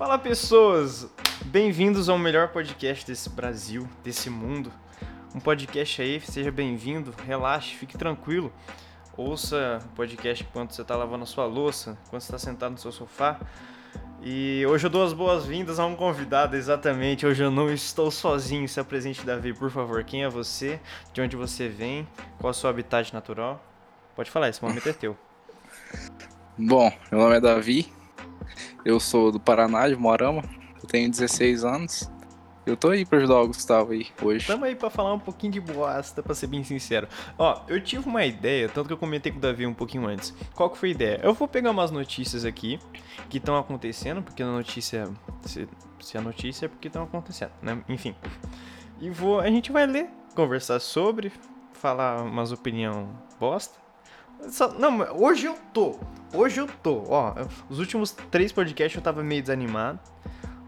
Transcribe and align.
Fala 0.00 0.18
pessoas, 0.18 1.06
bem-vindos 1.44 2.08
ao 2.08 2.18
melhor 2.18 2.48
podcast 2.48 3.06
desse 3.06 3.28
Brasil, 3.28 3.86
desse 4.02 4.30
mundo. 4.30 4.72
Um 5.34 5.38
podcast 5.38 6.00
aí, 6.00 6.18
seja 6.22 6.50
bem-vindo, 6.50 7.14
relaxe, 7.26 7.74
fique 7.74 7.98
tranquilo. 7.98 8.50
Ouça 9.14 9.78
o 9.84 9.88
podcast 9.94 10.42
enquanto 10.42 10.72
você 10.72 10.80
está 10.80 10.96
lavando 10.96 11.24
a 11.24 11.26
sua 11.26 11.44
louça, 11.44 11.98
enquanto 12.06 12.22
você 12.22 12.34
está 12.34 12.38
sentado 12.38 12.72
no 12.72 12.78
seu 12.78 12.90
sofá. 12.90 13.38
E 14.22 14.64
hoje 14.66 14.86
eu 14.86 14.90
dou 14.90 15.04
as 15.04 15.12
boas-vindas 15.12 15.78
a 15.78 15.84
um 15.84 15.94
convidado, 15.94 16.56
exatamente. 16.56 17.26
Hoje 17.26 17.44
eu 17.44 17.50
não 17.50 17.70
estou 17.70 18.10
sozinho. 18.10 18.66
Se 18.66 18.80
apresente, 18.80 19.22
Davi, 19.22 19.52
por 19.52 19.70
favor. 19.70 20.02
Quem 20.02 20.24
é 20.24 20.30
você? 20.30 20.80
De 21.12 21.20
onde 21.20 21.36
você 21.36 21.68
vem? 21.68 22.08
Qual 22.38 22.48
é 22.48 22.52
o 22.52 22.54
seu 22.54 22.70
habitat 22.70 23.12
natural? 23.12 23.62
Pode 24.16 24.30
falar, 24.30 24.48
esse 24.48 24.64
momento 24.64 24.88
é 24.88 24.94
teu. 24.94 25.14
Bom, 26.56 26.90
meu 27.12 27.20
nome 27.20 27.36
é 27.36 27.40
Davi, 27.40 27.92
eu 28.84 28.98
sou 29.00 29.30
do 29.32 29.40
Paraná, 29.40 29.88
de 29.88 29.96
Morama. 29.96 30.42
Eu 30.82 30.88
tenho 30.88 31.10
16 31.10 31.64
anos. 31.64 32.10
Eu 32.66 32.76
tô 32.76 32.90
aí 32.90 33.06
pra 33.06 33.18
ajudar 33.18 33.40
o 33.40 33.46
Gustavo 33.46 33.92
aí 33.92 34.06
hoje. 34.22 34.46
Tamo 34.46 34.64
aí 34.64 34.76
pra 34.76 34.90
falar 34.90 35.14
um 35.14 35.18
pouquinho 35.18 35.52
de 35.52 35.60
boasta, 35.60 36.22
pra 36.22 36.34
ser 36.34 36.46
bem 36.46 36.62
sincero. 36.62 37.08
Ó, 37.38 37.62
eu 37.66 37.80
tive 37.82 38.06
uma 38.06 38.24
ideia, 38.24 38.68
tanto 38.68 38.86
que 38.86 38.92
eu 38.92 38.98
comentei 38.98 39.32
com 39.32 39.38
o 39.38 39.40
Davi 39.40 39.66
um 39.66 39.74
pouquinho 39.74 40.06
antes. 40.06 40.34
Qual 40.54 40.68
que 40.68 40.76
foi 40.76 40.90
a 40.90 40.92
ideia? 40.92 41.20
Eu 41.22 41.32
vou 41.32 41.48
pegar 41.48 41.70
umas 41.70 41.90
notícias 41.90 42.44
aqui 42.44 42.78
que 43.28 43.38
estão 43.38 43.56
acontecendo, 43.56 44.22
porque 44.22 44.42
a 44.42 44.46
notícia. 44.46 45.08
Se, 45.42 45.66
se 46.00 46.18
a 46.18 46.20
notícia 46.20 46.66
é 46.66 46.68
porque 46.68 46.88
estão 46.88 47.02
acontecendo, 47.02 47.52
né? 47.62 47.82
Enfim. 47.88 48.14
E 49.00 49.08
vou. 49.08 49.40
A 49.40 49.48
gente 49.48 49.72
vai 49.72 49.86
ler, 49.86 50.08
conversar 50.34 50.78
sobre, 50.80 51.32
falar 51.72 52.22
umas 52.22 52.52
opinião 52.52 53.08
bosta. 53.38 53.79
Não, 54.78 55.00
hoje 55.20 55.46
eu 55.46 55.56
tô. 55.72 55.98
Hoje 56.32 56.60
eu 56.60 56.68
tô. 56.82 57.04
Ó, 57.08 57.34
os 57.68 57.78
últimos 57.78 58.12
três 58.30 58.52
podcasts 58.52 58.96
eu 58.96 59.02
tava 59.02 59.22
meio 59.22 59.42
desanimado. 59.42 59.98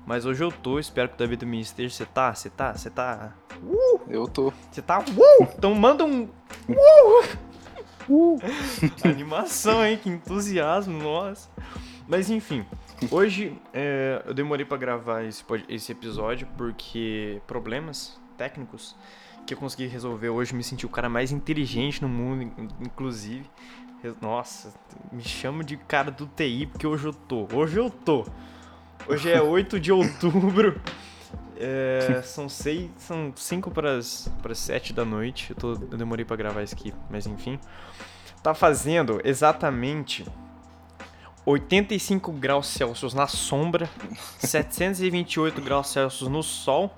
Mas 0.06 0.26
hoje 0.26 0.42
eu 0.42 0.50
tô. 0.50 0.78
Espero 0.78 1.08
que 1.08 1.14
o 1.14 1.18
Davi 1.18 1.36
também 1.36 1.60
esteja. 1.60 1.94
Você 1.94 2.06
tá? 2.06 2.34
Você 2.34 2.50
tá? 2.50 2.74
Você 2.74 2.90
tá? 2.90 3.32
Uh! 3.62 4.00
Eu 4.08 4.26
tô. 4.26 4.52
Você 4.70 4.82
tá? 4.82 4.98
Uh! 5.00 5.46
Então 5.56 5.74
manda 5.74 6.04
um. 6.04 6.28
Uh! 6.68 7.38
Uh! 8.08 8.38
Animação, 9.08 9.84
hein? 9.84 9.98
Que 10.02 10.08
entusiasmo, 10.08 10.98
nossa. 10.98 11.48
Mas 12.08 12.28
enfim. 12.30 12.66
Hoje 13.10 13.58
é, 13.72 14.22
eu 14.26 14.34
demorei 14.34 14.64
para 14.64 14.76
gravar 14.76 15.22
esse, 15.22 15.44
esse 15.68 15.90
episódio 15.92 16.46
porque 16.56 17.40
problemas 17.46 18.20
técnicos 18.36 18.96
que 19.46 19.54
eu 19.54 19.58
consegui 19.58 19.86
resolver 19.86 20.28
hoje. 20.28 20.54
Me 20.54 20.62
senti 20.62 20.86
o 20.86 20.88
cara 20.88 21.08
mais 21.08 21.32
inteligente 21.32 22.00
no 22.02 22.08
mundo, 22.08 22.50
inclusive. 22.80 23.48
Nossa, 24.20 24.72
me 25.12 25.22
chamo 25.22 25.62
de 25.62 25.76
cara 25.76 26.10
do 26.10 26.26
TI 26.26 26.66
porque 26.66 26.86
hoje 26.86 27.06
eu 27.06 27.12
tô. 27.12 27.46
Hoje 27.52 27.78
eu 27.78 27.88
tô. 27.88 28.26
Hoje 29.06 29.30
é 29.30 29.40
8 29.42 29.78
de 29.78 29.92
outubro. 29.92 30.80
É, 31.56 32.20
são 32.24 32.48
seis, 32.48 32.90
são 32.96 33.32
5 33.36 33.70
para 33.70 33.96
as 33.98 34.28
7 34.54 34.92
da 34.92 35.04
noite. 35.04 35.50
Eu, 35.50 35.56
tô, 35.56 35.72
eu 35.72 35.96
demorei 35.96 36.24
para 36.24 36.34
gravar 36.34 36.62
isso 36.62 36.74
aqui, 36.74 36.92
mas 37.08 37.26
enfim. 37.26 37.60
Tá 38.42 38.54
fazendo 38.54 39.20
exatamente 39.22 40.26
85 41.46 42.32
graus 42.32 42.66
Celsius 42.66 43.14
na 43.14 43.28
sombra, 43.28 43.88
728 44.38 45.60
graus 45.60 45.88
Celsius 45.88 46.28
no 46.28 46.42
sol 46.42 46.92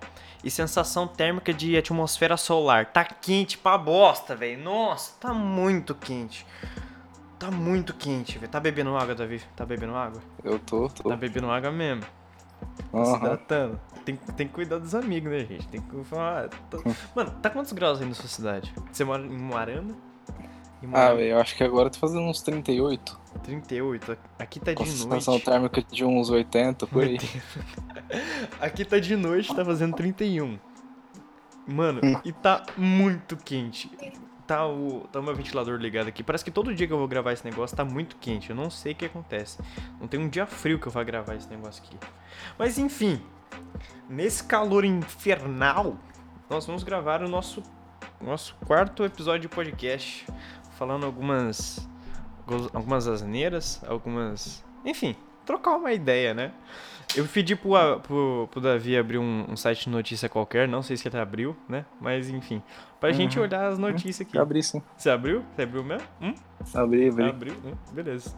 e 0.45 0.51
sensação 0.51 1.09
térmica 1.09 1.53
de 1.53 1.77
atmosfera 1.77 2.37
solar. 2.37 2.87
Tá 2.93 3.03
quente 3.05 3.57
pra 3.57 3.79
bosta, 3.79 4.37
velho. 4.37 4.63
Nossa, 4.63 5.15
tá 5.19 5.33
muito 5.33 5.95
quente. 5.95 6.47
Tá 7.39 7.51
muito 7.51 7.95
quente, 7.95 8.39
velho. 8.39 8.53
Tá 8.53 8.61
bebendo 8.61 8.95
água, 8.97 9.15
Davi? 9.15 9.41
Tá 9.57 9.65
bebendo 9.65 9.97
água? 9.97 10.21
Eu 10.45 10.59
tô, 10.59 10.89
tô. 10.89 11.09
Tá 11.09 11.17
bebendo 11.17 11.51
água 11.51 11.73
mesmo. 11.73 12.03
Tá 12.03 12.99
uhum. 12.99 13.05
se 13.05 13.17
hidratando. 13.17 13.81
Tem, 14.05 14.17
tem 14.17 14.47
que 14.47 14.53
cuidar 14.53 14.79
dos 14.79 14.95
amigos, 14.95 15.33
né, 15.33 15.39
gente? 15.41 15.67
Tem 15.69 15.81
que 15.81 16.05
falar. 16.05 16.49
Tô... 16.71 16.83
Mano, 17.17 17.31
tá 17.43 17.49
quantos 17.49 17.73
graus 17.73 18.01
aí 18.01 18.07
na 18.07 18.15
sua 18.15 18.29
cidade? 18.29 18.73
Você 18.93 19.03
mora 19.03 19.23
em 19.23 19.39
Moarama? 19.39 19.97
Ah, 20.93 21.13
velho, 21.15 21.31
eu 21.31 21.39
acho 21.39 21.57
que 21.57 21.65
agora 21.65 21.91
tá 21.91 21.99
fazendo 21.99 22.23
uns 22.23 22.43
38. 22.43 23.21
38? 23.43 24.17
Aqui 24.39 24.61
tá 24.61 24.73
de 24.73 24.79
noite. 24.79 24.93
Sensação 24.93 25.41
térmica 25.41 25.83
de 25.83 26.05
uns 26.05 26.31
80 26.31 26.87
por 26.87 27.03
aí. 27.03 27.19
Aqui 28.61 28.85
tá 28.85 28.99
de 28.99 29.17
noite, 29.17 29.55
tá 29.55 29.65
fazendo 29.65 29.95
31. 29.95 30.59
Mano, 31.67 32.01
hum. 32.03 32.21
e 32.25 32.33
tá 32.33 32.65
muito 32.77 33.37
quente. 33.37 33.91
Tá 34.47 34.67
o, 34.67 35.09
tá 35.11 35.21
o 35.21 35.23
meu 35.23 35.35
ventilador 35.35 35.79
ligado 35.79 36.09
aqui. 36.09 36.23
Parece 36.23 36.45
que 36.45 36.51
todo 36.51 36.75
dia 36.75 36.87
que 36.87 36.93
eu 36.93 36.99
vou 36.99 37.09
gravar 37.09 37.33
esse 37.33 37.45
negócio 37.45 37.75
tá 37.75 37.85
muito 37.85 38.17
quente. 38.17 38.51
Eu 38.51 38.57
não 38.57 38.69
sei 38.69 38.93
o 38.93 38.95
que 38.95 39.07
acontece. 39.07 39.59
Não 39.99 40.07
tem 40.07 40.21
um 40.21 40.29
dia 40.29 40.47
frio 40.47 40.79
que 40.79 40.87
eu 40.87 40.93
vou 40.93 41.03
gravar 41.05 41.35
esse 41.35 41.49
negócio 41.49 41.83
aqui. 41.83 41.97
Mas 42.59 42.77
enfim, 42.77 43.23
nesse 44.09 44.45
calor 44.45 44.85
infernal, 44.85 45.97
nós 46.49 46.67
vamos 46.67 46.85
gravar 46.85 47.23
o 47.23 47.29
nosso, 47.29 47.63
nosso 48.21 48.55
quarto 48.67 49.05
episódio 49.05 49.49
de 49.49 49.49
podcast. 49.49 50.27
Falando 50.77 51.07
algumas 51.07 51.89
algumas 52.73 53.07
asneiras, 53.09 53.81
algumas. 53.87 54.65
Enfim, 54.85 55.17
trocar 55.45 55.77
uma 55.77 55.93
ideia, 55.93 56.35
né? 56.35 56.53
Eu 57.17 57.27
pedi 57.27 57.55
pro, 57.55 57.73
pro, 58.01 58.49
pro 58.51 58.61
Davi 58.61 58.97
abrir 58.97 59.19
um, 59.19 59.47
um, 59.49 59.57
site 59.57 59.85
de 59.85 59.91
notícia 59.91 60.29
qualquer, 60.29 60.67
não 60.67 60.83
sei 60.83 60.97
se 60.97 61.07
ele 61.07 61.19
abriu, 61.19 61.57
né? 61.69 61.85
Mas 62.01 62.29
enfim, 62.29 62.63
pra 62.99 63.11
uhum. 63.11 63.15
gente 63.15 63.39
olhar 63.39 63.67
as 63.67 63.79
notícias 63.79 64.27
aqui. 64.27 64.39
Abri 64.39 64.63
sim. 64.63 64.83
Você 64.97 65.11
abriu? 65.11 65.45
Você 65.55 65.63
abriu 65.63 65.85
mesmo? 65.85 66.09
Hum? 66.21 66.35
Abri, 66.75 67.09
abri. 67.09 67.25
Abriu, 67.25 67.55
hum, 67.65 67.75
beleza. 67.93 68.35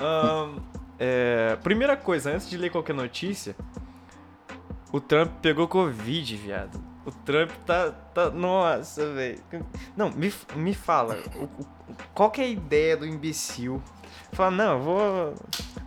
Um, 0.00 0.60
é, 0.98 1.56
primeira 1.62 1.96
coisa, 1.96 2.30
antes 2.30 2.48
de 2.48 2.56
ler 2.56 2.70
qualquer 2.70 2.94
notícia, 2.94 3.56
o 4.92 5.00
Trump 5.00 5.32
pegou 5.42 5.66
Covid, 5.66 6.36
viado. 6.36 6.93
O 7.06 7.12
Trump 7.12 7.50
tá. 7.66 7.92
tá 8.14 8.30
nossa, 8.30 9.12
velho. 9.12 9.38
Não, 9.96 10.10
me, 10.10 10.32
me 10.56 10.74
fala. 10.74 11.18
Qual 12.14 12.30
que 12.30 12.40
é 12.40 12.44
a 12.44 12.48
ideia 12.48 12.96
do 12.96 13.06
imbecil? 13.06 13.82
Fala, 14.32 14.50
não, 14.50 14.80
vou. 14.80 15.34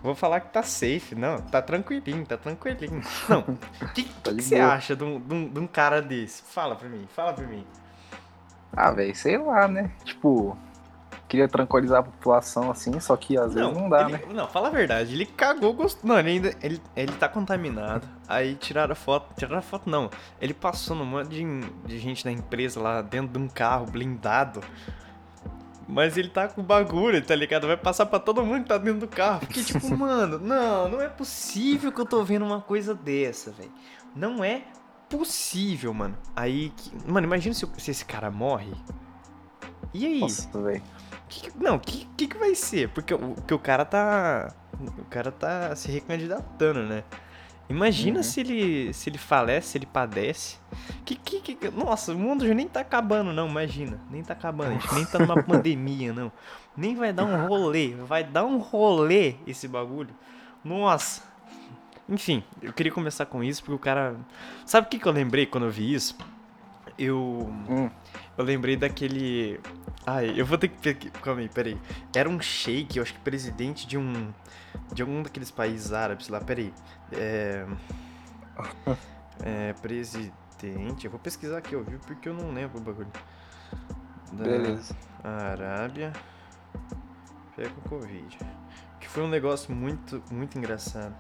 Vou 0.02 0.16
falar 0.16 0.42
que 0.42 0.54
tá 0.54 0.62
safe. 0.62 1.16
Não, 1.16 1.38
tá 1.42 1.62
tranquilinho, 1.62 2.26
tá 2.26 2.38
tranquilinho. 2.38 3.02
Não. 3.28 3.40
O 3.40 3.94
que, 3.94 4.04
tá 4.04 4.32
que, 4.32 4.38
que 4.38 4.44
você 4.44 4.60
acha 4.60 4.96
de 4.96 5.04
um, 5.04 5.20
de, 5.20 5.34
um, 5.34 5.50
de 5.50 5.60
um 5.60 5.68
cara 5.68 6.02
desse? 6.02 6.44
Fala 6.44 6.76
pra 6.76 6.88
mim, 6.88 7.08
fala 7.14 7.34
pra 7.34 7.46
mim. 7.46 7.66
Ah, 8.72 8.92
velho, 8.92 9.16
sei 9.16 9.38
lá, 9.38 9.68
né? 9.68 9.92
Tipo, 10.04 10.58
queria 11.28 11.48
tranquilizar 11.48 12.00
a 12.00 12.04
população 12.04 12.72
assim, 12.72 13.00
só 13.00 13.16
que 13.18 13.38
às 13.38 13.54
não, 13.54 13.70
vezes 13.70 13.82
não 13.82 13.90
dá, 13.90 14.02
ele, 14.04 14.12
né? 14.14 14.22
Não, 14.34 14.48
fala 14.48 14.70
a 14.70 14.72
verdade, 14.72 15.14
ele 15.14 15.26
cagou 15.26 15.74
gosto. 15.74 16.06
Não, 16.06 16.18
ele 16.18 16.30
ainda. 16.30 16.56
Ele, 16.62 16.82
ele 16.96 17.12
tá 17.14 17.28
contaminado. 17.28 18.08
Aí 18.28 18.56
tiraram 18.56 18.94
a 18.94 18.96
foto. 18.96 19.34
Tiraram 19.36 19.60
a 19.60 19.62
foto, 19.62 19.90
não. 19.90 20.10
Ele 20.42 20.54
passou 20.54 20.96
num 20.96 21.06
monte 21.06 21.30
de, 21.30 21.46
de 21.86 22.00
gente 22.00 22.24
da 22.24 22.32
empresa 22.32 22.80
lá 22.80 23.02
dentro 23.02 23.38
de 23.38 23.40
um 23.40 23.48
carro 23.48 23.86
blindado. 23.86 24.62
Mas 25.88 26.18
ele 26.18 26.28
tá 26.28 26.50
com 26.50 26.62
bagulho, 26.62 27.24
tá 27.24 27.34
ligado? 27.34 27.66
Vai 27.66 27.78
passar 27.78 28.06
pra 28.06 28.20
todo 28.20 28.44
mundo 28.44 28.64
que 28.64 28.68
tá 28.68 28.78
dentro 28.78 29.02
do 29.02 29.08
carro. 29.08 29.40
Porque, 29.40 29.64
tipo, 29.64 29.90
mano, 29.96 30.38
não, 30.38 30.90
não 30.90 31.02
é 31.02 31.08
possível 31.08 31.92
que 31.94 32.02
eu 32.02 32.06
tô 32.06 32.24
vendo 32.26 32.44
uma 32.44 32.60
coisa 32.60 32.94
dessa, 32.94 33.52
velho. 33.52 33.72
Não 34.14 34.44
é 34.44 34.64
possível, 35.08 35.94
mano. 35.94 36.18
Aí, 36.36 36.74
que... 36.76 36.92
mano, 37.10 37.26
imagina 37.26 37.54
se, 37.54 37.66
se 37.78 37.92
esse 37.92 38.04
cara 38.04 38.30
morre. 38.30 38.74
E 39.94 40.06
aí? 40.06 40.20
Nossa, 40.20 40.62
velho. 40.62 40.84
Que, 41.30 41.52
não, 41.62 41.76
o 41.76 41.80
que, 41.80 42.08
que, 42.18 42.28
que 42.28 42.38
vai 42.38 42.56
ser? 42.56 42.90
Porque 42.90 43.14
o, 43.14 43.36
que 43.46 43.54
o 43.54 43.60
cara 43.60 43.86
tá. 43.86 44.54
O 44.80 45.06
cara 45.06 45.32
tá 45.32 45.76
se 45.76 45.92
recandidatando, 45.92 46.84
né? 46.84 47.04
Imagina 47.70 48.18
uhum. 48.18 48.24
se 48.24 48.40
ele 48.40 48.94
se 48.94 49.10
ele 49.10 49.18
falece, 49.18 49.70
se 49.70 49.78
ele 49.78 49.86
padece. 49.86 50.58
Que, 51.04 51.16
que, 51.16 51.56
que, 51.56 51.70
nossa, 51.70 52.14
o 52.14 52.18
mundo 52.18 52.48
já 52.48 52.54
nem 52.54 52.68
tá 52.68 52.80
acabando, 52.80 53.34
não, 53.34 53.48
imagina. 53.48 54.00
Nem 54.10 54.24
tá 54.24 54.34
acabando, 54.34 54.70
a 54.70 54.74
gente 54.74 54.96
nem 54.96 55.06
tá 55.06 55.20
numa 55.20 55.42
pandemia, 55.44 56.14
não. 56.14 56.32
Nem 56.76 56.96
vai 56.96 57.12
dar 57.12 57.26
um 57.26 57.48
rolê, 57.48 57.90
vai 57.96 58.24
dar 58.24 58.46
um 58.46 58.58
rolê 58.58 59.36
esse 59.46 59.68
bagulho. 59.68 60.16
Nossa. 60.64 61.24
Enfim, 62.08 62.42
eu 62.62 62.72
queria 62.72 62.92
começar 62.92 63.26
com 63.26 63.44
isso 63.44 63.62
porque 63.62 63.76
o 63.76 63.80
cara. 63.80 64.16
Sabe 64.66 64.88
o 64.88 64.90
que, 64.90 64.98
que 64.98 65.06
eu 65.06 65.12
lembrei 65.12 65.46
quando 65.46 65.66
eu 65.66 65.72
vi 65.72 65.94
isso? 65.94 66.16
Eu. 66.98 67.48
Hum. 67.70 67.90
Eu 68.38 68.44
lembrei 68.44 68.76
daquele. 68.76 69.60
Ai, 70.06 70.40
eu 70.40 70.46
vou 70.46 70.58
ter 70.58 70.70
que. 70.70 71.10
Calma 71.10 71.42
aí, 71.42 71.50
peraí. 71.50 71.78
Era 72.16 72.30
um 72.30 72.40
sheik, 72.40 72.98
eu 72.98 73.04
acho 73.04 73.14
que 73.14 73.20
presidente 73.20 73.86
de 73.86 73.98
um. 73.98 74.34
De 74.94 75.02
algum 75.02 75.22
daqueles 75.22 75.52
países 75.52 75.92
árabes 75.94 76.30
lá, 76.30 76.40
peraí. 76.40 76.74
É. 77.12 77.66
É. 79.44 79.72
Presidente. 79.74 81.06
Eu 81.06 81.12
vou 81.12 81.20
pesquisar 81.20 81.60
aqui, 81.60 81.74
eu 81.74 81.84
vi, 81.84 82.00
porque 82.00 82.28
eu 82.28 82.34
não 82.34 82.52
lembro 82.52 82.80
o 82.80 82.82
bagulho. 82.82 83.12
Da 84.34 84.44
Beleza. 84.44 84.96
Arábia. 85.24 86.12
Pega 87.56 87.70
o 87.70 87.90
Covid. 87.90 88.36
Que 89.00 89.08
foi 89.08 89.22
um 89.22 89.30
negócio 89.30 89.74
muito, 89.76 90.24
muito 90.32 90.58
engraçado. 90.58 91.16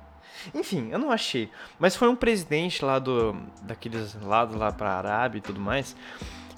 Enfim, 0.53 0.89
eu 0.91 0.99
não 0.99 1.11
achei. 1.11 1.49
Mas 1.79 1.95
foi 1.95 2.07
um 2.07 2.15
presidente 2.15 2.83
lá 2.83 2.99
do. 2.99 3.35
daqueles 3.63 4.15
lados 4.21 4.55
lá 4.55 4.71
pra 4.71 4.97
Arábia 4.97 5.39
e 5.39 5.41
tudo 5.41 5.59
mais 5.59 5.95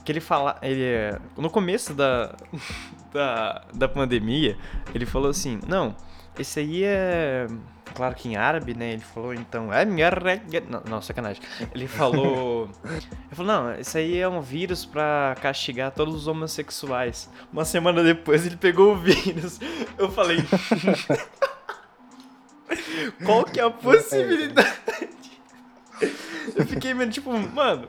que 0.10 0.14
ele 0.14 0.22
fala, 0.22 0.58
ele 0.64 1.20
no 1.38 1.52
começo 1.52 1.94
da, 1.94 2.36
da, 3.14 3.62
da 3.72 3.88
pandemia, 3.88 4.58
ele 4.94 5.06
falou 5.06 5.30
assim: 5.30 5.60
"Não, 5.68 5.96
esse 6.38 6.60
aí 6.60 6.84
é. 6.84 7.46
Claro 7.94 8.16
que 8.16 8.30
em 8.30 8.36
árabe, 8.36 8.74
né? 8.74 8.94
Ele 8.94 9.02
falou 9.02 9.34
então. 9.36 9.72
"É 9.72 9.86
minha 9.86 10.10
regga-" 10.10 10.64
Não, 10.68 10.82
não, 10.88 11.02
sacanagem. 11.02 11.42
Ele 11.76 11.88
falou. 11.88 12.70
Ele 12.86 13.36
falou, 13.36 13.52
não, 13.52 13.80
isso 13.80 13.98
aí 13.98 14.18
é 14.18 14.28
um 14.28 14.42
vírus 14.42 14.86
pra 14.86 15.36
castigar 15.42 15.92
todos 15.92 16.16
os 16.16 16.28
homossexuais. 16.28 17.30
Uma 17.54 17.66
semana 17.66 18.04
depois 18.04 18.46
ele 18.46 18.58
pegou 18.58 18.94
o 18.94 18.96
vírus. 18.96 19.60
Eu 19.98 20.10
falei. 20.10 20.38
Qual 23.24 23.44
que 23.44 23.60
é 23.60 23.64
a 23.64 23.70
possibilidade? 23.70 24.78
Eu 26.56 26.66
fiquei 26.66 26.94
meio 26.94 27.10
tipo, 27.10 27.32
mano, 27.32 27.88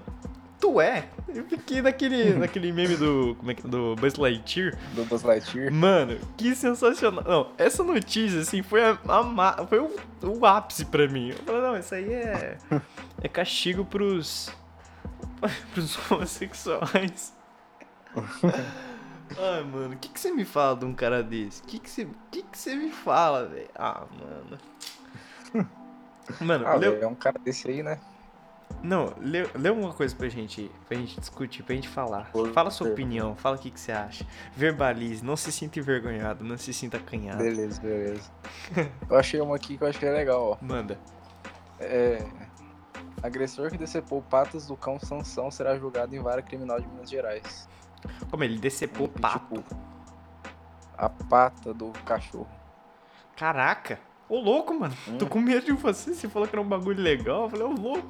tu 0.60 0.80
é? 0.80 1.08
Eu 1.28 1.44
fiquei 1.44 1.80
naquele, 1.80 2.34
naquele 2.34 2.72
meme 2.72 2.96
do. 2.96 3.34
Como 3.38 3.50
é 3.50 3.54
que 3.54 3.66
do 3.66 3.94
Buzz 3.96 4.16
Lightyear. 4.16 4.76
Do 4.94 5.04
Buzz 5.04 5.22
Lightyear. 5.22 5.72
Mano, 5.72 6.18
que 6.36 6.54
sensacional. 6.54 7.24
Não, 7.24 7.52
essa 7.56 7.82
notícia, 7.82 8.40
assim, 8.40 8.62
foi, 8.62 8.82
a, 8.82 8.98
a 9.08 9.66
foi 9.66 9.78
o, 9.78 9.90
o 10.22 10.46
ápice 10.46 10.84
pra 10.84 11.06
mim. 11.08 11.30
Eu 11.30 11.36
falei, 11.36 11.60
não, 11.62 11.78
isso 11.78 11.94
aí 11.94 12.12
é. 12.12 12.58
É 13.22 13.28
castigo 13.28 13.84
pros. 13.84 14.52
pros 15.72 15.98
homossexuais. 16.10 17.32
Ai, 19.38 19.62
mano, 19.62 19.94
o 19.94 19.96
que, 19.96 20.08
que 20.08 20.18
você 20.18 20.32
me 20.32 20.44
fala 20.44 20.76
de 20.76 20.84
um 20.84 20.92
cara 20.92 21.22
desse? 21.22 21.62
O 21.62 21.66
que, 21.66 21.78
que, 21.78 21.88
você, 21.88 22.08
que, 22.32 22.42
que 22.42 22.58
você 22.58 22.74
me 22.74 22.90
fala, 22.90 23.46
velho? 23.46 23.68
Ah, 23.76 24.04
mano. 24.18 24.58
Mano, 26.40 26.66
Ah, 26.66 26.74
leu- 26.74 27.02
é 27.02 27.06
um 27.06 27.14
cara 27.14 27.38
desse 27.38 27.68
aí, 27.68 27.82
né? 27.82 27.98
não, 28.82 29.12
lê, 29.18 29.42
lê 29.54 29.68
uma 29.70 29.92
coisa 29.92 30.14
pra 30.14 30.28
gente, 30.28 30.70
pra 30.86 30.96
gente 30.96 31.18
discutir, 31.18 31.62
pra 31.64 31.74
gente 31.74 31.88
falar. 31.88 32.30
Fala 32.54 32.70
sua 32.70 32.86
por- 32.86 32.92
opinião, 32.92 33.34
fala 33.34 33.56
o 33.56 33.58
que, 33.58 33.70
que 33.70 33.80
você 33.80 33.90
acha. 33.90 34.24
Verbalize, 34.54 35.24
não 35.24 35.36
se 35.36 35.50
sinta 35.50 35.78
envergonhado, 35.80 36.44
não 36.44 36.56
se 36.56 36.72
sinta 36.72 36.96
acanhado. 36.98 37.38
Beleza, 37.42 37.80
beleza. 37.80 38.30
Eu 39.08 39.18
achei 39.18 39.40
uma 39.40 39.56
aqui 39.56 39.76
que 39.76 39.84
eu 39.84 39.88
é 39.88 40.10
legal, 40.12 40.52
ó. 40.52 40.64
Manda. 40.64 40.98
É. 41.80 42.24
Agressor 43.22 43.70
que 43.70 43.76
decepou 43.76 44.22
patas 44.22 44.66
do 44.66 44.76
cão 44.76 44.98
Sansão 45.00 45.50
será 45.50 45.76
julgado 45.76 46.14
em 46.14 46.20
vara 46.22 46.40
criminal 46.40 46.80
de 46.80 46.86
Minas 46.88 47.10
Gerais. 47.10 47.68
Como 48.30 48.44
ele 48.44 48.58
decepou 48.58 49.08
o 49.08 49.10
E, 49.14 49.20
pato. 49.20 49.56
tipo, 49.56 49.76
a 50.96 51.08
pata 51.08 51.74
do 51.74 51.90
cachorro. 52.06 52.48
Caraca! 53.36 53.98
Ô 54.30 54.38
louco, 54.38 54.72
mano. 54.72 54.94
Tô 55.18 55.24
Hum. 55.24 55.28
com 55.28 55.40
medo 55.40 55.66
de 55.66 55.72
você. 55.72 56.14
Você 56.14 56.28
falou 56.28 56.46
que 56.46 56.54
era 56.54 56.62
um 56.62 56.68
bagulho 56.68 57.02
legal. 57.02 57.42
Eu 57.42 57.50
falei, 57.50 57.66
ô 57.66 57.70
louco. 57.72 58.08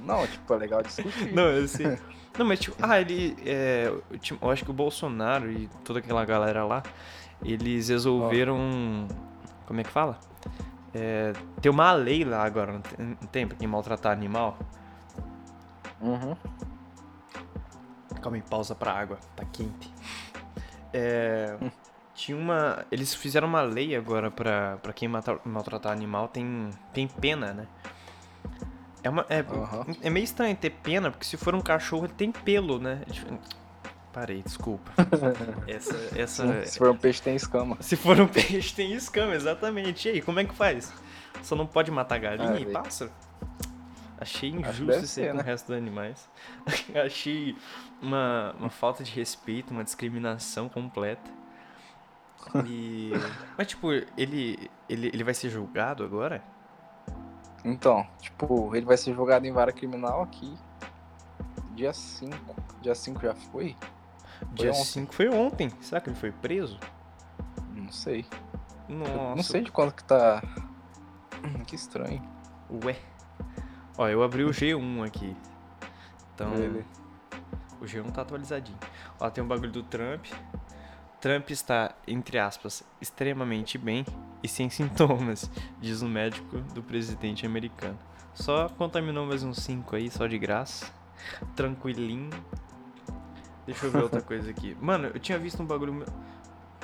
Não, 0.00 0.26
tipo, 0.26 0.52
é 0.52 0.56
legal 0.56 0.82
discutir. 0.82 1.32
Não, 1.32 1.44
eu 1.44 1.68
sei. 1.68 1.96
Não, 2.36 2.44
mas 2.44 2.58
tipo, 2.58 2.76
ah, 2.82 3.00
ele. 3.00 3.36
É, 3.46 3.92
eu 4.42 4.50
acho 4.50 4.64
que 4.64 4.70
o 4.70 4.74
Bolsonaro 4.74 5.50
e 5.50 5.68
toda 5.84 6.00
aquela 6.00 6.24
galera 6.24 6.64
lá, 6.64 6.82
eles 7.44 7.88
resolveram. 7.88 9.06
Como 9.66 9.80
é 9.80 9.84
que 9.84 9.90
fala? 9.90 10.18
É, 10.92 11.32
tem 11.60 11.70
uma 11.70 11.92
lei 11.92 12.24
lá 12.24 12.42
agora, 12.44 12.72
não 12.72 12.80
tem, 12.80 13.06
não 13.06 13.28
tem 13.28 13.46
pra 13.46 13.56
quem 13.56 13.68
maltratar 13.68 14.10
animal? 14.12 14.58
Uhum. 16.00 16.34
Calma 18.20 18.36
aí, 18.36 18.42
pausa 18.42 18.74
pra 18.74 18.92
água, 18.92 19.18
tá 19.36 19.44
quente. 19.52 19.92
É, 20.92 21.56
tinha 22.20 22.36
uma. 22.36 22.84
Eles 22.92 23.14
fizeram 23.14 23.48
uma 23.48 23.62
lei 23.62 23.96
agora 23.96 24.30
pra, 24.30 24.76
pra 24.78 24.92
quem 24.92 25.08
mata- 25.08 25.40
maltratar 25.44 25.90
animal 25.92 26.28
tem, 26.28 26.68
tem 26.92 27.08
pena, 27.08 27.54
né? 27.54 27.66
É, 29.02 29.08
uma, 29.08 29.24
é, 29.30 29.40
Aham. 29.40 29.86
é 30.02 30.10
meio 30.10 30.24
estranho 30.24 30.54
ter 30.54 30.70
pena, 30.70 31.10
porque 31.10 31.24
se 31.24 31.38
for 31.38 31.54
um 31.54 31.60
cachorro 31.62 32.04
ele 32.04 32.12
tem 32.12 32.30
pelo, 32.30 32.78
né? 32.78 33.00
É 33.08 33.60
Parei, 34.12 34.42
desculpa. 34.42 34.90
Essa. 35.66 35.96
essa 36.14 36.66
Se 36.66 36.78
for 36.78 36.90
um 36.90 36.96
peixe, 36.96 37.22
tem 37.22 37.36
escama. 37.36 37.76
se 37.80 37.96
for 37.96 38.20
um 38.20 38.26
peixe, 38.26 38.74
tem 38.74 38.92
escama, 38.92 39.34
exatamente. 39.34 40.08
E 40.08 40.12
aí, 40.12 40.20
como 40.20 40.40
é 40.40 40.44
que 40.44 40.54
faz? 40.54 40.92
Só 41.42 41.54
não 41.56 41.66
pode 41.66 41.90
matar 41.90 42.18
galinha 42.18 42.50
Ah, 42.50 42.60
e 42.60 42.64
velho. 42.64 42.72
pássaro? 42.72 43.10
Achei 44.20 44.50
injusto 44.50 44.82
isso 44.82 44.98
aí 44.98 45.06
ser, 45.06 45.26
com 45.28 45.34
o 45.34 45.36
né? 45.38 45.42
resto 45.44 45.68
dos 45.68 45.76
animais. 45.76 46.28
Achei 47.06 47.56
uma, 48.02 48.54
uma 48.58 48.68
falta 48.68 49.02
de 49.02 49.10
respeito, 49.12 49.70
uma 49.70 49.82
discriminação 49.84 50.68
completa. 50.68 51.30
E... 52.66 53.12
Mas, 53.56 53.66
tipo, 53.68 53.92
ele, 53.92 54.70
ele, 54.88 55.08
ele 55.08 55.24
vai 55.24 55.34
ser 55.34 55.50
julgado 55.50 56.02
agora? 56.04 56.42
Então, 57.64 58.06
tipo, 58.20 58.74
ele 58.74 58.86
vai 58.86 58.96
ser 58.96 59.14
julgado 59.14 59.46
em 59.46 59.52
vara 59.52 59.72
criminal 59.72 60.22
aqui. 60.22 60.56
Dia 61.74 61.92
5. 61.92 62.36
Dia 62.80 62.94
5 62.94 63.20
já 63.20 63.34
foi? 63.34 63.76
Dia 64.52 64.70
ontem. 64.70 64.84
5 64.84 65.14
foi 65.14 65.28
ontem. 65.28 65.70
Será 65.80 66.00
que 66.00 66.08
ele 66.08 66.16
foi 66.16 66.32
preso? 66.32 66.78
Não 67.74 67.92
sei. 67.92 68.26
Nossa. 68.88 69.34
Não 69.36 69.42
sei 69.42 69.62
de 69.62 69.70
quando 69.70 69.92
que 69.92 70.04
tá. 70.04 70.42
Que 71.66 71.74
estranho. 71.74 72.22
Ué. 72.84 72.96
Ó, 73.96 74.08
eu 74.08 74.22
abri 74.22 74.44
o 74.44 74.50
G1 74.50 75.06
aqui. 75.06 75.36
Então, 76.34 76.52
Ele- 76.54 76.84
o 77.80 77.84
G1 77.84 78.10
tá 78.12 78.22
atualizadinho. 78.22 78.78
Ó, 79.18 79.28
tem 79.30 79.42
um 79.42 79.48
bagulho 79.48 79.70
do 79.70 79.82
Trump. 79.82 80.26
Trump 81.20 81.50
está, 81.50 81.94
entre 82.06 82.38
aspas, 82.38 82.82
extremamente 83.00 83.76
bem 83.76 84.04
e 84.42 84.48
sem 84.48 84.68
sintomas, 84.70 85.50
diz 85.80 86.00
o 86.02 86.06
médico 86.08 86.58
do 86.74 86.82
presidente 86.82 87.44
americano. 87.44 87.98
Só 88.34 88.68
contaminou 88.70 89.26
mais 89.26 89.42
uns 89.42 89.58
5 89.58 89.96
aí, 89.96 90.10
só 90.10 90.26
de 90.26 90.38
graça. 90.38 90.90
Tranquilinho. 91.54 92.30
Deixa 93.66 93.86
eu 93.86 93.90
ver 93.90 94.02
outra 94.02 94.22
coisa 94.22 94.50
aqui. 94.50 94.76
Mano, 94.80 95.08
eu 95.12 95.20
tinha 95.20 95.38
visto 95.38 95.62
um 95.62 95.66
bagulho. 95.66 95.92
meu- 95.92 96.06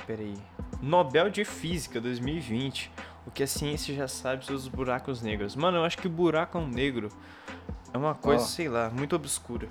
Pera 0.07 0.21
aí. 0.23 0.37
Nobel 0.83 1.31
de 1.31 1.45
Física 1.45 2.01
2020. 2.01 2.93
O 3.27 3.31
que 3.31 3.43
a 3.43 3.47
ciência 3.47 3.95
já 3.95 4.07
sabe 4.07 4.45
sobre 4.45 4.57
os 4.57 4.69
buracos 4.69 5.21
negros. 5.23 5.57
Mano, 5.57 5.79
eu 5.79 5.85
acho 5.85 5.99
que 5.99 6.07
o 6.07 6.11
buraco 6.11 6.61
negro 6.61 7.09
é 7.93 7.99
uma 7.99 8.15
coisa, 8.15 8.45
Ó. 8.45 8.47
sei 8.47 8.69
lá, 8.69 8.89
muito 8.91 9.17
obscura. 9.17 9.69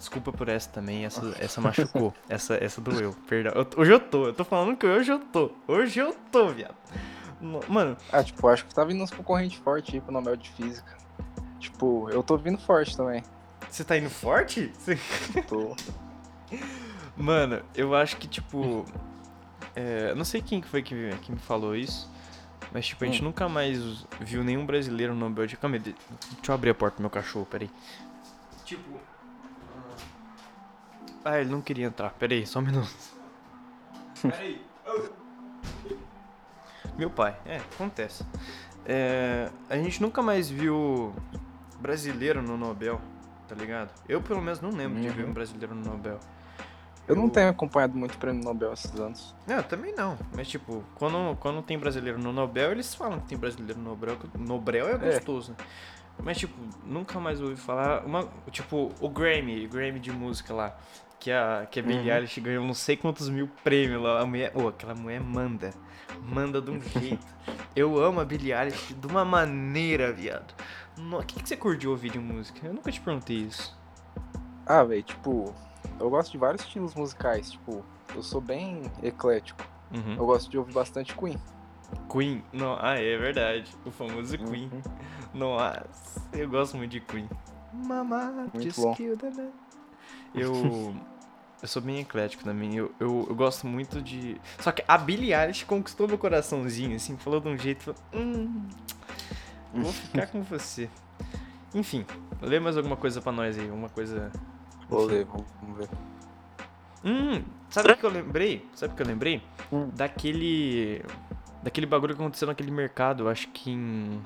Desculpa 0.00 0.32
por 0.32 0.48
essa 0.48 0.68
também, 0.70 1.04
essa, 1.04 1.34
essa 1.38 1.60
machucou. 1.60 2.12
essa, 2.28 2.54
essa 2.54 2.80
doeu, 2.80 3.14
perdão. 3.28 3.52
Eu- 3.54 3.68
hoje 3.76 3.92
eu 3.92 4.00
tô, 4.00 4.26
eu 4.26 4.32
tô 4.32 4.44
falando 4.44 4.74
que 4.76 4.86
hoje 4.86 5.12
eu 5.12 5.18
tô. 5.18 5.52
Hoje 5.68 6.00
eu 6.00 6.16
tô, 6.32 6.48
viado. 6.48 6.74
No- 7.40 7.60
Mano, 7.68 7.96
Ah, 8.10 8.24
tipo, 8.24 8.48
acho 8.48 8.64
que 8.64 8.74
tá 8.74 8.82
vindo 8.82 9.02
uns 9.04 9.10
concorrentes 9.10 9.58
fortes 9.60 9.94
aí 9.94 10.00
pro 10.00 10.10
Nobel 10.10 10.36
de 10.36 10.50
Física. 10.50 10.96
Tipo, 11.58 12.08
eu 12.10 12.22
tô 12.22 12.36
vindo 12.38 12.58
forte 12.58 12.96
também. 12.96 13.22
você 13.70 13.84
tá 13.84 13.96
indo 13.96 14.08
forte? 14.10 14.72
Você- 14.78 14.98
Tô. 15.46 15.76
Mano, 17.16 17.62
eu 17.74 17.94
acho 17.94 18.16
que, 18.16 18.26
tipo. 18.26 18.84
É, 19.76 20.14
não 20.14 20.24
sei 20.24 20.40
quem 20.42 20.60
que 20.60 20.66
foi 20.68 20.82
que, 20.82 21.10
que 21.22 21.30
me 21.30 21.38
falou 21.38 21.76
isso. 21.76 22.10
Mas, 22.72 22.86
tipo, 22.86 23.04
a 23.04 23.06
gente 23.06 23.20
Hum. 23.20 23.26
nunca 23.26 23.48
mais 23.48 24.06
viu 24.20 24.42
nenhum 24.42 24.64
brasileiro 24.64 25.12
no 25.14 25.28
Nobel 25.28 25.46
de. 25.46 25.56
Calma 25.56 25.76
aí, 25.76 25.80
de- 25.82 25.92
deixa 26.36 26.50
eu 26.50 26.54
abrir 26.54 26.70
a 26.70 26.74
porta 26.74 26.96
do 26.96 27.00
meu 27.02 27.10
cachorro, 27.10 27.44
peraí. 27.46 27.70
Tipo. 28.64 28.98
Ah, 31.24 31.38
ele 31.40 31.50
não 31.50 31.60
queria 31.60 31.86
entrar. 31.86 32.10
Peraí, 32.10 32.46
só 32.46 32.58
um 32.58 32.62
minuto. 32.62 32.90
Peraí. 34.22 34.60
Meu 36.96 37.10
pai, 37.10 37.36
é, 37.46 37.56
acontece. 37.56 38.24
É, 38.84 39.50
a 39.68 39.76
gente 39.76 40.00
nunca 40.02 40.22
mais 40.22 40.50
viu 40.50 41.14
brasileiro 41.78 42.42
no 42.42 42.56
Nobel, 42.56 43.00
tá 43.48 43.54
ligado? 43.54 43.90
Eu, 44.08 44.20
pelo 44.20 44.40
menos, 44.42 44.60
não 44.60 44.70
lembro 44.70 45.00
de 45.00 45.08
ver 45.08 45.24
Uhum. 45.24 45.30
um 45.30 45.32
brasileiro 45.32 45.74
no 45.74 45.82
Nobel. 45.82 46.18
Eu 47.08 47.16
não 47.16 47.28
tenho 47.28 47.48
acompanhado 47.48 47.96
muito 47.96 48.14
o 48.14 48.18
prêmio 48.18 48.44
Nobel 48.44 48.72
esses 48.72 48.94
anos. 49.00 49.34
Não, 49.46 49.62
também 49.62 49.94
não. 49.94 50.16
Mas, 50.34 50.46
tipo, 50.48 50.84
quando, 50.94 51.36
quando 51.38 51.62
tem 51.62 51.78
brasileiro 51.78 52.18
no 52.18 52.32
Nobel, 52.32 52.70
eles 52.72 52.94
falam 52.94 53.18
que 53.20 53.28
tem 53.28 53.38
brasileiro 53.38 53.78
no 53.80 53.90
Nobel. 53.90 54.16
Nobel 54.38 54.88
é 54.88 54.96
gostoso, 54.98 55.52
né? 55.52 55.56
Mas, 56.22 56.38
tipo, 56.38 56.54
nunca 56.84 57.18
mais 57.18 57.40
ouvi 57.40 57.56
falar. 57.56 58.04
Uma, 58.04 58.28
tipo, 58.50 58.92
o 59.00 59.08
Grammy, 59.08 59.66
o 59.66 59.68
Grammy 59.68 59.98
de 59.98 60.12
música 60.12 60.52
lá. 60.54 60.76
Que 61.20 61.30
a, 61.30 61.66
que 61.70 61.78
a 61.78 61.82
Billie 61.82 62.10
Uhum. 62.10 62.16
Eilish 62.16 62.40
ganhou 62.40 62.64
não 62.64 62.74
sei 62.74 62.96
quantos 62.96 63.28
mil 63.28 63.48
prêmios 63.62 64.02
lá. 64.02 64.20
A 64.20 64.26
mulher, 64.26 64.52
oh, 64.54 64.68
aquela 64.68 64.94
mulher 64.94 65.20
manda. 65.20 65.70
Manda 66.22 66.60
de 66.60 66.70
um 66.70 66.80
jeito. 66.98 67.26
Eu 67.76 68.02
amo 68.02 68.20
a 68.20 68.24
Billie 68.24 68.52
Eilish 68.52 68.94
de 68.94 69.06
uma 69.06 69.24
maneira, 69.24 70.12
viado. 70.12 70.54
O 70.98 71.22
que, 71.22 71.42
que 71.42 71.48
você 71.48 71.56
curte 71.56 71.80
de 71.80 71.88
ouvir 71.88 72.10
de 72.10 72.18
música? 72.18 72.66
Eu 72.66 72.74
nunca 72.74 72.90
te 72.90 73.00
perguntei 73.00 73.36
isso. 73.36 73.78
Ah, 74.66 74.82
velho, 74.82 75.02
tipo, 75.02 75.54
eu 75.98 76.08
gosto 76.10 76.32
de 76.32 76.38
vários 76.38 76.62
estilos 76.62 76.94
musicais. 76.94 77.50
Tipo, 77.52 77.84
eu 78.14 78.22
sou 78.22 78.40
bem 78.40 78.82
eclético. 79.02 79.62
Uhum. 79.94 80.14
Eu 80.16 80.26
gosto 80.26 80.50
de 80.50 80.56
ouvir 80.58 80.72
bastante 80.72 81.14
Queen. 81.14 81.36
Queen. 82.10 82.42
Não, 82.52 82.76
ah, 82.80 82.94
é 82.98 83.16
verdade. 83.18 83.70
O 83.84 83.90
famoso 83.90 84.38
Queen. 84.38 84.70
Uhum. 84.72 84.82
Nossa, 85.34 85.84
eu 86.32 86.48
gosto 86.48 86.76
muito 86.76 86.92
de 86.92 87.00
Queen. 87.00 87.28
Mama, 87.72 88.48
Muito 88.52 88.62
just 88.62 88.80
bom. 88.80 88.94
kill 88.94 89.16
the 89.16 89.30
man. 89.30 89.50
Eu, 90.34 90.94
eu 91.62 91.68
sou 91.68 91.82
bem 91.82 92.00
eclético 92.00 92.44
também. 92.44 92.76
Eu, 92.76 92.92
eu, 92.98 93.26
eu 93.28 93.34
gosto 93.34 93.66
muito 93.66 94.00
de. 94.00 94.40
Só 94.58 94.72
que 94.72 94.84
a 94.86 94.96
Billie 94.96 95.34
Eilish 95.34 95.64
conquistou 95.64 96.08
meu 96.08 96.18
coraçãozinho, 96.18 96.96
assim, 96.96 97.16
falou 97.16 97.40
de 97.40 97.48
um 97.48 97.58
jeito. 97.58 97.94
Hum, 98.14 98.68
vou 99.74 99.92
ficar 99.92 100.26
com 100.28 100.42
você. 100.42 100.88
Enfim, 101.74 102.04
lê 102.40 102.58
mais 102.58 102.76
alguma 102.76 102.96
coisa 102.96 103.20
pra 103.20 103.32
nós 103.32 103.58
aí, 103.58 103.70
uma 103.70 103.88
coisa. 103.88 104.30
Vou 104.88 105.04
ler, 105.04 105.24
vamos 105.24 105.78
ver. 105.78 105.88
Hum, 107.04 107.42
sabe 107.68 107.92
o 107.92 107.96
que 107.96 108.04
eu 108.04 108.10
lembrei? 108.10 108.66
Sabe 108.74 108.92
o 108.92 108.96
que 108.96 109.02
eu 109.02 109.06
lembrei? 109.06 109.42
Hum. 109.72 109.88
Daquele. 109.94 111.04
Daquele 111.62 111.86
bagulho 111.86 112.14
que 112.14 112.20
aconteceu 112.22 112.48
naquele 112.48 112.70
mercado, 112.70 113.28
acho 113.28 113.48
que 113.48 113.70
em. 113.70 114.20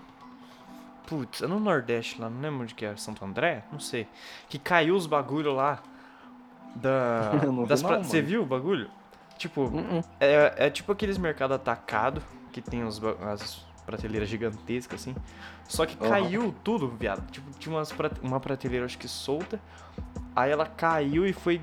Putz, 1.06 1.42
é 1.42 1.46
no 1.46 1.60
Nordeste 1.60 2.18
lá, 2.20 2.30
não 2.30 2.40
lembro 2.40 2.62
onde 2.62 2.74
que 2.74 2.84
era, 2.84 2.96
Santo 2.96 3.22
André? 3.24 3.64
Não 3.70 3.78
sei. 3.78 4.08
Que 4.48 4.58
caiu 4.58 4.94
os 4.94 5.06
bagulho 5.06 5.52
lá. 5.52 5.82
Da. 6.76 7.32
Não 7.46 7.62
vi 7.62 7.68
das 7.68 7.82
não. 7.82 8.02
Você 8.02 8.20
viu 8.22 8.42
o 8.42 8.46
bagulho? 8.46 8.90
Tipo, 9.38 9.62
Uh-uh. 9.62 10.04
é, 10.20 10.54
é 10.66 10.70
tipo 10.70 10.92
aqueles 10.92 11.18
mercados 11.18 11.54
atacado 11.56 12.22
que 12.52 12.60
tem 12.60 12.84
os, 12.84 13.00
as 13.22 13.64
prateleiras 13.84 14.28
gigantescas 14.28 15.00
assim. 15.00 15.14
Só 15.68 15.84
que 15.86 15.96
caiu 15.96 16.54
tudo, 16.62 16.88
viado. 16.88 17.28
Tipo, 17.30 17.50
tinha 17.58 17.74
umas 17.74 17.90
prate- 17.92 18.20
uma 18.22 18.38
prateleira 18.40 18.84
acho 18.86 18.96
que 18.98 19.08
solta. 19.08 19.60
Aí 20.36 20.50
ela 20.50 20.66
caiu 20.66 21.26
e 21.26 21.32
foi 21.32 21.60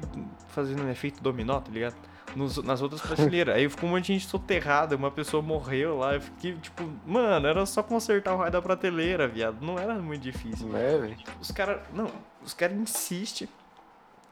fazendo 0.49 0.83
um 0.83 0.89
efeito 0.89 1.21
dominó, 1.21 1.59
tá 1.59 1.71
ligado? 1.71 1.95
Nos- 2.35 2.61
nas 2.63 2.81
outras 2.81 3.01
prateleiras. 3.01 3.55
Aí 3.57 3.67
ficou 3.69 3.89
um 3.89 3.93
monte 3.93 4.07
de 4.07 4.13
gente 4.13 4.27
soterrada, 4.27 4.95
uma 4.95 5.11
pessoa 5.11 5.41
morreu 5.41 5.97
lá. 5.97 6.13
Eu 6.15 6.21
fiquei 6.21 6.53
tipo, 6.57 6.83
mano, 7.05 7.47
era 7.47 7.65
só 7.65 7.81
consertar 7.83 8.33
o 8.33 8.37
raio 8.37 8.51
da 8.51 8.61
prateleira, 8.61 9.27
viado. 9.27 9.57
Não 9.61 9.77
era 9.79 9.95
muito 9.95 10.21
difícil. 10.21 10.75
É, 10.75 10.97
velho. 10.97 11.17
Os 11.39 11.51
caras. 11.51 11.81
Não, 11.93 12.09
os 12.43 12.53
caras 12.53 12.77
insistem. 12.77 13.47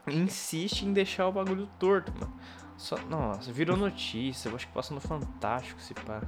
Insistem 0.06 0.88
em 0.88 0.92
deixar 0.92 1.26
o 1.28 1.32
bagulho 1.32 1.68
torto, 1.78 2.12
mano. 2.18 2.32
Só, 2.76 2.96
nossa, 3.08 3.52
virou 3.52 3.76
notícia. 3.76 4.48
Eu 4.48 4.56
acho 4.56 4.66
que 4.66 4.72
passa 4.72 4.94
no 4.94 5.00
Fantástico, 5.00 5.80
se 5.80 5.92
pá. 5.94 6.22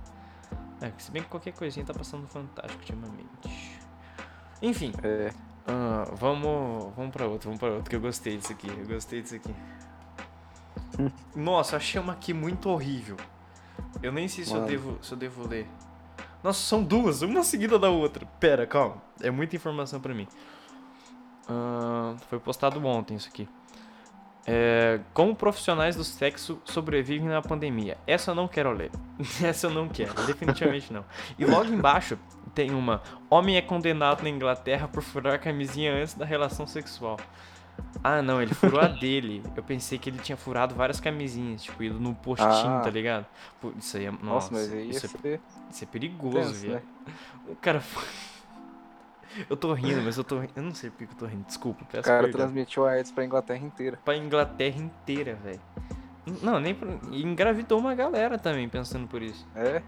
É, 0.80 0.92
se 0.98 1.10
bem 1.10 1.22
que 1.22 1.28
qualquer 1.28 1.52
coisinha 1.52 1.84
tá 1.86 1.94
passando 1.94 2.22
no 2.22 2.28
Fantástico 2.28 2.80
ultimamente. 2.80 3.80
Enfim, 4.60 4.92
É. 5.02 5.32
ah, 5.66 6.04
vamos, 6.14 6.92
vamos 6.94 7.10
pra 7.12 7.26
outro, 7.26 7.48
vamos 7.48 7.58
pra 7.60 7.70
outro, 7.70 7.88
que 7.88 7.96
eu 7.96 8.00
gostei 8.00 8.36
disso 8.36 8.52
aqui. 8.52 8.68
Eu 8.68 8.86
gostei 8.86 9.22
disso 9.22 9.36
aqui. 9.36 9.54
Nossa, 11.34 11.76
achei 11.76 12.00
uma 12.00 12.12
aqui 12.12 12.34
muito 12.34 12.68
horrível. 12.68 13.16
Eu 14.02 14.12
nem 14.12 14.28
sei 14.28 14.44
se 14.44 14.52
eu, 14.54 14.64
devo, 14.64 14.98
se 15.02 15.12
eu 15.12 15.18
devo 15.18 15.46
ler. 15.48 15.66
Nossa, 16.42 16.60
são 16.60 16.82
duas, 16.82 17.22
uma 17.22 17.42
seguida 17.44 17.78
da 17.78 17.88
outra. 17.88 18.26
Pera, 18.40 18.66
calma. 18.66 18.96
É 19.20 19.30
muita 19.30 19.56
informação 19.56 20.00
pra 20.00 20.12
mim. 20.12 20.26
Ah, 21.48 22.14
foi 22.28 22.38
postado 22.38 22.84
ontem 22.84 23.16
isso 23.16 23.28
aqui. 23.28 23.48
É, 24.46 24.99
como 25.14 25.37
profissionais 25.37 25.94
do 25.94 26.02
sexo 26.02 26.61
sobrevivem 26.64 27.28
na 27.28 27.40
pandemia? 27.40 27.96
Essa 28.06 28.32
eu 28.32 28.34
não 28.34 28.49
quero 28.49 28.72
ler. 28.72 28.90
Essa 29.42 29.68
eu 29.68 29.70
não 29.70 29.88
quero, 29.88 30.12
definitivamente 30.26 30.92
não. 30.92 31.04
E 31.38 31.44
logo 31.44 31.66
embaixo 31.72 32.18
tem 32.54 32.72
uma: 32.72 33.00
Homem 33.30 33.56
é 33.56 33.62
condenado 33.62 34.22
na 34.22 34.28
Inglaterra 34.28 34.88
por 34.88 35.02
furar 35.02 35.34
a 35.34 35.38
camisinha 35.38 35.94
antes 35.94 36.14
da 36.14 36.25
relação 36.25 36.66
sexual. 36.66 37.18
Ah, 38.02 38.20
não, 38.20 38.42
ele 38.42 38.52
furou 38.52 38.80
a 38.80 38.88
dele. 39.00 39.42
Eu 39.56 39.62
pensei 39.62 39.96
que 39.99 40.11
ele 40.11 40.18
tinha 40.18 40.37
furado 40.37 40.75
várias 40.75 40.99
camisinhas, 41.00 41.62
tipo, 41.62 41.82
ido 41.82 41.99
no 42.00 42.14
postinho, 42.14 42.50
Ah. 42.78 42.80
tá 42.80 42.90
ligado? 42.90 43.25
Pô, 43.61 43.72
isso 43.78 43.96
aí 43.96 44.06
é. 44.06 44.11
Nossa, 44.11 44.25
Nossa, 44.25 44.52
mas 44.54 44.72
isso, 44.72 45.06
é, 45.06 45.08
ser 45.08 45.40
isso 45.70 45.84
é 45.84 45.87
perigoso, 45.87 46.52
viu? 46.54 46.72
né? 46.72 46.82
O 47.49 47.54
cara. 47.56 47.80
Eu 49.48 49.56
tô 49.56 49.72
rindo, 49.72 50.02
mas 50.02 50.16
eu 50.18 50.24
tô 50.24 50.38
rindo. 50.38 50.52
Eu 50.56 50.62
não 50.62 50.74
sei 50.74 50.90
por 50.90 50.98
que 50.98 51.12
eu 51.12 51.16
tô 51.16 51.26
rindo, 51.26 51.44
desculpa, 51.44 51.82
O 51.82 51.86
peço 51.86 52.02
cara 52.04 52.22
perdão. 52.24 52.40
transmitiu 52.40 52.86
a 52.86 52.92
AIDS 52.92 53.10
pra 53.10 53.24
Inglaterra 53.24 53.64
inteira. 53.64 53.98
Pra 54.04 54.16
Inglaterra 54.16 54.78
inteira, 54.78 55.34
velho. 55.36 55.60
Não, 56.42 56.60
nem 56.60 56.74
pra... 56.74 56.88
e 57.10 57.22
engravidou 57.22 57.78
uma 57.78 57.94
galera 57.94 58.38
também 58.38 58.68
pensando 58.68 59.08
por 59.08 59.22
isso. 59.22 59.46
É? 59.54 59.82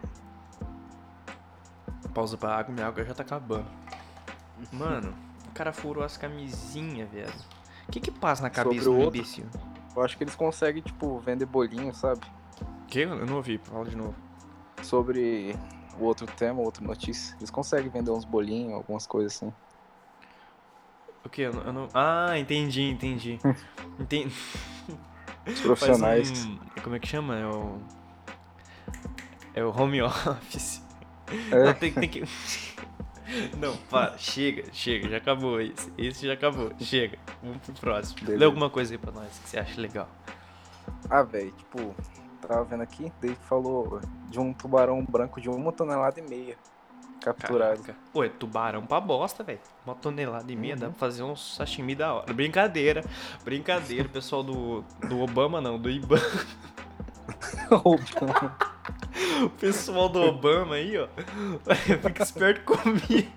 Pausa 2.12 2.36
pra 2.36 2.56
água, 2.56 2.72
minha 2.72 2.86
água 2.86 3.04
já 3.04 3.14
tá 3.14 3.22
acabando. 3.22 3.66
Mano, 4.72 5.12
o 5.48 5.52
cara 5.52 5.72
furou 5.72 6.04
as 6.04 6.16
camisinhas, 6.16 7.10
velho. 7.10 7.32
O 7.88 7.92
que 7.92 8.00
que 8.00 8.10
passa 8.10 8.42
na 8.42 8.50
cabeça 8.50 8.90
o 8.90 8.94
do 8.94 9.02
imbecil? 9.02 9.46
Eu 9.94 10.02
acho 10.02 10.16
que 10.16 10.24
eles 10.24 10.34
conseguem, 10.34 10.82
tipo, 10.82 11.18
vender 11.20 11.46
bolinho, 11.46 11.94
sabe? 11.94 12.20
Que? 12.88 13.00
Eu 13.00 13.26
não 13.26 13.36
ouvi, 13.36 13.58
fala 13.58 13.84
de 13.84 13.96
novo. 13.96 14.14
Sobre 14.82 15.54
o 15.83 15.83
outro 16.00 16.26
tema, 16.26 16.60
outra 16.60 16.84
notícia. 16.84 17.36
Eles 17.38 17.50
conseguem 17.50 17.90
vender 17.90 18.10
uns 18.10 18.24
bolinhos, 18.24 18.72
algumas 18.74 19.06
coisas 19.06 19.36
assim. 19.36 19.52
O 21.24 21.28
que? 21.28 21.42
Eu 21.42 21.52
não, 21.52 21.62
eu 21.62 21.72
não- 21.72 21.88
Ah, 21.94 22.38
entendi, 22.38 22.82
entendi. 22.82 23.38
entendi. 23.98 24.34
Os 25.46 25.60
profissionais. 25.60 26.46
Um... 26.46 26.58
Como 26.82 26.96
é 26.96 26.98
que 26.98 27.06
chama? 27.08 27.36
É 27.38 27.46
o... 27.46 27.78
É 29.54 29.64
o 29.64 29.70
home 29.70 30.00
office. 30.02 30.82
É. 31.50 31.64
Não, 31.64 31.74
tem, 31.74 31.92
tem 31.92 32.08
que... 32.08 32.24
Não, 33.58 33.74
para, 33.88 34.18
chega, 34.18 34.64
chega, 34.72 35.08
já 35.08 35.16
acabou 35.16 35.58
esse. 35.60 35.90
Esse 35.96 36.26
já 36.26 36.34
acabou, 36.34 36.70
chega. 36.78 37.18
Vamos 37.42 37.58
pro 37.58 37.72
próximo. 37.74 38.18
Lê 38.20 38.26
Beleza. 38.26 38.44
alguma 38.44 38.68
coisa 38.68 38.94
aí 38.94 38.98
pra 38.98 39.10
nós 39.12 39.38
que 39.38 39.48
você 39.48 39.58
acha 39.58 39.80
legal. 39.80 40.08
Ah, 41.08 41.22
velho, 41.22 41.50
tipo, 41.52 41.94
tava 42.44 42.64
vendo 42.64 42.82
aqui, 42.82 43.12
daí 43.20 43.34
falou 43.48 44.00
de 44.28 44.38
um 44.38 44.52
tubarão 44.52 45.04
branco 45.04 45.40
de 45.40 45.48
uma 45.48 45.72
tonelada 45.72 46.20
e 46.20 46.22
meia 46.22 46.56
capturado. 47.20 47.80
Caraca. 47.82 47.96
Pô, 48.12 48.22
é 48.22 48.28
tubarão 48.28 48.84
pra 48.84 49.00
bosta, 49.00 49.42
velho. 49.42 49.60
Uma 49.86 49.94
tonelada 49.94 50.50
e 50.52 50.56
meia, 50.56 50.74
Uhum. 50.74 50.80
dá 50.80 50.86
pra 50.88 50.98
fazer 50.98 51.22
um 51.22 51.34
sashimi 51.34 51.94
da 51.94 52.12
hora. 52.12 52.32
Brincadeira, 52.32 53.02
brincadeira, 53.44 54.08
pessoal 54.08 54.42
do, 54.42 54.82
do 55.08 55.20
Obama 55.20 55.60
não, 55.60 55.78
do 55.78 55.90
IBAN. 55.90 56.18
O 59.42 59.48
pessoal 59.48 60.08
do 60.08 60.20
Obama 60.20 60.74
aí, 60.74 60.98
ó. 60.98 61.08
Fica 62.02 62.22
esperto 62.22 62.62
comigo. 62.64 63.30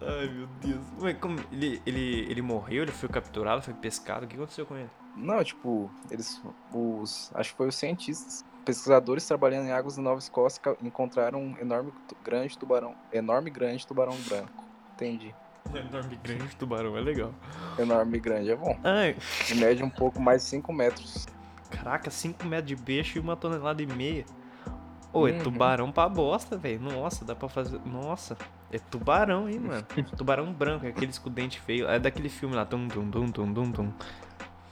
Ai, 0.00 0.28
meu 0.28 0.46
Deus. 0.60 0.84
Ué, 1.00 1.14
como, 1.14 1.38
ele, 1.50 1.82
ele, 1.84 2.26
ele 2.30 2.42
morreu, 2.42 2.82
ele 2.82 2.92
foi 2.92 3.08
capturado, 3.08 3.62
foi 3.62 3.74
pescado. 3.74 4.24
O 4.24 4.28
que 4.28 4.36
aconteceu 4.36 4.64
com 4.66 4.76
ele? 4.76 4.90
Não, 5.16 5.42
tipo, 5.44 5.90
eles, 6.10 6.40
os, 6.72 7.30
acho 7.34 7.50
que 7.52 7.56
foi 7.56 7.68
os 7.68 7.76
cientistas, 7.76 8.44
pesquisadores 8.64 9.26
trabalhando 9.26 9.66
em 9.66 9.72
águas 9.72 9.96
da 9.96 10.02
Nova 10.02 10.18
Escócia 10.18 10.60
encontraram 10.82 11.40
um 11.40 11.56
enorme, 11.58 11.92
grande 12.24 12.58
tubarão, 12.58 12.94
enorme 13.12 13.50
grande 13.50 13.86
tubarão 13.86 14.16
branco. 14.28 14.64
Entendi. 14.94 15.34
Enorme 15.74 16.16
grande 16.22 16.54
tubarão, 16.56 16.96
é 16.96 17.00
legal. 17.00 17.32
Enorme 17.78 18.18
grande 18.20 18.50
é 18.50 18.56
bom. 18.56 18.76
Ai, 18.84 19.16
E 19.50 19.54
mede 19.54 19.82
um 19.82 19.90
pouco 19.90 20.20
mais 20.20 20.42
de 20.42 20.48
5 20.50 20.72
metros. 20.72 21.26
caraca, 21.70 22.10
5 22.10 22.44
metros 22.46 22.68
de 22.68 22.76
peixe 22.76 23.18
e 23.18 23.20
uma 23.20 23.36
tonelada 23.36 23.82
e 23.82 23.86
meia. 23.86 24.24
Ô, 25.12 25.28
é 25.28 25.30
Uhum. 25.32 25.38
tubarão 25.44 25.92
pra 25.92 26.08
bosta, 26.08 26.56
velho. 26.56 26.80
Nossa, 26.80 27.24
dá 27.24 27.36
pra 27.36 27.48
fazer. 27.48 27.80
Nossa, 27.86 28.36
é 28.72 28.78
tubarão, 28.78 29.48
hein, 29.48 29.60
mano. 29.60 29.86
tubarão 30.18 30.52
branco, 30.52 30.86
é 30.86 30.88
aqueles 30.88 31.18
com 31.18 31.30
dente 31.30 31.60
feio. 31.60 31.88
É 31.88 31.98
daquele 32.00 32.28
filme 32.28 32.54
lá. 32.56 32.64
Tum, 32.66 32.88
tum, 32.88 33.08
tum, 33.10 33.30
tum, 33.30 33.54
tum, 33.54 33.72
tum. 33.72 33.92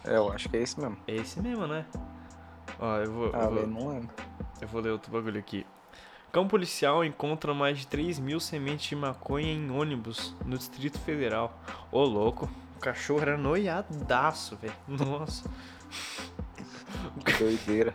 É, 0.05 0.17
eu 0.17 0.33
acho 0.33 0.49
que 0.49 0.57
é 0.57 0.61
esse 0.63 0.81
mesmo. 0.81 0.97
É 1.07 1.15
esse 1.15 1.41
mesmo, 1.41 1.67
né? 1.67 1.85
Ó, 2.79 2.97
eu 2.99 3.13
vou. 3.13 3.31
Ah, 3.35 3.45
eu 3.45 3.51
vou... 3.51 3.67
não 3.67 3.89
lembro. 3.89 4.11
Eu 4.61 4.69
vou 4.69 4.81
ler 4.81 4.91
outro 4.91 5.13
bagulho 5.13 5.39
aqui. 5.39 5.67
Cão 6.33 6.49
policial 6.49 7.05
encontra 7.05 7.53
mais 7.53 7.79
de 7.79 7.87
3 7.87 8.19
mil 8.19 8.41
sementes 8.41 8.89
de 8.89 8.97
maconha 8.97 9.53
em 9.53 9.71
ônibus 9.71 10.35
no 10.47 10.57
Distrito 10.57 10.99
Federal. 10.99 11.61
Ô, 11.91 12.03
louco. 12.05 12.51
O 12.77 12.81
cachorro 12.81 13.21
era 13.21 13.37
noiadaço, 13.37 14.57
velho. 14.57 14.73
Nossa. 14.89 15.49
Doideira. 17.39 17.95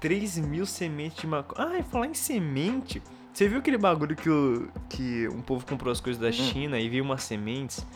3 0.00 0.38
mil 0.38 0.66
sementes 0.66 1.20
de 1.20 1.26
maconha. 1.26 1.68
Ah, 1.68 1.78
e 1.78 1.82
falar 1.84 2.06
em 2.06 2.14
semente. 2.14 3.00
Você 3.32 3.48
viu 3.48 3.60
aquele 3.60 3.78
bagulho 3.78 4.14
que, 4.16 4.28
o, 4.28 4.68
que 4.88 5.28
um 5.28 5.40
povo 5.40 5.64
comprou 5.64 5.90
as 5.90 6.00
coisas 6.00 6.20
da 6.20 6.32
China 6.32 6.78
e 6.78 6.88
viu 6.88 7.04
umas 7.04 7.22
sementes? 7.22 7.86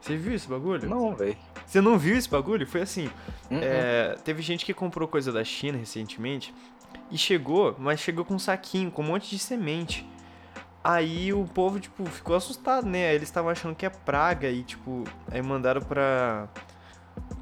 Você 0.00 0.16
viu 0.16 0.32
esse 0.34 0.48
bagulho? 0.48 0.88
Não, 0.88 1.14
velho. 1.14 1.36
Você 1.66 1.80
não 1.80 1.98
viu 1.98 2.16
esse 2.16 2.28
bagulho? 2.28 2.66
Foi 2.66 2.80
assim. 2.82 3.10
Uhum. 3.50 3.60
É, 3.62 4.16
teve 4.24 4.40
gente 4.42 4.64
que 4.64 4.72
comprou 4.72 5.06
coisa 5.06 5.30
da 5.30 5.44
China 5.44 5.76
recentemente 5.78 6.54
e 7.10 7.18
chegou, 7.18 7.76
mas 7.78 8.00
chegou 8.00 8.24
com 8.24 8.34
um 8.34 8.38
saquinho, 8.38 8.90
com 8.90 9.02
um 9.02 9.06
monte 9.06 9.28
de 9.30 9.38
semente. 9.38 10.08
Aí 10.82 11.32
o 11.34 11.44
povo, 11.44 11.78
tipo, 11.78 12.06
ficou 12.06 12.34
assustado, 12.34 12.86
né? 12.86 13.14
Eles 13.14 13.28
estavam 13.28 13.50
achando 13.50 13.74
que 13.76 13.84
é 13.84 13.90
praga 13.90 14.48
e, 14.48 14.62
tipo, 14.62 15.04
aí 15.30 15.42
mandaram 15.42 15.82
pra. 15.82 16.48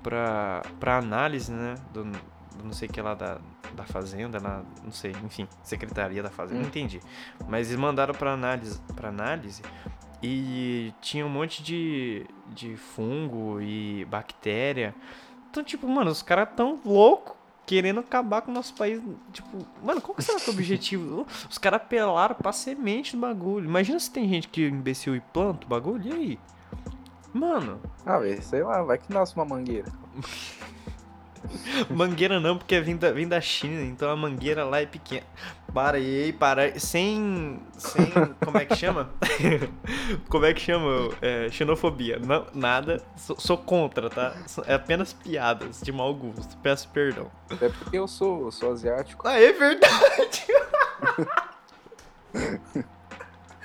pra, 0.03 0.62
pra 0.81 0.99
análise, 0.99 1.53
né? 1.53 1.75
Do, 1.93 2.05
do 2.05 2.19
não 2.65 2.73
sei 2.73 2.88
o 2.88 2.93
que 2.93 3.00
lá 3.00 3.15
da, 3.15 3.38
da 3.75 3.85
Fazenda, 3.85 4.41
lá, 4.43 4.65
não 4.83 4.91
sei, 4.91 5.12
enfim, 5.25 5.47
Secretaria 5.62 6.21
da 6.23 6.31
Fazenda, 6.31 6.59
Hum. 6.59 6.62
não 6.62 6.69
entendi. 6.69 7.00
Mas 7.49 7.69
eles 7.69 7.79
mandaram 7.81 8.12
pra 8.12 8.33
análise, 8.33 8.81
pra 8.97 9.11
análise 9.11 9.62
e 10.22 10.92
tinha 11.00 11.25
um 11.25 11.28
monte 11.28 11.62
de, 11.62 12.26
de 12.48 12.76
fungo 12.76 13.60
e 13.60 14.04
bactéria. 14.06 14.94
Então, 15.50 15.62
tipo, 15.62 15.88
mano, 15.88 16.10
os 16.10 16.22
caras 16.22 16.48
tão 16.56 16.78
loucos 16.84 17.37
querendo 17.66 18.00
acabar 18.00 18.40
com 18.42 18.50
o 18.50 18.54
nosso 18.54 18.75
país. 18.75 19.00
Tipo, 19.32 19.66
mano, 19.84 20.00
qual 20.00 20.14
que 20.14 20.22
será 20.22 20.40
que 20.40 20.48
é 20.48 20.52
o 20.52 20.54
objetivo? 20.54 21.26
Os 21.50 21.58
caras 21.58 21.82
apelaram 21.82 22.34
pra 22.34 22.50
semente 22.50 23.14
do 23.14 23.20
bagulho. 23.20 23.66
Imagina 23.66 24.00
se 24.00 24.10
tem 24.10 24.26
gente 24.26 24.48
que 24.48 24.64
é 24.64 24.68
imbecil 24.68 25.14
e 25.14 25.20
planta 25.20 25.66
o 25.66 25.68
bagulho, 25.68 26.02
e 26.08 26.12
aí? 26.12 26.38
Mano, 27.32 27.78
Ah, 28.06 28.18
velho, 28.18 28.42
sei 28.42 28.62
lá, 28.62 28.82
vai 28.82 28.96
que 28.96 29.12
nasce 29.12 29.37
uma 29.37 29.44
mangueira. 29.44 29.92
Mangueira 31.90 32.40
não, 32.40 32.57
porque 32.59 32.80
vem 32.80 32.97
da, 32.97 33.11
vem 33.11 33.26
da 33.26 33.40
China, 33.40 33.83
então 33.83 34.11
a 34.11 34.16
mangueira 34.16 34.64
lá 34.64 34.80
é 34.80 34.87
pequena. 34.87 35.26
Para 35.73 35.99
aí, 35.99 36.33
para 36.33 36.62
aí. 36.62 36.80
Sem. 36.80 37.61
Sem. 37.76 38.07
Como 38.45 38.57
é 38.57 38.64
que 38.64 38.75
chama? 38.75 39.11
como 40.28 40.47
é 40.47 40.54
que 40.54 40.61
chama? 40.61 41.11
É, 41.21 41.49
xenofobia. 41.50 42.18
Não, 42.18 42.47
nada. 42.54 43.02
Sou, 43.16 43.38
sou 43.38 43.59
contra, 43.59 44.09
tá? 44.09 44.35
É 44.66 44.75
apenas 44.75 45.12
piadas 45.12 45.80
de 45.83 45.92
mau 45.92 46.14
gosto. 46.14 46.57
Peço 46.59 46.88
perdão. 46.88 47.30
É 47.50 47.68
porque 47.68 47.99
eu 47.99 48.09
sou, 48.09 48.50
sou 48.50 48.73
asiático. 48.73 49.28
Ah, 49.28 49.38
é 49.38 49.52
verdade! 49.52 50.47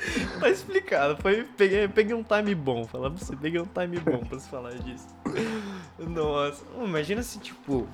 tá 0.40 0.50
explicado. 0.50 1.18
Foi, 1.22 1.44
peguei, 1.44 1.88
peguei 1.88 2.16
um 2.16 2.24
time 2.24 2.56
bom. 2.56 2.86
Falar 2.86 3.10
pra 3.10 3.20
você, 3.20 3.36
peguei 3.36 3.60
um 3.60 3.66
time 3.66 4.00
bom 4.00 4.20
pra 4.26 4.40
se 4.40 4.50
falar 4.50 4.74
disso. 4.74 5.08
Nossa, 6.00 6.64
imagina 6.82 7.24
se 7.24 7.40
tipo. 7.40 7.88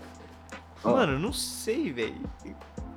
Ó. 0.83 0.91
Mano, 0.91 1.19
não 1.19 1.33
sei, 1.33 1.91
velho. 1.91 2.21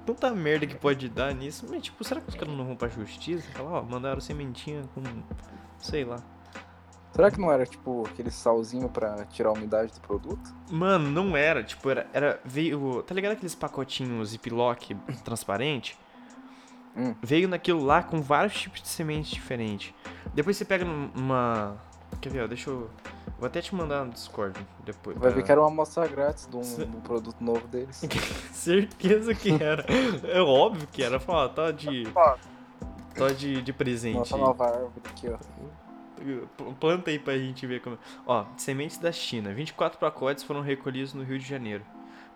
Tanta 0.07 0.31
merda 0.33 0.67
que 0.67 0.75
pode 0.75 1.09
dar 1.09 1.35
nisso. 1.35 1.67
Mas, 1.69 1.83
tipo, 1.83 2.03
será 2.05 2.21
que 2.21 2.29
os 2.29 2.35
caras 2.35 2.55
não 2.55 2.65
vão 2.65 2.77
pra 2.77 2.89
justiça? 2.89 3.49
Falar, 3.53 3.81
ó, 3.81 3.83
mandaram 3.83 4.21
sementinha 4.21 4.83
com. 4.95 5.03
Sei 5.79 6.05
lá. 6.05 6.23
Será 7.13 7.31
que 7.31 7.39
não 7.39 7.53
era 7.53 7.67
tipo 7.67 8.07
aquele 8.07 8.31
salzinho 8.31 8.89
pra 8.89 9.27
tirar 9.27 9.51
a 9.51 9.53
umidade 9.53 9.93
do 9.93 10.01
produto? 10.01 10.55
Mano, 10.71 11.11
não 11.11 11.37
era. 11.37 11.63
Tipo, 11.63 11.91
era. 11.91 12.09
era 12.13 12.41
veio. 12.45 13.03
Tá 13.03 13.15
ligado 13.15 13.33
aqueles 13.33 13.55
pacotinhos 13.55 14.31
Ziploc 14.31 14.81
transparente? 15.23 15.97
Hum. 16.97 17.15
Veio 17.23 17.49
naquilo 17.49 17.85
lá 17.85 18.03
com 18.03 18.21
vários 18.21 18.55
tipos 18.61 18.83
de 18.83 18.89
sementes 18.89 19.31
diferentes. 19.31 19.95
Depois 20.35 20.57
você 20.57 20.65
pega 20.65 20.85
numa. 20.85 21.77
Quer 22.21 22.29
ver, 22.31 22.45
ó, 22.45 22.47
deixa 22.47 22.69
eu. 22.71 22.91
Vou 23.39 23.47
até 23.47 23.61
te 23.61 23.75
mandar 23.75 24.05
no 24.05 24.13
Discord 24.13 24.59
depois. 24.85 25.17
Vai 25.17 25.31
pra- 25.31 25.37
ver 25.41 25.45
que 25.45 25.51
era 25.51 25.61
uma 25.61 25.69
amostra 25.69 26.07
grátis 26.07 26.47
de 26.47 26.57
um, 26.57 26.61
de 26.61 26.85
um 26.97 27.01
produto 27.01 27.37
novo 27.41 27.67
deles. 27.67 28.05
Certeza 28.53 29.35
que 29.35 29.51
era. 29.51 29.85
É 30.29 30.41
óbvio 30.41 30.87
que 30.93 31.03
era. 31.03 31.19
Fala, 31.19 31.49
tá 31.49 31.71
de. 31.71 32.07
Tá 33.15 33.29
de, 33.37 33.61
de 33.63 33.73
presente. 33.73 34.17
Nossa 34.17 34.37
nova 34.37 34.65
árvore 34.67 34.93
aqui, 35.05 35.29
ó. 35.29 35.39
Planta 36.79 37.11
aí 37.11 37.19
pra 37.19 37.37
gente 37.37 37.67
ver 37.67 37.81
como. 37.81 37.99
Ó, 38.27 38.45
sementes 38.57 38.99
da 38.99 39.11
China. 39.11 39.53
24 39.53 39.99
pacotes 39.99 40.45
foram 40.45 40.61
recolhidos 40.61 41.13
no 41.15 41.23
Rio 41.25 41.39
de 41.39 41.47
Janeiro. 41.49 41.83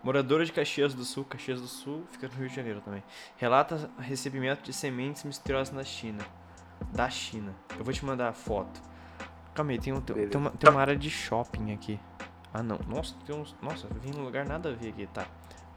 Moradora 0.03 0.45
de 0.45 0.51
Caxias 0.51 0.93
do 0.93 1.03
Sul, 1.03 1.25
Caxias 1.25 1.59
do 1.59 1.67
Sul 1.67 2.05
fica 2.11 2.27
no 2.27 2.35
Rio 2.35 2.49
de 2.49 2.55
Janeiro 2.55 2.81
também. 2.81 3.03
Relata 3.37 3.89
recebimento 3.99 4.63
de 4.63 4.73
sementes 4.73 5.23
misteriosas 5.23 5.73
na 5.73 5.83
China. 5.83 6.23
Da 6.93 7.09
China. 7.09 7.53
Eu 7.77 7.83
vou 7.83 7.93
te 7.93 8.05
mandar 8.05 8.29
a 8.29 8.33
foto. 8.33 8.81
Calma 9.53 9.71
aí, 9.71 9.79
tem, 9.79 9.91
um, 9.91 9.99
tem, 9.99 10.27
tem 10.27 10.39
uma, 10.39 10.51
tem 10.51 10.69
uma 10.69 10.79
área 10.79 10.95
de 10.95 11.09
shopping 11.09 11.73
aqui. 11.73 11.99
Ah 12.53 12.61
não, 12.61 12.79
nossa, 12.87 13.15
tem 13.25 13.35
uns. 13.35 13.55
Nossa, 13.61 13.87
eu 13.87 13.99
vim 13.99 14.11
num 14.11 14.23
lugar 14.23 14.45
nada 14.45 14.69
a 14.69 14.73
ver 14.73 14.89
aqui, 14.89 15.07
tá. 15.07 15.25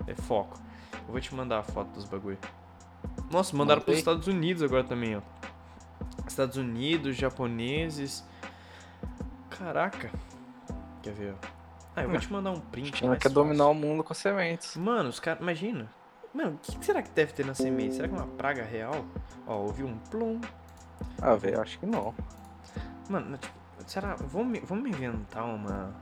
É 0.06 0.14
foco. 0.14 0.58
Eu 0.92 1.12
vou 1.12 1.20
te 1.20 1.34
mandar 1.34 1.60
a 1.60 1.62
foto 1.62 1.88
dos 1.92 2.04
bagulho. 2.04 2.38
Nossa, 3.30 3.56
mandaram 3.56 3.80
pros 3.80 3.96
Mandei. 3.96 4.00
Estados 4.00 4.26
Unidos 4.26 4.62
agora 4.62 4.84
também, 4.84 5.16
ó. 5.16 5.22
Estados 6.26 6.56
Unidos, 6.56 7.16
japoneses. 7.16 8.24
Caraca. 9.48 10.10
Quer 11.02 11.12
ver? 11.14 11.34
ó? 11.34 11.59
Ah, 11.94 12.02
eu 12.02 12.10
vou 12.10 12.18
te 12.18 12.32
mandar 12.32 12.50
um 12.52 12.60
print. 12.60 13.04
Mais 13.04 13.18
quer 13.20 13.30
dominar 13.30 13.66
o 13.66 13.74
fácil. 13.74 13.88
mundo 13.88 14.04
com 14.04 14.14
sementes. 14.14 14.76
Mano, 14.76 15.08
os 15.08 15.18
caras. 15.18 15.40
Imagina. 15.40 15.90
Mano, 16.32 16.52
o 16.52 16.58
que 16.58 16.78
que 16.78 16.84
será 16.84 17.02
que 17.02 17.10
deve 17.10 17.32
ter 17.32 17.44
na 17.44 17.54
semente? 17.54 17.96
Será 17.96 18.06
que 18.06 18.14
é 18.14 18.16
uma 18.16 18.26
praga 18.26 18.62
real? 18.62 19.04
Ó, 19.46 19.56
ouvi 19.56 19.82
um 19.82 19.98
plum. 20.10 20.40
Ah, 21.20 21.34
velho, 21.34 21.60
acho 21.60 21.78
que 21.78 21.86
não. 21.86 22.14
Mano, 23.08 23.36
tipo, 23.36 23.54
será. 23.86 24.14
Vamos, 24.14 24.60
vamos 24.64 24.88
inventar 24.88 25.44
uma. 25.44 25.92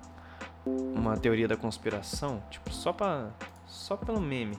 Uma 0.67 1.17
teoria 1.17 1.49
da 1.49 1.57
conspiração? 1.57 2.43
Tipo, 2.51 2.71
só 2.71 2.93
pra. 2.93 3.31
Só 3.67 3.97
pelo 3.97 4.21
meme. 4.21 4.59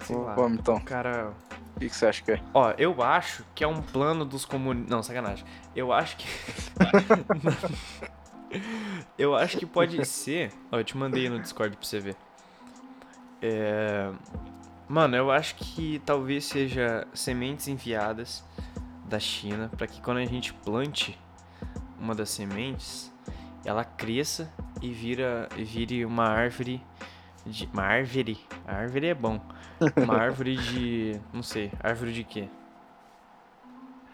Sei 0.00 0.16
lá. 0.16 0.34
Vamos 0.34 0.58
então. 0.58 0.76
O 0.76 0.84
cara. 0.84 1.32
O 1.76 1.80
que, 1.80 1.88
que 1.88 1.96
você 1.96 2.06
acha 2.06 2.22
que 2.22 2.32
é? 2.32 2.42
Ó, 2.52 2.72
eu 2.76 3.02
acho 3.02 3.44
que 3.54 3.64
é 3.64 3.66
um 3.66 3.80
plano 3.80 4.24
dos 4.24 4.44
comunistas. 4.44 4.90
Não, 4.90 5.02
sacanagem. 5.02 5.46
Eu 5.74 5.92
acho 5.92 6.18
que. 6.18 6.26
eu 9.18 9.34
acho 9.34 9.58
que 9.58 9.66
pode 9.66 10.04
ser. 10.04 10.52
Ó, 10.70 10.78
eu 10.78 10.84
te 10.84 10.96
mandei 10.96 11.28
no 11.28 11.38
Discord 11.38 11.76
pra 11.76 11.86
você 11.86 12.00
ver. 12.00 12.16
É. 13.42 14.10
Mano, 14.88 15.16
eu 15.16 15.30
acho 15.30 15.54
que 15.56 16.00
talvez 16.04 16.46
seja 16.46 17.06
sementes 17.12 17.68
enviadas 17.68 18.42
da 19.04 19.18
China 19.18 19.70
pra 19.76 19.86
que 19.86 20.00
quando 20.00 20.18
a 20.18 20.24
gente 20.24 20.52
plante 20.54 21.18
uma 21.98 22.14
das 22.14 22.30
sementes, 22.30 23.12
ela 23.64 23.84
cresça 23.84 24.50
e 24.80 24.90
vira 24.90 25.48
vire 25.56 26.04
uma 26.04 26.24
árvore 26.24 26.82
de 27.44 27.68
uma 27.72 27.82
árvore. 27.82 28.38
A 28.66 28.76
árvore 28.76 29.08
é 29.08 29.14
bom. 29.14 29.40
Uma 29.96 30.14
árvore 30.18 30.56
de, 30.56 31.20
não 31.32 31.42
sei, 31.42 31.70
árvore 31.82 32.12
de 32.12 32.24
quê? 32.24 32.48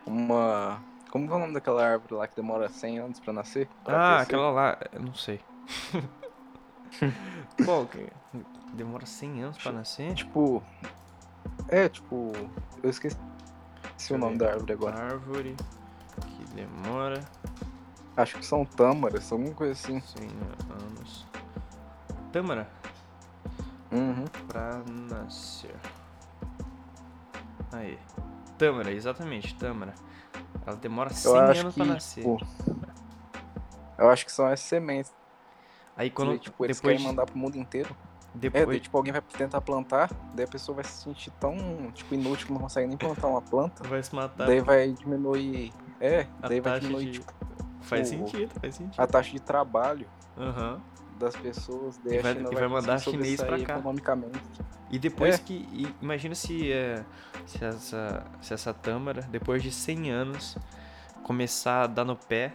Uma. 0.06 0.82
Como 1.14 1.30
é 1.32 1.36
o 1.36 1.38
nome 1.38 1.52
daquela 1.54 1.86
árvore 1.86 2.12
lá 2.14 2.26
que 2.26 2.34
demora 2.34 2.68
100 2.68 2.98
anos 2.98 3.20
pra 3.20 3.32
nascer? 3.32 3.68
Pra 3.84 3.94
Ah, 3.94 4.16
crescer? 4.16 4.22
aquela 4.34 4.50
lá, 4.50 4.76
eu 4.92 5.00
não 5.00 5.14
sei. 5.14 5.40
Qual 7.64 7.86
que 7.86 8.08
demora 8.72 9.06
100 9.06 9.44
anos 9.44 9.56
pra 9.58 9.70
nascer? 9.70 10.12
Tipo. 10.14 10.60
É, 11.68 11.88
tipo. 11.88 12.32
Eu 12.82 12.90
esqueci 12.90 13.16
o 14.10 14.18
nome 14.18 14.38
da 14.38 14.50
árvore 14.54 14.72
agora. 14.72 14.98
Árvore 15.04 15.54
que 16.20 16.44
demora 16.52 17.20
Acho 18.16 18.36
que 18.36 18.44
são 18.44 18.64
tâmaras, 18.64 19.30
alguma 19.30 19.54
coisa 19.54 19.72
assim. 19.72 20.00
100 20.00 20.28
anos. 20.84 21.24
Tâmara 22.32 22.68
Uhum. 23.92 24.24
pra 24.48 24.82
nascer. 24.88 25.76
Aí. 27.70 28.00
Tâmara, 28.58 28.90
exatamente, 28.90 29.54
Tâmara. 29.54 29.94
Ela 30.66 30.76
demora 30.76 31.10
100 31.10 31.30
Eu 31.30 31.36
acho 31.38 31.60
anos 31.60 31.74
que. 31.74 31.80
pra 31.80 31.92
nascer. 31.92 32.20
Tipo, 32.24 32.46
eu 33.98 34.10
acho 34.10 34.24
que 34.24 34.32
são 34.32 34.46
as 34.46 34.60
sementes. 34.60 35.12
Aí 35.96 36.10
Quando, 36.10 36.28
quando 36.30 36.40
tipo, 36.40 36.64
eles 36.64 36.76
depois 36.78 36.96
querem 36.96 37.06
mandar 37.06 37.26
pro 37.26 37.38
mundo 37.38 37.56
inteiro. 37.56 37.94
É, 38.34 38.38
depois 38.38 38.66
daí, 38.66 38.80
tipo, 38.80 38.96
alguém 38.96 39.12
vai 39.12 39.22
tentar 39.22 39.60
plantar, 39.60 40.10
daí 40.34 40.44
a 40.44 40.48
pessoa 40.48 40.74
vai 40.74 40.84
se 40.84 41.04
sentir 41.04 41.30
tão, 41.38 41.56
tipo, 41.92 42.14
inútil 42.14 42.48
que 42.48 42.52
não 42.52 42.60
consegue 42.60 42.88
nem 42.88 42.96
plantar 42.96 43.28
uma 43.28 43.40
planta. 43.40 43.86
vai 43.86 44.02
se 44.02 44.12
matar. 44.12 44.46
Daí 44.48 44.60
vai 44.60 44.90
diminuir. 44.92 45.72
É, 46.00 46.26
a 46.42 46.48
daí 46.48 46.60
vai 46.60 46.80
diminuir, 46.80 47.04
de... 47.12 47.18
tipo, 47.20 47.32
Faz 47.82 48.08
o- 48.08 48.10
sentido, 48.10 48.52
faz 48.60 48.74
sentido. 48.74 49.00
a 49.00 49.06
taxa 49.06 49.30
de 49.30 49.38
trabalho 49.40 50.08
Aham. 50.36 50.80
Das 51.18 51.36
pessoas. 51.36 51.98
Daí 52.04 52.18
E 52.18 52.22
vai- 52.22 52.32
e 52.32 52.54
vai 52.54 52.68
mandar 52.68 52.98
chinês 52.98 53.38
sobressair 53.40 53.66
cá. 53.66 53.74
economicamente. 53.74 54.38
E 54.90 54.98
depois 54.98 55.34
É. 55.34 55.38
que. 55.38 55.66
e 55.72 55.86
imagina 56.02 56.34
se, 56.34 56.70
é, 56.72 57.02
se, 57.46 57.64
essa, 57.64 58.24
se 58.40 58.54
essa 58.54 58.72
Tâmara, 58.74 59.22
depois 59.30 59.62
de 59.62 59.70
100 59.70 60.10
anos, 60.10 60.56
começar 61.22 61.82
a 61.82 61.86
dar 61.86 62.04
no 62.04 62.16
pé, 62.16 62.52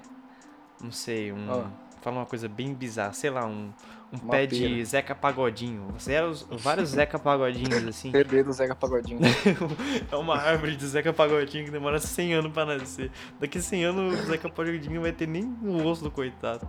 não 0.82 0.91
sei, 0.91 1.32
um. 1.32 1.45
Ó. 1.50 1.63
Fala 2.02 2.17
uma 2.19 2.26
coisa 2.26 2.48
bem 2.48 2.74
bizarra, 2.74 3.12
sei 3.12 3.30
lá, 3.30 3.45
um, 3.45 3.74
um 4.13 4.17
Uma 4.24 4.32
pé 4.32 4.45
de. 4.45 4.86
Zeca 4.86 5.13
Pagodinho. 5.13 5.93
Zero, 6.00 6.34
vários 6.52 6.89
Zeca 6.91 7.19
Pagodinhos 7.19 7.84
assim. 7.89 8.10
CD 8.12 8.41
do 8.41 8.54
Zeca 8.54 8.74
Pagodinho. 8.74 9.19
é 10.10 10.15
uma 10.15 10.38
árvore 10.38 10.78
de 10.78 10.88
Zeca 10.88 11.12
Pagodinho 11.12 11.65
que 11.65 11.72
demora 11.72 12.00
100 12.00 12.36
anos 12.36 12.54
pra 12.54 12.65
nascer. 12.65 13.12
Daqui 13.38 13.62
100 13.62 13.84
anos 13.84 14.17
o 14.17 14.24
Zeca 14.28 14.48
Pagodinho 14.50 15.02
vai 15.02 15.12
ter 15.12 15.28
nem 15.28 15.43
o 15.62 15.86
osso 15.86 16.02
do 16.02 16.10
coitado. 16.10 16.65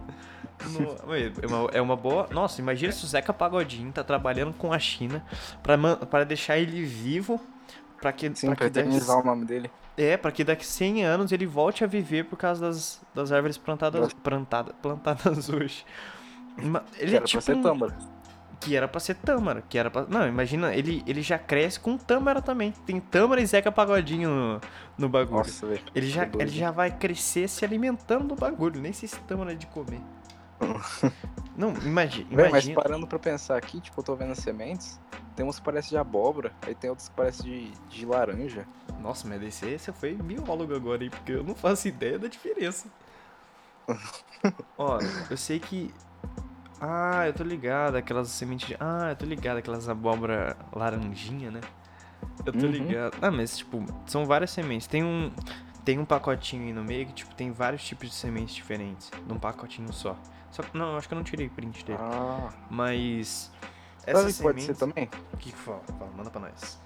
No- 0.68 1.14
é, 1.14 1.46
uma, 1.46 1.70
é 1.74 1.80
uma 1.80 1.96
boa. 1.96 2.28
Nossa, 2.30 2.60
imagina 2.60 2.92
se 2.92 3.04
o 3.04 3.08
Zeca 3.08 3.32
Pagodinho 3.32 3.90
tá 3.92 4.04
trabalhando 4.04 4.52
com 4.54 4.72
a 4.72 4.78
China 4.78 5.24
pra 6.10 6.24
deixar 6.24 6.58
ele 6.58 6.82
vivo. 6.84 7.40
Pra 8.00 8.12
que, 8.12 8.30
Sim, 8.34 8.46
pra 8.48 8.56
pra 8.56 8.70
que 8.70 8.82
daqui, 8.82 9.10
o 9.10 9.22
nome 9.22 9.44
dele. 9.44 9.70
é, 9.96 10.16
pra 10.16 10.32
que 10.32 10.42
daqui 10.42 10.66
100 10.66 11.04
anos 11.04 11.32
ele 11.32 11.44
volte 11.44 11.84
a 11.84 11.86
viver 11.86 12.24
por 12.24 12.36
causa 12.38 12.66
das, 12.66 12.98
das 13.14 13.30
árvores 13.30 13.58
plantadas, 13.58 14.00
Das- 14.00 14.12
plantada, 14.14 14.72
plantadas 14.80 15.48
hoje. 15.52 15.84
Ele 16.56 16.70
Que 16.98 17.04
é 17.04 17.16
era 17.16 17.24
tipo 17.26 17.32
pra 17.32 17.40
ser 17.42 17.56
um- 17.56 17.62
tâmara. 17.62 17.94
que 18.58 18.74
era 18.76 18.88
pra 18.88 19.00
ser 19.00 19.14
Tâmara, 19.16 19.62
que 19.68 19.76
era 19.78 19.90
pra... 19.90 20.06
Não, 20.08 20.26
imagina, 20.26 20.74
ele, 20.74 21.02
ele 21.06 21.20
já 21.22 21.38
cresce 21.38 21.78
com 21.80 21.96
Tâmara 21.98 22.40
também. 22.42 22.72
Tem 22.86 22.98
Tâmara 23.00 23.40
e 23.40 23.46
Zeca 23.46 23.70
Pagodinho 23.72 24.28
no, 24.30 24.60
no 24.98 25.08
bagulho. 25.08 25.38
Nossa, 25.38 25.66
velho. 25.66 25.80
ele, 25.94 26.08
já, 26.08 26.26
ele 26.38 26.48
já 26.50 26.70
vai 26.70 26.90
crescer 26.90 27.48
se 27.48 27.64
alimentando 27.66 28.28
do 28.28 28.34
bagulho, 28.34 28.80
nem 28.80 28.92
sei 28.94 29.08
se 29.10 29.18
Tâmara 29.20 29.52
é 29.52 29.54
de 29.54 29.66
comer. 29.66 30.00
Não, 31.56 31.74
imagina, 31.84 32.48
mas 32.50 32.68
parando 32.70 33.06
pra 33.06 33.18
pensar 33.18 33.56
aqui, 33.56 33.80
tipo, 33.80 34.00
eu 34.00 34.04
tô 34.04 34.14
vendo 34.16 34.32
as 34.32 34.38
sementes. 34.38 35.00
Tem 35.36 35.44
uns 35.46 35.58
que 35.58 35.64
parecem 35.64 35.90
de 35.90 35.96
abóbora, 35.98 36.52
aí 36.66 36.74
tem 36.74 36.90
outros 36.90 37.08
que 37.08 37.14
parecem 37.14 37.44
de, 37.46 37.70
de 37.88 38.06
laranja. 38.06 38.66
Nossa, 39.00 39.26
mas 39.26 39.42
esse, 39.42 39.66
esse 39.68 39.92
foi 39.92 40.14
biólogo 40.14 40.74
agora, 40.74 41.02
hein? 41.04 41.10
Porque 41.10 41.32
eu 41.32 41.42
não 41.44 41.54
faço 41.54 41.88
ideia 41.88 42.18
da 42.18 42.28
diferença. 42.28 42.88
Ó, 44.78 44.98
eu 45.30 45.36
sei 45.36 45.58
que... 45.58 45.92
Ah, 46.80 47.26
eu 47.26 47.34
tô 47.34 47.42
ligado, 47.44 47.96
aquelas 47.96 48.28
sementes 48.28 48.68
de... 48.68 48.76
Ah, 48.80 49.08
eu 49.10 49.16
tô 49.16 49.26
ligado, 49.26 49.58
aquelas 49.58 49.88
abóbora 49.88 50.56
laranjinha, 50.72 51.50
né? 51.50 51.60
Eu 52.44 52.52
tô 52.52 52.66
Uhum. 52.66 52.72
ligado. 52.72 53.16
Ah, 53.20 53.30
mas 53.30 53.58
tipo, 53.58 53.84
são 54.06 54.24
várias 54.24 54.50
sementes. 54.50 54.86
Tem 54.86 55.04
um... 55.04 55.30
tem 55.84 55.98
um 55.98 56.04
pacotinho 56.06 56.64
aí 56.64 56.72
no 56.72 56.82
meio 56.82 57.06
que, 57.06 57.12
tipo, 57.12 57.34
tem 57.34 57.50
vários 57.50 57.84
tipos 57.84 58.08
de 58.08 58.14
sementes 58.14 58.54
diferentes. 58.54 59.10
Num 59.28 59.38
pacotinho 59.38 59.92
só. 59.92 60.16
Só 60.50 60.62
que, 60.62 60.76
não, 60.76 60.96
acho 60.96 61.06
que 61.08 61.14
eu 61.14 61.16
não 61.16 61.24
tirei 61.24 61.48
print 61.48 61.84
dele. 61.84 61.98
Ah, 62.00 62.50
Mas. 62.70 63.50
sabe 63.98 64.18
Essas 64.18 64.36
que 64.36 64.42
pode 64.42 64.62
ser 64.62 64.76
também? 64.76 65.08
O 65.32 65.36
que 65.36 65.52
que 65.52 65.56
fala? 65.56 65.80
Fala, 65.98 66.10
manda 66.16 66.30
pra 66.30 66.40
nós. 66.40 66.78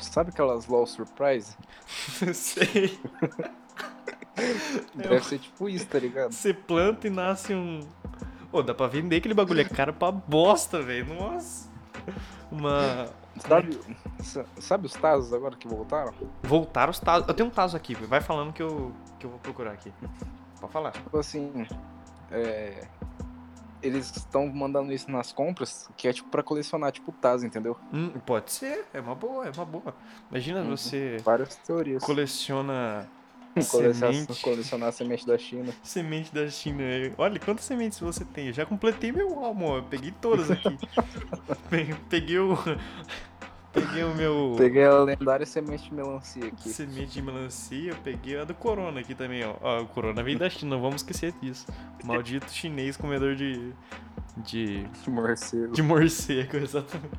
Sabe 0.00 0.30
aquelas 0.30 0.66
LOL 0.66 0.86
Surprise? 0.86 1.56
Sei. 2.34 2.98
Deve 4.94 5.20
ser 5.24 5.38
tipo 5.38 5.68
isso, 5.68 5.86
tá 5.86 5.98
ligado? 5.98 6.32
Você 6.32 6.54
planta 6.54 7.06
e 7.06 7.10
nasce 7.10 7.54
um. 7.54 7.80
Ô, 8.50 8.62
dá 8.62 8.74
pra 8.74 8.86
vender 8.86 9.16
aquele 9.16 9.34
bagulho. 9.34 9.60
É 9.60 9.64
caro 9.64 9.92
pra 9.92 10.10
bosta, 10.10 10.80
velho. 10.82 11.14
Nossa. 11.14 11.68
Uma. 12.50 13.08
Sabe, 13.46 13.78
sa- 14.22 14.44
sabe 14.58 14.86
os 14.86 14.92
Tazos 14.92 15.32
agora 15.32 15.56
que 15.56 15.66
voltaram? 15.66 16.12
Voltaram 16.42 16.90
os 16.90 16.98
tazos. 17.00 17.26
Eu 17.28 17.34
tenho 17.34 17.48
um 17.48 17.52
tazo 17.52 17.76
aqui, 17.76 17.94
vai 17.94 18.20
falando 18.20 18.52
que 18.52 18.62
eu, 18.62 18.92
que 19.18 19.24
eu 19.24 19.30
vou 19.30 19.38
procurar 19.38 19.72
aqui. 19.72 19.92
Pode 20.60 20.72
falar. 20.72 20.90
Tipo 20.92 21.18
assim, 21.18 21.66
é, 22.32 22.88
eles 23.82 24.14
estão 24.16 24.46
mandando 24.46 24.92
isso 24.92 25.10
nas 25.10 25.32
compras, 25.32 25.88
que 25.96 26.06
é 26.08 26.12
tipo 26.12 26.28
pra 26.28 26.42
colecionar, 26.42 26.92
tipo 26.92 27.10
Taz, 27.12 27.42
entendeu? 27.42 27.76
Hum, 27.92 28.10
pode 28.24 28.52
ser, 28.52 28.84
é 28.94 29.00
uma 29.00 29.14
boa, 29.14 29.46
é 29.46 29.50
uma 29.50 29.64
boa. 29.64 29.94
Imagina 30.30 30.60
Uhum. 30.60 30.76
você 30.76 31.16
Várias 31.24 31.56
teorias. 31.56 32.02
coleciona 32.02 33.08
semente, 33.60 34.40
colecionar 34.40 34.88
a 34.88 34.92
semente 34.92 35.26
da 35.26 35.36
China. 35.36 35.72
semente 35.82 36.32
da 36.32 36.48
China. 36.48 36.82
Olha 37.18 37.38
quantas 37.38 37.64
sementes 37.66 37.98
você 38.00 38.24
tem. 38.24 38.46
Eu 38.46 38.52
já 38.52 38.64
completei 38.64 39.12
meu 39.12 39.44
álbum. 39.44 39.76
Eu 39.76 39.82
peguei 39.82 40.10
todas 40.22 40.50
aqui. 40.50 40.78
Pe- 41.68 41.94
peguei 42.08 42.38
o. 42.38 42.56
Peguei 43.72 44.04
o 44.04 44.14
meu. 44.14 44.54
Peguei 44.56 44.84
a 44.84 44.98
lendária 44.98 45.46
semente 45.46 45.84
de 45.84 45.94
melancia 45.94 46.46
aqui. 46.46 46.68
Semente 46.68 47.12
de 47.12 47.22
melancia, 47.22 47.94
peguei 48.04 48.38
a 48.38 48.44
do 48.44 48.54
Corona 48.54 49.00
aqui 49.00 49.14
também, 49.14 49.42
ó. 49.44 49.54
Ó, 49.62 49.80
o 49.80 49.86
Corona 49.86 50.22
veio 50.22 50.38
da 50.38 50.50
China, 50.50 50.76
não 50.76 50.82
vamos 50.82 50.96
esquecer 50.96 51.32
disso. 51.40 51.66
Maldito 52.04 52.50
chinês 52.52 52.96
comedor 52.98 53.34
de. 53.34 53.72
de. 54.36 54.84
De 54.84 55.10
morcego. 55.10 55.72
de 55.72 55.82
morcego, 55.82 56.56
exatamente. 56.58 57.18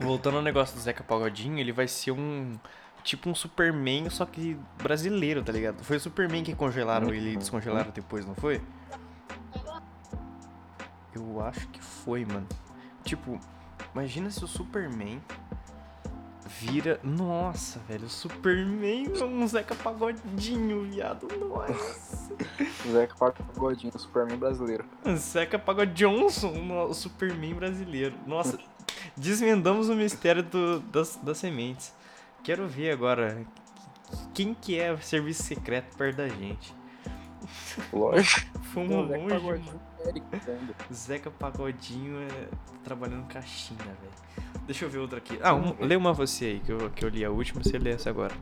Voltando 0.00 0.38
ao 0.38 0.42
negócio 0.42 0.74
do 0.74 0.80
Zeca 0.80 1.04
Pagodinho, 1.04 1.58
ele 1.58 1.72
vai 1.72 1.86
ser 1.86 2.10
um. 2.10 2.58
Tipo 3.04 3.30
um 3.30 3.34
Superman, 3.34 4.10
só 4.10 4.26
que 4.26 4.58
brasileiro, 4.82 5.42
tá 5.42 5.52
ligado? 5.52 5.82
Foi 5.82 5.96
o 5.96 6.00
Superman 6.00 6.42
que 6.44 6.54
congelaram 6.54 7.14
ele 7.14 7.32
e 7.32 7.36
descongelaram 7.36 7.90
depois, 7.92 8.26
não 8.26 8.34
foi? 8.34 8.60
Eu 11.14 11.42
acho 11.42 11.66
que 11.68 11.82
foi, 11.82 12.26
mano. 12.26 12.46
Tipo, 13.02 13.40
imagina 13.94 14.30
se 14.30 14.44
o 14.44 14.48
Superman 14.48 15.20
vira. 16.60 16.98
Nossa, 17.02 17.78
velho, 17.88 18.06
o 18.06 18.10
Superman 18.10 19.06
é 19.18 19.24
um 19.24 19.46
Zeca 19.46 19.74
Pagodinho, 19.74 20.82
viado. 20.84 21.28
Nossa. 21.38 22.34
Zeca 22.90 23.14
Pagodinho, 23.16 23.92
Superman 23.98 24.36
brasileiro. 24.36 24.84
Zeca 25.16 25.58
Pagode 25.58 25.92
Johnson, 25.94 26.52
o 26.88 26.94
Superman 26.94 27.54
brasileiro. 27.54 28.14
Nossa, 28.26 28.58
desvendamos 29.16 29.88
o 29.88 29.94
mistério 29.94 30.42
do- 30.42 30.80
das, 30.80 31.16
das 31.16 31.38
sementes. 31.38 31.94
Quero 32.42 32.66
ver 32.66 32.90
agora 32.92 33.46
quem 34.34 34.54
que 34.54 34.78
é 34.78 34.96
serviço 34.98 35.42
secreto 35.42 35.96
perto 35.96 36.16
da 36.16 36.28
gente. 36.28 36.74
Lógico. 37.92 38.58
Fomos 38.72 39.08
Zeca 39.08 39.18
longe, 39.18 39.34
Pagodinho, 39.34 39.66
mano. 39.66 40.74
Zeca 40.92 41.30
Pagodinho 41.30 42.22
é 42.22 42.48
trabalhando 42.82 43.26
caixinha, 43.26 43.78
velho. 43.78 44.50
Deixa 44.66 44.84
eu 44.84 44.90
ver 44.90 44.98
outra 44.98 45.18
aqui. 45.18 45.38
Ah, 45.42 45.54
um, 45.54 45.74
lê 45.80 45.96
uma 45.96 46.12
você 46.12 46.44
aí, 46.46 46.60
que 46.60 46.72
eu, 46.72 46.90
que 46.90 47.04
eu 47.04 47.08
li 47.08 47.24
a 47.24 47.30
última, 47.30 47.62
você 47.62 47.78
lê 47.78 47.90
essa 47.90 48.10
agora. 48.10 48.34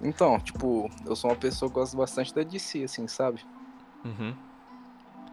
Então, 0.00 0.38
tipo, 0.40 0.90
eu 1.04 1.14
sou 1.14 1.30
uma 1.30 1.36
pessoa 1.36 1.68
que 1.68 1.74
gosta 1.74 1.96
bastante 1.96 2.34
da 2.34 2.42
DC, 2.42 2.84
assim, 2.84 3.06
sabe? 3.06 3.44
Uhum. 4.04 4.34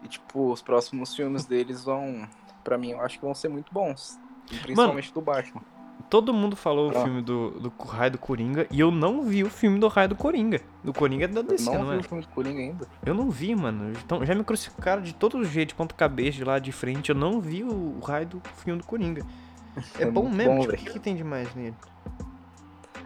E, 0.02 0.08
tipo, 0.08 0.52
os 0.52 0.60
próximos 0.60 1.14
filmes 1.14 1.46
deles 1.46 1.84
vão, 1.84 2.28
pra 2.62 2.76
mim, 2.76 2.90
eu 2.90 3.00
acho 3.00 3.18
que 3.18 3.24
vão 3.24 3.34
ser 3.34 3.48
muito 3.48 3.72
bons. 3.72 4.18
E 4.50 4.58
Principalmente 4.58 5.12
do 5.12 5.20
Batman. 5.20 5.62
Todo 6.08 6.32
mundo 6.32 6.56
falou 6.56 6.90
o 6.92 6.96
Ah. 6.98 7.02
filme 7.04 7.20
do, 7.20 7.50
do 7.60 7.72
Raio 7.84 8.12
do 8.12 8.18
Coringa 8.18 8.66
e 8.70 8.80
eu 8.80 8.90
não 8.90 9.22
vi 9.22 9.44
o 9.44 9.50
filme 9.50 9.78
do 9.78 9.88
Raio 9.88 10.08
do 10.08 10.16
Coringa. 10.16 10.60
Do 10.82 10.92
Coringa 10.92 11.24
é 11.26 11.28
da 11.28 11.42
DC, 11.42 11.64
não 11.70 11.80
não 11.84 11.90
vi 11.90 11.96
é? 11.96 11.98
o 12.00 12.02
filme 12.02 12.22
do 12.22 12.28
Coringa 12.28 12.60
ainda. 12.60 12.88
Eu 13.04 13.14
não 13.14 13.30
vi, 13.30 13.54
mano. 13.54 13.92
Então, 14.04 14.24
já 14.24 14.34
me 14.34 14.42
crucificaram 14.42 15.02
de 15.02 15.14
todo 15.14 15.44
jeito, 15.44 15.70
de 15.70 15.74
ponta 15.74 15.94
cabeça, 15.94 16.38
de 16.38 16.44
lá 16.44 16.58
de 16.58 16.72
frente. 16.72 17.10
Eu 17.10 17.14
não 17.14 17.40
vi 17.40 17.62
o, 17.62 17.96
o 17.98 18.00
raio 18.00 18.26
do 18.26 18.42
filme 18.56 18.80
do 18.80 18.86
Coringa. 18.86 19.24
É, 19.98 20.02
É 20.04 20.10
bom 20.10 20.28
mesmo? 20.28 20.54
bom, 20.54 20.60
tipo, 20.62 20.72
o 20.72 20.76
que, 20.76 20.90
que 20.92 20.98
tem 20.98 21.14
demais 21.14 21.54
nele? 21.54 21.74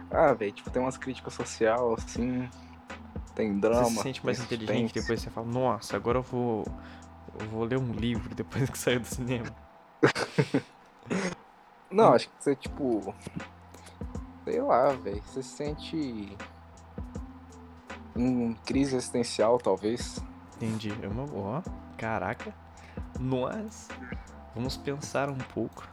Ah, 0.09 0.33
velho, 0.33 0.51
tipo, 0.51 0.69
tem 0.71 0.81
umas 0.81 0.97
críticas 0.97 1.33
social, 1.33 1.95
assim. 1.95 2.47
Tem 3.35 3.59
drama. 3.59 3.83
você 3.85 3.95
se 3.95 4.01
sente 4.01 4.25
mais 4.25 4.37
tem 4.37 4.45
inteligente, 4.45 4.81
suspense. 4.87 5.01
depois 5.01 5.21
você 5.21 5.29
fala, 5.29 5.47
nossa, 5.47 5.95
agora 5.95 6.19
eu 6.19 6.23
vou. 6.23 6.65
Eu 7.39 7.47
vou 7.49 7.63
ler 7.63 7.77
um 7.77 7.91
livro 7.91 8.33
depois 8.33 8.67
que 8.71 8.77
sair 8.77 8.99
do 8.99 9.05
cinema. 9.07 9.47
Não, 11.93 12.13
acho 12.13 12.27
que 12.27 12.35
você, 12.39 12.55
tipo. 12.55 13.13
Sei 14.43 14.61
lá, 14.61 14.89
velho. 14.89 15.21
Você 15.27 15.43
se 15.43 15.49
sente. 15.49 16.37
Em 18.15 18.53
crise 18.65 18.95
existencial, 18.95 19.57
talvez. 19.57 20.23
Entendi. 20.57 20.93
É 21.01 21.07
uma 21.07 21.25
boa. 21.25 21.63
Caraca. 21.97 22.53
Nós. 23.19 23.87
Vamos 24.55 24.77
pensar 24.77 25.29
um 25.29 25.37
pouco. 25.37 25.87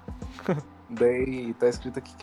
Daí 0.89 1.55
tá 1.55 1.69
escrito 1.69 1.99
aqui 1.99 2.15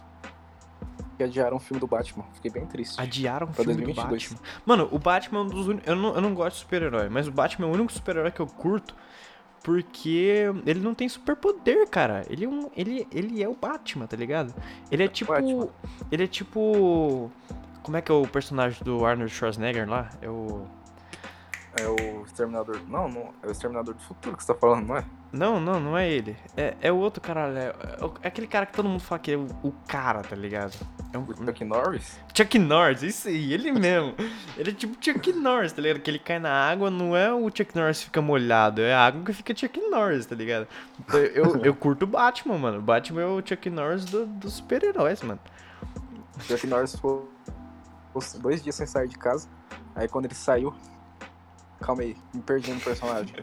que 1.17 1.23
adiaram 1.23 1.57
o 1.57 1.59
filme 1.59 1.79
do 1.79 1.87
Batman. 1.87 2.25
Fiquei 2.35 2.51
bem 2.51 2.65
triste. 2.67 3.01
Adiaram 3.01 3.47
o 3.47 3.53
filme 3.53 3.73
do 3.73 3.83
2022. 3.83 4.33
Batman. 4.33 4.61
Mano, 4.65 4.87
o 4.91 4.99
Batman 4.99 5.39
é 5.39 5.41
um 5.41 5.47
dos 5.47 5.67
únicos. 5.67 5.87
Eu 5.87 5.95
não, 5.95 6.15
eu 6.15 6.21
não 6.21 6.33
gosto 6.33 6.55
de 6.55 6.61
super-herói, 6.61 7.09
mas 7.09 7.27
o 7.27 7.31
Batman 7.31 7.67
é 7.67 7.69
o 7.71 7.73
único 7.73 7.91
super-herói 7.91 8.31
que 8.31 8.39
eu 8.39 8.47
curto. 8.47 8.95
Porque 9.67 10.45
ele 10.65 10.79
não 10.79 10.95
tem 10.95 11.09
superpoder, 11.09 11.89
cara. 11.89 12.25
Ele 12.29 12.45
é, 12.45 12.47
um, 12.47 12.69
ele, 12.73 13.05
ele 13.11 13.43
é 13.43 13.49
o 13.49 13.53
Batman, 13.53 14.07
tá 14.07 14.15
ligado? 14.15 14.55
Ele 14.89 15.03
é 15.03 15.09
tipo. 15.09 15.33
Batman. 15.33 15.67
Ele 16.09 16.23
é 16.23 16.27
tipo. 16.27 17.29
Como 17.83 17.97
é 17.97 18.01
que 18.01 18.09
é 18.09 18.15
o 18.15 18.25
personagem 18.25 18.81
do 18.81 19.05
Arnold 19.05 19.29
Schwarzenegger 19.29 19.89
lá? 19.89 20.09
É 20.21 20.29
o. 20.29 20.65
É 21.75 21.85
o 21.85 22.23
Exterminador. 22.23 22.79
Não, 22.87 23.09
não. 23.09 23.33
É 23.43 23.47
o 23.47 23.51
Exterminador 23.51 23.93
do 23.93 23.99
Futuro 23.99 24.37
que 24.37 24.43
você 24.45 24.53
tá 24.53 24.57
falando, 24.57 24.87
não 24.87 24.95
é? 24.95 25.03
Não, 25.31 25.59
não, 25.59 25.79
não 25.79 25.97
é 25.97 26.09
ele. 26.09 26.37
É, 26.55 26.73
é 26.81 26.91
o 26.91 26.95
outro 26.95 27.21
caralho. 27.21 27.57
É, 27.57 27.67
é 27.67 27.73
é 28.23 28.27
aquele 28.29 28.47
cara 28.47 28.65
que 28.65 28.73
todo 28.73 28.87
mundo 28.87 29.01
fala 29.01 29.19
que 29.19 29.31
é 29.33 29.35
o, 29.35 29.45
o 29.61 29.71
cara, 29.87 30.21
tá 30.23 30.35
ligado? 30.35 30.73
É 31.13 31.17
um, 31.17 31.23
O 31.23 31.45
Chuck 31.45 31.65
Norris? 31.65 32.19
Chuck 32.33 32.57
Norris, 32.57 33.01
isso 33.03 33.27
aí, 33.27 33.53
ele 33.53 33.71
mesmo. 33.73 34.15
Ele 34.57 34.71
é 34.71 34.73
tipo 34.73 34.95
Chuck 35.03 35.33
Norris, 35.33 35.73
tá 35.73 35.81
ligado? 35.81 35.99
Que 36.01 36.09
ele 36.09 36.19
cai 36.19 36.39
na 36.39 36.49
água, 36.69 36.89
não 36.89 37.15
é 37.15 37.31
o 37.33 37.45
Chuck 37.49 37.75
Norris 37.75 37.99
que 37.99 38.05
fica 38.05 38.21
molhado, 38.21 38.81
é 38.81 38.93
a 38.93 39.05
água 39.05 39.21
que 39.23 39.33
fica 39.33 39.53
Chuck 39.55 39.79
Norris, 39.89 40.25
tá 40.25 40.35
ligado? 40.35 40.65
Então, 40.99 41.19
eu, 41.19 41.57
eu 41.63 41.75
curto 41.75 42.03
o 42.03 42.07
Batman, 42.07 42.57
mano. 42.57 42.79
O 42.79 42.81
Batman 42.81 43.21
é 43.21 43.25
o 43.25 43.41
Chuck 43.45 43.69
Norris 43.69 44.05
do- 44.05 44.25
dos 44.25 44.53
super-heróis, 44.53 45.21
mano. 45.21 45.39
Chuck 46.41 46.65
Norris 46.67 46.95
ficou 46.95 47.29
dois 48.39 48.63
dias 48.63 48.75
sem 48.75 48.87
sair 48.87 49.07
de 49.09 49.17
casa. 49.17 49.47
Aí 49.95 50.07
quando 50.07 50.25
ele 50.25 50.35
saiu. 50.35 50.73
Calma 51.79 52.01
aí, 52.01 52.17
me 52.33 52.41
perdi 52.41 52.73
no 52.73 52.81
personagem. 52.81 53.33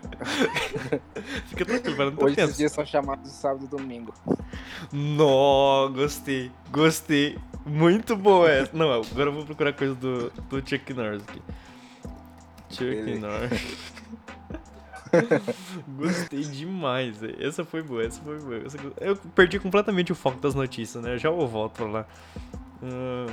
Fica 1.47 1.65
tranquilo, 1.65 1.97
mas 1.97 2.07
não 2.11 2.17
tô 2.17 2.25
Hoje 2.27 2.35
esses 2.35 2.47
tenso. 2.47 2.59
dias 2.59 2.73
são 2.73 2.85
chamados 2.85 3.31
de 3.31 3.37
sábado 3.37 3.65
e 3.65 3.69
domingo. 3.69 4.13
Nó, 4.93 5.89
gostei, 5.89 6.51
gostei. 6.71 7.39
Muito 7.65 8.17
boa 8.17 8.51
essa. 8.51 8.77
Não, 8.77 8.93
agora 8.93 9.31
eu 9.31 9.33
vou 9.33 9.47
procurar 9.47 9.73
coisa 9.73 9.95
do, 9.95 10.31
do 10.31 10.59
Chuck 10.69 10.93
Norris 10.93 11.23
aqui. 11.29 11.43
Chuck. 12.71 13.19
Norris. 13.19 13.95
Gostei 15.97 16.43
demais. 16.43 17.19
velho. 17.19 17.37
Essa 17.47 17.65
foi 17.65 17.83
boa, 17.83 18.05
essa 18.05 18.21
foi 18.21 18.37
boa. 18.41 18.57
Essa- 18.67 18.79
Eu 19.01 19.15
perdi 19.17 19.61
completamente 19.61 20.11
o 20.11 20.15
foco 20.15 20.41
das 20.41 20.57
notícias, 20.57 21.03
né? 21.05 21.17
Já 21.17 21.29
eu 21.29 21.47
volto 21.47 21.87
lá. 21.87 22.05
Ah. 22.83 23.27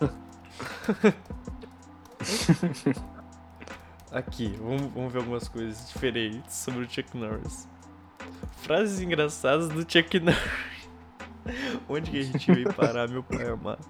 Aqui, 4.16 4.48
vamos, 4.58 4.90
vamos 4.94 5.12
ver 5.12 5.18
algumas 5.18 5.46
coisas 5.46 5.92
diferentes 5.92 6.56
sobre 6.56 6.86
o 6.86 6.90
Chuck 6.90 7.14
Norris. 7.14 7.68
Frases 8.62 8.98
engraçadas 8.98 9.68
do 9.68 9.80
Chuck 9.80 10.18
Norris. 10.18 10.88
Onde 11.86 12.10
que 12.10 12.20
a 12.20 12.22
gente 12.22 12.50
veio 12.50 12.72
parar, 12.72 13.10
meu 13.10 13.22
pai 13.22 13.46
amado? 13.46 13.86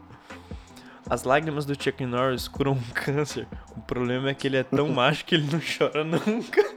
As 1.08 1.22
lágrimas 1.22 1.64
do 1.64 1.80
Chuck 1.80 2.04
Norris 2.04 2.48
curam 2.48 2.72
um 2.72 2.82
câncer. 2.92 3.46
O 3.76 3.80
problema 3.82 4.30
é 4.30 4.34
que 4.34 4.48
ele 4.48 4.56
é 4.56 4.64
tão 4.64 4.88
macho 4.88 5.24
que 5.24 5.36
ele 5.36 5.48
não 5.48 5.60
chora 5.60 6.02
nunca. 6.02 6.74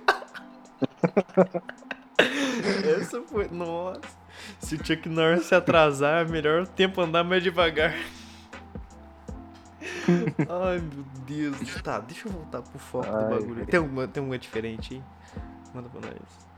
Essa 2.99 3.19
foi. 3.23 3.47
Nossa. 3.47 4.01
Se 4.59 4.75
o 4.75 4.85
Chuck 4.85 5.09
Norris 5.09 5.47
se 5.47 5.55
atrasar, 5.55 6.23
é 6.23 6.29
melhor 6.29 6.62
o 6.62 6.67
tempo 6.67 7.01
andar 7.01 7.23
mais 7.23 7.41
devagar. 7.41 7.95
Ai, 10.50 10.80
meu 10.80 11.04
Deus. 11.26 11.82
Tá, 11.82 12.00
deixa 12.00 12.28
eu 12.28 12.32
voltar 12.32 12.62
pro 12.62 12.80
foco 12.80 13.06
do 13.10 13.15
Ai, 13.17 13.30
bagulho. 13.30 13.54
velho. 13.56 13.67
Tem 13.67 13.80
alguma, 13.80 14.08
tem 14.08 14.22
alguma 14.22 14.38
diferente 14.38 14.95
aí? 14.95 15.04
Manda 15.74 15.89
pra 15.89 16.02
nós. 16.02 16.50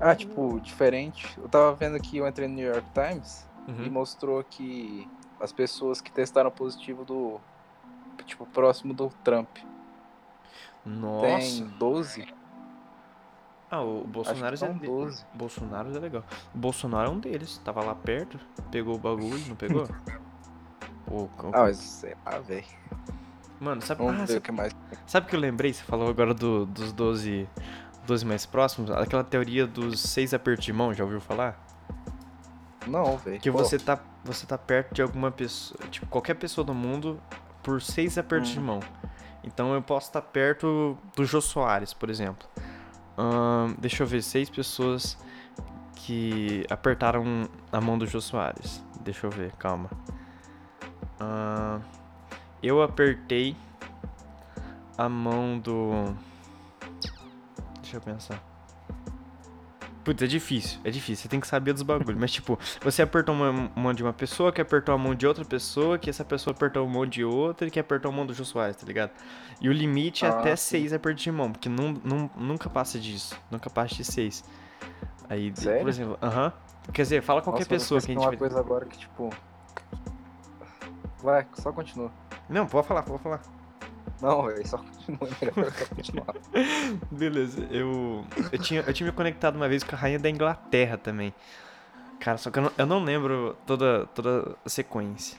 Ah, 0.00 0.14
tipo, 0.14 0.58
diferente. 0.60 1.28
Eu 1.38 1.48
tava 1.48 1.74
vendo 1.74 1.96
aqui, 1.96 2.16
eu 2.18 2.26
entrei 2.26 2.48
no 2.48 2.54
New 2.54 2.66
York 2.66 2.86
Times 2.94 3.46
e 3.68 3.72
Uhum. 3.72 3.90
mostrou 3.90 4.42
que 4.44 5.08
as 5.38 5.52
pessoas 5.52 6.00
que 6.00 6.10
testaram 6.10 6.50
positivo 6.50 7.04
do. 7.04 7.40
Tipo, 8.26 8.46
próximo 8.46 8.94
do 8.94 9.08
Trump. 9.24 9.48
Nossa. 10.84 11.26
Tem 11.26 11.66
12? 11.78 12.26
Ah, 13.70 13.82
o 13.82 14.04
Bolsonaro 14.04 14.54
Acho 14.54 14.64
que 14.64 14.64
é 14.64 14.68
são 14.72 14.78
de- 14.78 14.86
12. 14.86 15.24
Bolsonaro 15.34 15.94
é 15.94 15.98
legal. 16.00 16.24
O 16.54 16.58
Bolsonaro 16.58 17.10
é 17.10 17.12
um 17.12 17.18
deles. 17.20 17.58
Tava 17.58 17.84
lá 17.84 17.94
perto, 17.94 18.38
pegou 18.70 18.94
o 18.94 18.98
bagulho, 18.98 19.46
não 19.48 19.56
pegou? 19.56 19.86
Co- 21.10 21.50
Ah, 21.52 21.62
mas 21.62 21.76
sei 21.78 22.14
lá, 22.24 22.38
velho. 22.38 22.64
Mano, 23.60 23.82
sabe, 23.82 24.00
Vamos 24.02 24.14
ah, 24.14 24.16
ver 24.18 24.22
o 24.24 24.26
sabe, 24.34 24.40
que 24.40 24.52
mais. 24.52 24.72
sabe 25.06 25.26
o 25.26 25.30
que 25.30 25.36
eu 25.36 25.40
lembrei? 25.40 25.72
Você 25.72 25.82
falou 25.82 26.08
agora 26.08 26.32
do, 26.32 26.64
dos 26.66 26.92
12, 26.92 27.48
12 28.06 28.24
mais 28.24 28.46
próximos. 28.46 28.90
Aquela 28.90 29.24
teoria 29.24 29.66
dos 29.66 30.00
seis 30.00 30.32
apertos 30.32 30.64
de 30.64 30.72
mão, 30.72 30.94
já 30.94 31.04
ouviu 31.04 31.20
falar? 31.20 31.58
Não, 32.86 33.16
velho. 33.18 33.38
Que 33.40 33.50
Pô, 33.50 33.58
você 33.58 33.78
tá, 33.78 33.98
você 34.24 34.46
tá 34.46 34.56
perto 34.56 34.94
de 34.94 35.02
alguma 35.02 35.30
pessoa, 35.30 35.78
tipo, 35.90 36.06
qualquer 36.06 36.34
pessoa 36.34 36.64
do 36.64 36.72
mundo 36.74 37.20
por 37.62 37.82
seis 37.82 38.16
apertos 38.16 38.50
de 38.50 38.60
Hum. 38.60 38.64
mão. 38.64 38.80
Então 39.44 39.74
eu 39.74 39.82
posso 39.82 40.06
estar 40.08 40.22
perto 40.22 40.96
do 41.14 41.24
Jô 41.24 41.40
Soares, 41.40 41.92
por 41.92 42.08
exemplo. 42.08 42.48
Deixa 43.78 44.02
eu 44.02 44.06
ver, 44.06 44.22
seis 44.22 44.48
pessoas 44.48 45.18
que 45.94 46.64
apertaram 46.70 47.46
a 47.70 47.80
mão 47.80 47.98
do 47.98 48.06
Jô 48.06 48.20
Soares. 48.20 48.82
Deixa 49.02 49.26
eu 49.26 49.30
ver, 49.30 49.52
calma. 49.56 49.90
Ahn, 51.20 51.80
eu 52.62 52.82
apertei 52.82 53.54
a 54.96 55.08
mão 55.08 55.58
do. 55.58 56.14
Deixa 57.82 57.96
eu 57.96 58.00
pensar. 58.00 58.42
Putz, 60.02 60.22
é 60.22 60.26
difícil, 60.26 60.80
é 60.82 60.90
difícil, 60.90 61.24
você 61.24 61.28
tem 61.28 61.38
que 61.38 61.46
saber 61.46 61.74
dos 61.74 61.82
bagulhos. 61.82 62.18
Mas, 62.18 62.32
tipo, 62.32 62.58
você 62.80 63.02
apertou 63.02 63.34
uma 63.34 63.52
mão 63.52 63.92
de 63.92 64.02
uma 64.02 64.14
pessoa, 64.14 64.50
que 64.50 64.58
apertou 64.60 64.94
a 64.94 64.98
mão 64.98 65.14
de 65.14 65.26
outra 65.26 65.44
pessoa, 65.44 65.98
que 65.98 66.08
essa 66.08 66.24
pessoa 66.24 66.54
apertou 66.56 66.86
a 66.86 66.88
mão 66.88 67.04
de 67.04 67.22
outra 67.22 67.68
e 67.68 67.70
que 67.70 67.78
apertou 67.78 68.10
a 68.10 68.14
mão 68.14 68.24
do 68.24 68.32
Jô 68.32 68.42
Soares, 68.44 68.76
tá 68.76 68.86
ligado? 68.86 69.10
E 69.60 69.68
o 69.68 69.72
limite 69.72 70.24
é 70.24 70.28
Ah, 70.28 70.30
até 70.30 70.56
sim. 70.56 70.70
seis 70.78 70.92
apertos 70.94 71.22
de 71.22 71.30
mão, 71.30 71.52
porque 71.52 71.68
nun- 71.68 72.00
nun- 72.02 72.30
nunca 72.34 72.70
passa 72.70 72.98
disso. 72.98 73.36
Nunca 73.50 73.68
passa 73.68 73.94
de 73.94 74.04
seis. 74.04 74.42
Aí, 75.28 75.52
Sério? 75.54 75.80
por 75.80 75.88
exemplo, 75.90 76.18
aham. 76.22 76.50
Quer 76.94 77.02
dizer, 77.02 77.22
fala 77.22 77.42
qualquer 77.42 77.60
Nossa, 77.64 77.68
pessoa 77.68 78.00
que 78.00 78.10
a 78.10 78.14
gente 78.14 78.24
vai. 78.26 78.36
coisa 78.38 78.58
agora 78.58 78.86
que, 78.86 78.96
tipo. 78.98 79.28
Vai, 81.22 81.46
só 81.54 81.72
continua. 81.72 82.10
Não, 82.48 82.66
pode 82.66 82.86
falar, 82.86 83.02
pode 83.02 83.22
falar. 83.22 83.40
Não, 84.22 84.42
velho, 84.44 84.66
só 84.66 84.78
continua. 84.78 85.28
É 85.40 85.52
melhor 85.56 85.72
só 85.72 85.86
continuar. 85.94 86.34
Beleza, 87.10 87.66
eu. 87.70 88.24
Eu 88.52 88.58
tinha, 88.58 88.80
eu 88.80 88.92
tinha 88.92 89.06
me 89.06 89.12
conectado 89.16 89.56
uma 89.56 89.68
vez 89.68 89.82
com 89.82 89.94
a 89.94 89.98
rainha 89.98 90.18
da 90.18 90.28
Inglaterra 90.30 90.96
também. 90.98 91.34
Cara, 92.18 92.36
só 92.38 92.50
que 92.50 92.58
eu 92.58 92.62
não, 92.64 92.72
eu 92.76 92.86
não 92.86 93.02
lembro 93.04 93.56
toda, 93.66 94.06
toda 94.14 94.56
a 94.64 94.68
sequência. 94.68 95.38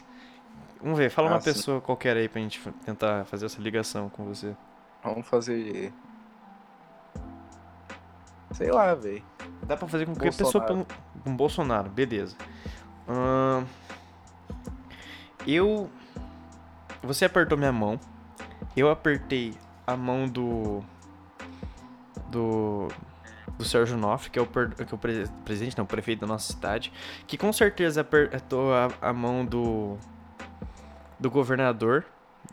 Vamos 0.81 0.97
ver, 0.97 1.11
fala 1.11 1.29
Ah, 1.29 1.33
uma 1.33 1.41
sim. 1.41 1.53
pessoa 1.53 1.79
qualquer 1.79 2.17
aí 2.17 2.27
pra 2.27 2.41
gente 2.41 2.59
tentar 2.83 3.23
fazer 3.25 3.45
essa 3.45 3.61
ligação 3.61 4.09
com 4.09 4.25
você. 4.25 4.55
Vamos 5.03 5.27
fazer. 5.27 5.93
Sei 8.51 8.71
lá, 8.71 8.93
velho. 8.95 9.23
Dá 9.63 9.77
pra 9.77 9.87
fazer 9.87 10.05
com 10.05 10.13
qualquer 10.13 10.35
pessoa 10.35 10.51
Bolsonaro. 10.65 10.85
pelo- 10.85 11.23
com 11.23 11.35
Bolsonaro, 11.35 11.89
beleza. 11.89 12.35
Ahn, 13.07 13.63
eu. 15.47 15.89
Você 17.03 17.25
apertou 17.25 17.57
minha 17.57 17.71
mão. 17.71 17.99
Eu 18.75 18.89
apertei 18.89 19.53
a 19.85 19.95
mão 19.97 20.27
do. 20.27 20.81
Do. 22.29 22.87
Do 23.57 23.65
Sérgio 23.65 23.95
Noff, 23.95 24.29
que 24.31 24.39
é 24.39 24.41
o, 24.41 24.47
que 24.47 24.59
é 24.81 24.95
o 24.95 24.97
pre- 24.97 25.25
presidente, 25.45 25.77
não, 25.77 25.83
o 25.83 25.87
prefeito 25.87 26.21
da 26.21 26.27
nossa 26.27 26.51
cidade. 26.51 26.91
Que 27.27 27.37
com 27.37 27.51
certeza 27.53 28.01
apertou 28.01 28.73
a, 28.73 28.89
a 29.01 29.13
mão 29.13 29.45
do. 29.45 29.97
Do 31.19 31.29
governador 31.29 32.03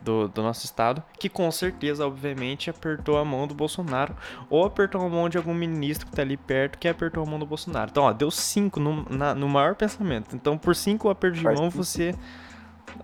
do, 0.03 0.27
do 0.27 0.43
nosso 0.43 0.65
estado. 0.65 1.01
Que 1.17 1.27
com 1.27 1.49
certeza, 1.49 2.05
obviamente, 2.05 2.69
apertou 2.69 3.17
a 3.17 3.25
mão 3.25 3.47
do 3.47 3.55
Bolsonaro 3.55 4.15
ou 4.49 4.63
apertou 4.65 5.01
a 5.01 5.09
mão 5.09 5.27
de 5.27 5.37
algum 5.37 5.53
ministro 5.53 6.05
que 6.05 6.11
tá 6.15 6.21
ali 6.21 6.37
perto 6.37 6.77
que 6.77 6.87
apertou 6.87 7.23
a 7.23 7.25
mão 7.25 7.39
do 7.39 7.45
Bolsonaro. 7.45 7.89
Então, 7.89 8.03
ó, 8.03 8.13
deu 8.13 8.29
cinco 8.29 8.79
no, 8.79 9.03
na- 9.09 9.33
no 9.33 9.49
maior 9.49 9.73
pensamento. 9.73 10.35
Então, 10.35 10.55
por 10.59 10.75
cinco 10.75 11.09
apertos 11.09 11.39
de 11.39 11.45
mão, 11.45 11.69
você 11.71 12.13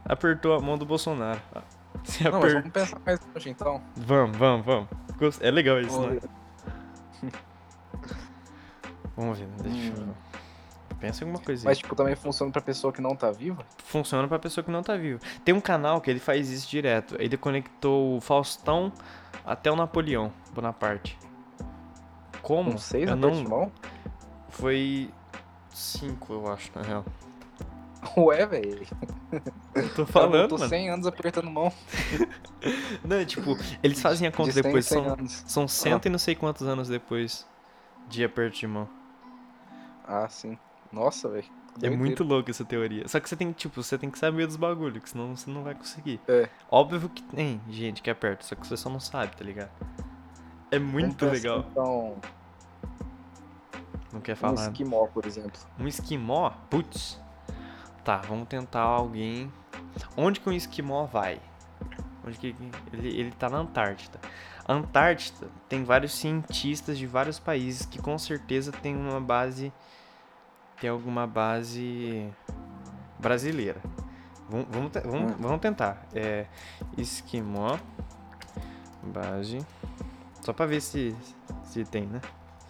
apertou 0.06 0.54
a 0.54 0.60
mão 0.60 0.78
do 0.78 0.86
Bolsonaro. 0.86 1.42
Você 2.04 2.24
Não, 2.30 2.38
aper... 2.38 2.54
vamos 2.54 2.70
pensar 2.72 3.00
mais 3.06 3.20
longe 3.34 3.50
então. 3.50 3.82
Vamos, 3.96 4.38
vamos, 4.38 4.66
vamos. 4.66 5.42
É 5.42 5.50
legal 5.50 5.80
isso, 5.80 6.00
Vamos 6.00 6.22
né? 6.24 7.32
Vamos 9.16 9.40
ver, 9.40 9.48
deixa 9.62 9.94
eu... 9.94 10.04
Hum. 10.04 10.14
Pensa 11.00 11.24
em 11.24 11.28
alguma 11.28 11.44
coisa. 11.44 11.66
Mas, 11.66 11.78
tipo, 11.78 11.96
também 11.96 12.16
funciona 12.16 12.52
pra 12.52 12.62
pessoa 12.62 12.92
que 12.92 13.02
não 13.02 13.16
tá 13.16 13.32
viva? 13.32 13.66
Funciona 13.84 14.28
pra 14.28 14.40
pessoa 14.40 14.64
que 14.64 14.72
não 14.72 14.82
tá 14.82 14.96
viva. 14.96 15.20
Tem 15.44 15.54
um 15.54 15.62
canal 15.62 16.02
que 16.02 16.10
ele 16.10 16.20
faz 16.20 16.50
isso 16.50 16.70
direto. 16.70 17.16
Ele 17.20 17.38
conectou 17.38 18.18
o 18.18 18.22
Faustão 18.22 18.92
até 19.46 19.72
o 19.72 19.76
Napoleão 19.76 20.32
Bonaparte. 20.54 21.18
Como? 22.42 22.72
Com 22.72 22.78
seis 22.78 23.10
eu 23.10 23.16
não... 23.16 23.72
Foi 24.50 25.10
cinco, 25.74 26.34
eu 26.34 26.52
acho, 26.52 26.72
na 26.74 26.82
real. 26.82 27.06
Ué, 28.18 28.46
velho. 28.46 28.86
Tô 29.96 30.06
falando, 30.06 30.50
tô 30.50 30.58
mano. 30.58 30.70
100 30.70 30.90
anos 30.90 31.08
apertando 31.08 31.50
mão. 31.50 31.72
Não, 33.04 33.24
tipo, 33.26 33.58
eles 33.84 34.02
fazem 34.02 34.28
a 34.28 34.32
conta 34.32 34.50
De 34.50 34.54
100 34.56 34.64
depois, 34.64 34.86
100 34.86 35.04
são, 35.04 35.14
anos. 35.14 35.44
são 35.48 35.68
cento 35.68 36.06
e 36.06 36.10
não 36.10 36.18
sei 36.20 36.36
quantos 36.36 36.68
anos 36.68 36.88
depois 36.88 37.46
de 38.08 38.24
aperto 38.24 38.58
de 38.58 38.68
mão. 38.68 38.88
Ah, 40.08 40.28
sim. 40.30 40.58
Nossa, 40.92 41.30
velho. 41.30 41.46
É 41.82 41.90
muito 41.90 42.24
louco 42.24 42.50
essa 42.50 42.64
teoria. 42.64 43.06
Só 43.08 43.20
que 43.20 43.28
você 43.28 43.36
tem, 43.36 43.52
tipo, 43.52 43.84
você 43.84 43.98
tem 43.98 44.10
que 44.10 44.18
saber 44.18 44.48
dos 44.48 44.56
bagulhos, 44.56 45.04
que 45.04 45.10
senão 45.10 45.36
você 45.36 45.50
não 45.50 45.62
vai 45.64 45.76
conseguir. 45.76 46.22
É. 46.28 46.48
Óbvio 46.72 47.10
que 47.10 47.22
tem 47.24 47.60
gente 47.70 48.02
que 48.02 48.10
aperta, 48.10 48.46
só 48.46 48.56
que 48.56 48.66
você 48.66 48.78
só 48.78 48.90
não 48.90 49.00
sabe, 49.00 49.36
tá 49.36 49.44
ligado? 49.44 49.72
É 50.72 50.80
muito 50.80 51.26
legal. 51.26 51.66
Então, 51.70 52.16
Não 54.14 54.22
quer 54.22 54.34
um 54.34 54.36
falar. 54.38 54.62
esquimó, 54.62 55.06
por 55.08 55.26
exemplo. 55.26 55.60
Um 55.78 55.88
esquimó? 55.88 56.52
Putz. 56.70 57.20
Tá, 58.06 58.18
vamos 58.18 58.48
tentar 58.48 58.82
alguém. 58.82 59.52
Onde 60.16 60.40
que 60.40 60.48
um 60.48 60.54
esquimó 60.54 61.06
vai? 61.06 61.42
Onde 62.24 62.38
que 62.38 62.56
ele, 62.94 63.08
ele 63.20 63.32
tá 63.32 63.50
na 63.50 63.58
Antártida. 63.58 64.20
A 64.64 64.74
Antártida 64.74 65.48
tem 65.68 65.84
vários 65.84 66.14
cientistas 66.14 67.00
de 67.00 67.08
vários 67.08 67.40
países 67.40 67.84
que 67.88 68.00
com 68.00 68.16
certeza 68.20 68.72
tem 68.72 68.96
uma 68.96 69.20
base. 69.20 69.74
Tem 70.80 70.88
alguma 70.88 71.26
base 71.26 72.32
brasileira. 73.18 73.82
Vamos, 74.48 74.68
vamos, 74.70 74.92
vamos, 75.04 75.32
Hum. 75.32 75.36
vamos 75.40 75.60
tentar. 75.60 76.06
É. 76.14 76.46
Esquimó. 76.96 77.78
Base. 79.02 79.66
Só 80.42 80.54
pra 80.54 80.68
ver 80.68 80.80
se, 80.82 81.16
se 81.64 81.84
tem, 81.84 82.06
né? 82.06 82.22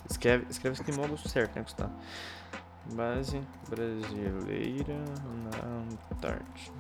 Escreve, 0.10 0.46
escreve 0.50 0.76
esquimó 0.80 1.04
certo, 1.18 1.56
né, 1.58 1.62
Gustavo? 1.62 1.92
Base 2.94 3.42
brasileira 3.68 4.96
na 5.44 6.14
Antártica. 6.14 6.76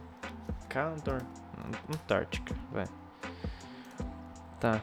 Cantor. 0.70 1.22
Antártica, 1.90 2.56
vai. 2.72 2.86
Tá. 4.60 4.82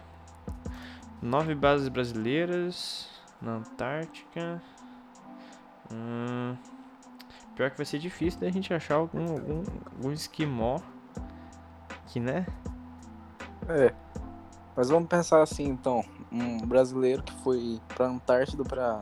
Nove 1.20 1.54
bases 1.54 1.88
brasileiras 1.88 3.08
na 3.40 3.52
Antártica. 3.52 4.60
Hum, 5.92 6.56
pior 7.54 7.70
que 7.70 7.76
vai 7.76 7.86
ser 7.86 7.98
difícil 7.98 8.40
da 8.40 8.50
gente 8.50 8.74
achar 8.74 8.96
algum, 8.96 9.30
algum, 9.30 9.62
algum 9.96 10.12
esquimó. 10.12 10.80
Que, 12.08 12.18
né? 12.18 12.46
É. 13.68 13.94
Mas 14.74 14.88
vamos 14.88 15.08
pensar 15.08 15.42
assim, 15.42 15.64
então. 15.64 16.04
Um 16.30 16.66
brasileiro 16.66 17.22
que 17.22 17.32
foi 17.42 17.80
pra 17.94 18.06
Antártida 18.06 18.64
pra. 18.64 19.00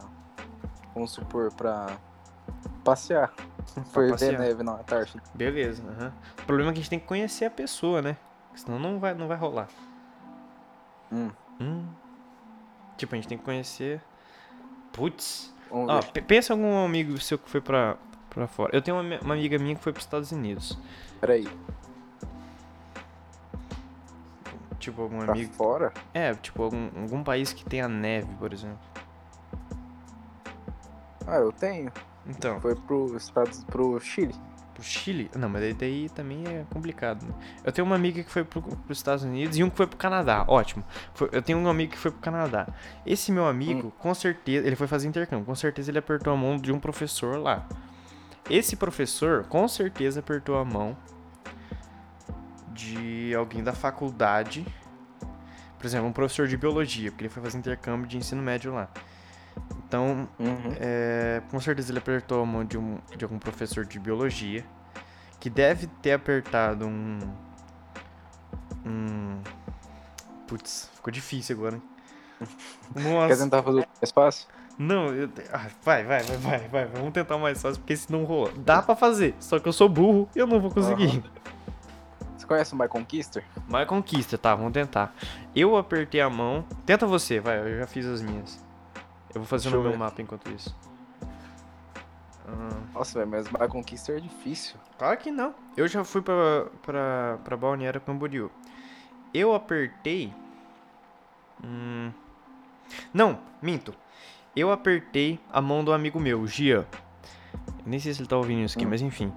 Vamos 0.95 1.13
supor, 1.13 1.53
pra 1.53 1.97
passear. 2.90 3.33
Foi 3.92 4.12
ver 4.16 4.38
neve 4.38 4.62
na 4.62 4.72
Antártida. 4.72 5.22
Beleza. 5.35 5.83
aham. 5.88 6.12
O 6.42 6.44
problema 6.46 6.70
é 6.70 6.72
que 6.72 6.79
a 6.81 6.83
gente 6.83 6.90
tem 6.90 6.98
que 6.98 7.07
conhecer 7.07 7.44
a 7.44 7.50
pessoa, 7.50 8.03
né? 8.03 8.16
Senão 8.55 8.79
não 8.79 8.98
vai, 8.98 9.14
não 9.14 9.29
vai 9.29 9.37
rolar. 9.37 9.68
Hum. 11.12 11.31
Hum. 11.61 11.87
Tipo, 12.96 13.14
a 13.14 13.16
gente 13.16 13.29
tem 13.29 13.38
que 13.38 13.44
conhecer. 13.44 14.00
Putz. 14.92 15.55
Ó, 15.70 16.00
pensa 16.26 16.53
em 16.53 16.57
algum 16.57 16.85
amigo 16.85 17.16
seu 17.18 17.38
que 17.38 17.48
foi 17.48 17.61
pra, 17.61 17.96
pra 18.29 18.46
fora. 18.48 18.74
Eu 18.74 18.83
tenho 18.83 18.98
uma, 19.00 19.18
uma 19.20 19.35
amiga 19.35 19.57
minha 19.59 19.76
que 19.76 19.83
foi 19.83 19.92
pros 19.92 20.05
Estados 20.05 20.33
Unidos. 20.33 20.76
Peraí. 21.20 21.48
Tipo, 24.79 25.03
algum 25.03 25.18
Pra 25.20 25.33
amigo. 25.33 25.53
fora? 25.53 25.92
É, 26.14 26.35
tipo, 26.35 26.62
algum, 26.62 26.88
algum 27.03 27.22
país 27.22 27.53
que 27.53 27.64
tenha 27.64 27.87
neve, 27.88 28.35
por 28.38 28.53
exemplo. 28.53 28.79
Ah, 31.26 31.37
eu 31.37 31.53
tenho. 31.53 31.92
Então, 32.27 32.61
Foi 32.61 32.75
pro 32.75 33.17
Estados. 33.17 33.65
pro 33.65 33.99
Chile. 34.01 34.35
pro 34.75 34.83
Chile. 34.83 35.31
Não, 35.37 35.49
mas 35.49 35.63
daí, 35.63 35.75
daí 35.75 36.09
também 36.11 36.45
é 36.47 36.65
complicado, 36.71 37.25
né? 37.27 37.35
Eu 37.65 37.73
tenho 37.73 37.85
uma 37.87 37.97
amiga 37.97 38.23
que 38.23 38.31
foi 38.31 38.45
pro, 38.45 38.63
pros 38.63 38.99
Estados 38.99 39.25
Unidos 39.25 39.57
e 39.59 39.65
um 39.65 39.69
que 39.71 39.77
foi 39.77 39.87
pro 39.87 39.97
Canadá. 39.97 40.45
Ótimo. 40.47 40.85
Foi- 41.15 41.29
eu 41.33 41.43
tenho 41.43 41.59
um 41.59 41.69
amigo 41.69 41.93
que 41.93 41.99
foi 41.99 42.11
pro 42.11 42.21
Canadá. 42.21 42.67
Esse 43.05 43.33
meu 43.33 43.47
amigo, 43.47 43.91
com 43.99 44.15
certeza, 44.15 44.67
ele 44.67 44.77
foi 44.77 44.87
fazer 44.87 45.09
intercâmbio. 45.09 45.45
Com 45.45 45.55
certeza 45.55 45.91
ele 45.91 45.99
apertou 45.99 46.33
a 46.33 46.37
mão 46.37 46.57
de 46.57 46.73
um 46.73 46.79
professor 46.79 47.37
lá. 47.39 47.67
esse 48.49 48.75
professor 48.75 49.45
com 49.45 49.69
certeza 49.69 50.21
apertou 50.21 50.59
a 50.59 50.65
mão 50.65 50.97
de 52.73 53.35
alguém 53.35 53.63
da 53.63 53.73
faculdade. 53.73 54.67
Por 55.79 55.87
exemplo, 55.87 56.09
um 56.09 56.13
professor 56.13 56.47
de 56.47 56.57
biologia, 56.57 57.11
porque 57.11 57.25
ele 57.25 57.29
foi 57.33 57.43
fazer 57.43 57.59
intercâmbio 57.59 58.07
de 58.07 58.17
ensino 58.17 58.43
médio 58.43 58.73
lá. 58.73 58.89
Então, 59.87 60.29
Uhum. 60.38 60.75
é, 60.79 61.42
com 61.51 61.61
certeza 61.61 61.90
ele 61.90 61.99
apertou 61.99 62.42
a 62.42 62.46
mão 62.46 62.64
de, 62.64 62.79
um, 62.79 62.99
de 63.16 63.25
algum 63.25 63.38
professor 63.38 63.85
de 63.85 63.99
biologia, 63.99 64.64
que 65.40 65.51
deve 65.51 65.87
ter 65.87 66.12
apertado 66.12 66.87
um. 66.87 67.18
Um. 68.87 69.40
Putz, 70.46 70.90
ficou 70.94 71.12
difícil 71.12 71.57
agora, 71.57 71.77
hein? 71.77 71.83
Quer 72.94 73.03
Nossa. 73.03 73.37
tentar 73.44 73.62
fazer 73.62 73.81
o 73.81 73.87
mais 74.01 74.11
fácil? 74.12 74.49
Não, 74.79 75.07
eu, 75.12 75.29
ah, 75.53 75.66
vai, 75.83 76.05
vai, 76.05 76.23
vai, 76.23 76.37
vai, 76.38 76.68
vai. 76.68 76.87
Vamos 76.87 77.12
tentar 77.12 77.37
mais 77.37 77.61
fácil, 77.61 77.81
porque 77.81 77.96
se 77.96 78.11
não 78.11 78.25
rola. 78.25 78.51
Dá 78.59 78.81
pra 78.81 78.96
fazer, 78.96 79.35
só 79.38 79.59
que 79.59 79.68
eu 79.68 79.73
sou 79.73 79.88
burro 79.88 80.29
e 80.35 80.38
eu 80.38 80.46
não 80.46 80.59
vou 80.61 80.70
conseguir. 80.70 81.23
Você 82.37 82.46
conhece 82.46 82.73
o 82.75 82.79
My 82.79 82.88
Conquister? 82.88 83.44
Mas 83.68 83.87
conquista, 83.87 84.38
tá, 84.38 84.55
vamos 84.55 84.73
tentar. 84.73 85.14
Eu 85.55 85.77
apertei 85.77 86.20
a 86.23 86.31
mão. 86.31 86.64
Tenta 86.87 87.07
você, 87.07 87.38
vai, 87.40 87.59
eu 87.59 87.79
já 87.79 87.87
fiz 87.87 88.07
as 88.07 88.23
minhas. 88.23 88.59
Eu 89.35 89.40
vou 89.40 89.45
fazer 89.47 89.73
eu 89.73 89.83
meu 89.83 89.97
mapa 89.97 90.21
enquanto 90.21 90.51
isso. 90.51 90.75
Ah, 92.47 92.69
Nossa, 92.95 93.19
velho, 93.19 93.31
mas 93.31 93.51
My 93.51 93.69
Conquister 93.69 94.16
é 94.16 94.21
difícil. 94.21 94.77
claro 94.99 95.16
que 95.19 95.31
não. 95.31 95.55
Eu 95.77 95.87
já 95.87 96.03
fui 96.05 96.21
pra, 96.23 96.66
pra, 96.83 97.38
pra 97.45 97.57
Balneário 97.57 98.01
Camboriú. 98.01 98.51
Eu 99.33 99.55
apertei. 99.55 100.33
Hum, 101.64 102.11
não, 103.14 103.38
minto. 103.62 103.95
Eu 104.57 104.73
apertei 104.73 105.38
a 105.53 105.61
mão 105.62 105.85
do 105.85 105.93
amigo 105.93 106.19
meu, 106.19 106.40
o 106.40 106.47
Gian. 106.47 106.85
Eu 107.55 107.87
nem 107.87 108.01
sei 108.01 108.12
se 108.12 108.21
ele 108.21 108.29
tá 108.29 108.37
ouvindo 108.37 108.64
isso 108.64 108.77
aqui, 108.77 108.85
Hum. 108.87 108.90
mas 108.90 109.01
enfim. 109.01 109.33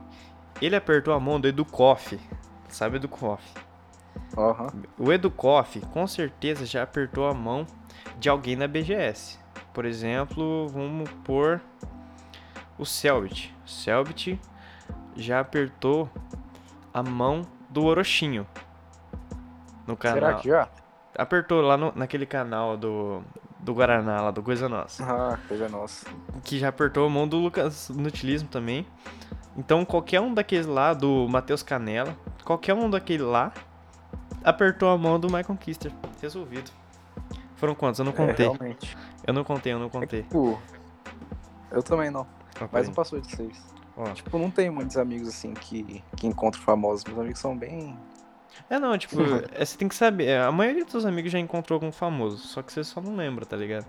Ele 0.62 0.76
apertou 0.76 1.14
a 1.14 1.20
mão 1.20 1.40
do 1.40 1.48
Educoff. 1.48 2.20
Sabe 2.70 2.96
Educoff? 2.96 3.44
Aham. 4.36 4.72
O 4.98 5.12
Educoff 5.14 5.80
com 5.88 6.08
certeza 6.08 6.66
já 6.66 6.82
apertou 6.82 7.28
a 7.28 7.34
mão 7.34 7.68
de 8.18 8.28
alguém 8.30 8.56
na 8.56 8.68
BGS. 8.68 9.38
Por 9.74 9.86
exemplo, 9.86 10.68
vamos 10.70 11.10
pôr 11.24 11.60
o 12.78 12.86
Selbit. 12.86 13.54
O 13.66 13.70
Selbit 13.70 14.40
já 15.16 15.40
apertou 15.40 16.10
a 16.94 17.02
mão 17.02 17.42
do 17.70 17.84
Orochinho. 17.86 18.46
No 19.88 19.98
canal. 19.98 20.16
Será 20.20 20.34
que 20.36 20.48
já? 20.50 20.68
Apertou 21.18 21.62
lá 21.62 21.76
no- 21.78 21.92
naquele 21.96 22.26
canal 22.26 22.78
do, 22.78 23.22
do 23.60 23.74
Guaraná, 23.74 24.22
lá 24.22 24.32
do 24.32 24.42
Coisa 24.42 24.70
Nossa. 24.70 25.04
Ah, 25.04 25.38
coisa 25.48 25.68
nossa. 25.70 26.06
Que 26.44 26.58
já 26.58 26.70
apertou 26.70 27.06
a 27.06 27.10
mão 27.10 27.28
do 27.28 27.38
Lucas 27.38 27.90
Nutilismo 27.90 28.50
também. 28.50 28.86
Então 29.58 29.86
qualquer 29.86 30.22
um 30.22 30.34
daqueles 30.34 30.66
lá, 30.66 30.94
do 30.94 31.28
Matheus 31.28 31.62
Canela, 31.62 32.16
qualquer 32.44 32.74
um 32.74 32.90
daquele 32.90 33.22
lá, 33.24 33.52
apertou 34.44 34.90
a 34.90 34.98
mão 34.98 35.20
do 35.20 35.32
My 35.32 35.44
Conquister. 35.44 35.92
Resolvido. 36.22 36.72
Foram 37.64 37.76
quantos? 37.76 38.00
Eu 38.00 38.04
não 38.04 38.12
É, 38.12 38.16
contei. 38.16 38.46
realmente. 38.46 38.98
eu 39.26 39.34
não 39.34 39.44
contei, 39.46 39.72
eu 39.72 39.80
não 39.80 39.88
contei. 39.88 40.24
Tipo, 40.24 40.60
eu 41.72 41.82
também 41.82 42.12
não. 42.12 42.28
Ó, 42.60 42.68
Mas 42.70 42.88
não 42.88 42.94
passou 42.94 43.22
de 43.22 43.34
seis. 43.34 43.64
Tipo, 44.16 44.38
não 44.38 44.52
tenho 44.52 44.74
muitos 44.74 44.98
amigos 44.98 45.30
assim 45.30 45.54
que, 45.54 46.04
que 46.18 46.28
encontro 46.28 46.60
famosos. 46.60 47.06
Meus 47.06 47.20
amigos 47.20 47.40
são 47.40 47.56
bem. 47.58 47.98
É 48.70 48.78
não, 48.78 48.98
tipo, 48.98 49.16
é, 49.56 49.64
você 49.64 49.78
tem 49.78 49.88
que 49.88 49.96
saber. 49.96 50.26
é, 50.26 50.42
A 50.44 50.52
maioria 50.52 50.84
dos 50.84 50.92
seus 50.92 51.06
amigos 51.06 51.32
já 51.32 51.40
encontrou 51.40 51.78
algum 51.78 51.90
famoso, 51.90 52.38
só 52.48 52.62
que 52.62 52.74
você 52.74 52.84
só 52.84 53.00
não 53.00 53.16
lembra, 53.16 53.46
tá 53.46 53.56
ligado? 53.56 53.86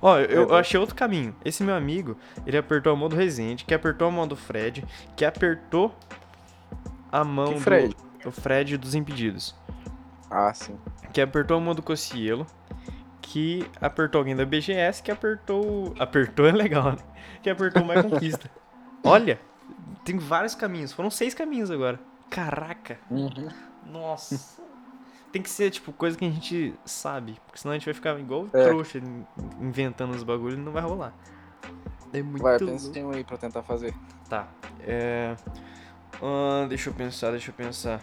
Ó, 0.00 0.16
eu, 0.20 0.48
eu 0.48 0.54
achei 0.54 0.78
outro 0.78 0.94
caminho. 0.94 1.34
Esse 1.44 1.64
meu 1.64 1.74
amigo, 1.74 2.16
ele 2.46 2.56
apertou 2.56 2.92
a 2.92 2.96
mão 2.96 3.08
do 3.08 3.16
Rezende, 3.16 3.64
que 3.64 3.74
apertou 3.74 4.06
a 4.06 4.10
mão 4.12 4.28
do 4.28 4.36
Fred, 4.36 4.84
que 5.16 5.24
apertou 5.24 5.92
a 7.10 7.24
mão 7.24 7.54
Que 7.54 7.60
Fred? 7.60 7.96
do 7.96 8.08
do 8.24 8.32
Fred 8.32 8.76
dos 8.76 8.94
Impedidos. 8.94 9.56
Ah, 10.30 10.52
sim. 10.54 10.78
que 11.12 11.20
apertou 11.20 11.56
a 11.56 11.60
mão 11.60 11.74
do 11.74 11.82
Cocielo, 11.82 12.46
que 13.30 13.68
apertou 13.80 14.20
alguém 14.20 14.34
da 14.34 14.44
BGS, 14.46 15.02
que 15.02 15.10
apertou. 15.10 15.94
Apertou 15.98 16.46
é 16.46 16.52
legal, 16.52 16.92
né? 16.92 16.98
Que 17.42 17.50
apertou 17.50 17.84
My 17.84 18.02
Conquista. 18.02 18.50
Olha, 19.04 19.38
tem 20.04 20.16
vários 20.18 20.54
caminhos. 20.54 20.92
Foram 20.92 21.10
seis 21.10 21.34
caminhos 21.34 21.70
agora. 21.70 22.00
Caraca, 22.30 22.98
Uhum. 23.10 23.48
nossa. 23.86 24.58
Tem 25.30 25.42
que 25.42 25.50
ser, 25.50 25.70
tipo, 25.70 25.92
coisa 25.92 26.16
que 26.16 26.24
a 26.24 26.30
gente 26.30 26.74
sabe. 26.86 27.38
Porque 27.44 27.58
senão 27.58 27.72
a 27.72 27.78
gente 27.78 27.84
vai 27.84 27.92
ficar 27.94 28.18
igual 28.18 28.46
É. 28.52 28.64
trouxa 28.64 28.96
in- 28.98 29.26
inventando 29.60 30.14
os 30.14 30.22
bagulhos 30.22 30.58
e 30.58 30.62
não 30.62 30.72
vai 30.72 30.82
rolar. 30.82 31.12
É 32.12 32.22
muito 32.22 32.42
Vai, 32.42 32.58
pensa 32.58 32.98
um 33.00 33.10
aí 33.10 33.22
pra 33.24 33.36
tentar 33.36 33.62
fazer. 33.62 33.94
Tá. 34.28 34.48
É. 34.80 35.36
ahn, 36.22 36.66
deixa 36.66 36.88
eu 36.88 36.94
pensar, 36.94 37.30
deixa 37.32 37.50
eu 37.50 37.54
pensar. 37.54 38.00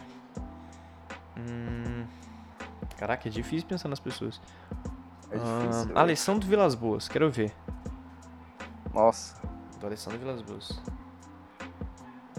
Hum, 1.38 2.06
Caraca, 2.98 3.28
é 3.28 3.32
difícil 3.32 3.68
pensar 3.68 3.90
nas 3.90 4.00
pessoas. 4.00 4.40
É 5.32 5.36
Ah, 5.38 5.60
difícil. 5.60 5.86
velho. 5.88 6.00
Alessandro 6.00 6.48
Vilas 6.48 6.76
Boas, 6.76 7.08
quero 7.08 7.30
ver. 7.32 7.54
Nossa. 8.94 9.36
Do 9.80 9.88
Alessandro 9.88 10.20
Vilas 10.20 10.42
Boas. 10.42 10.82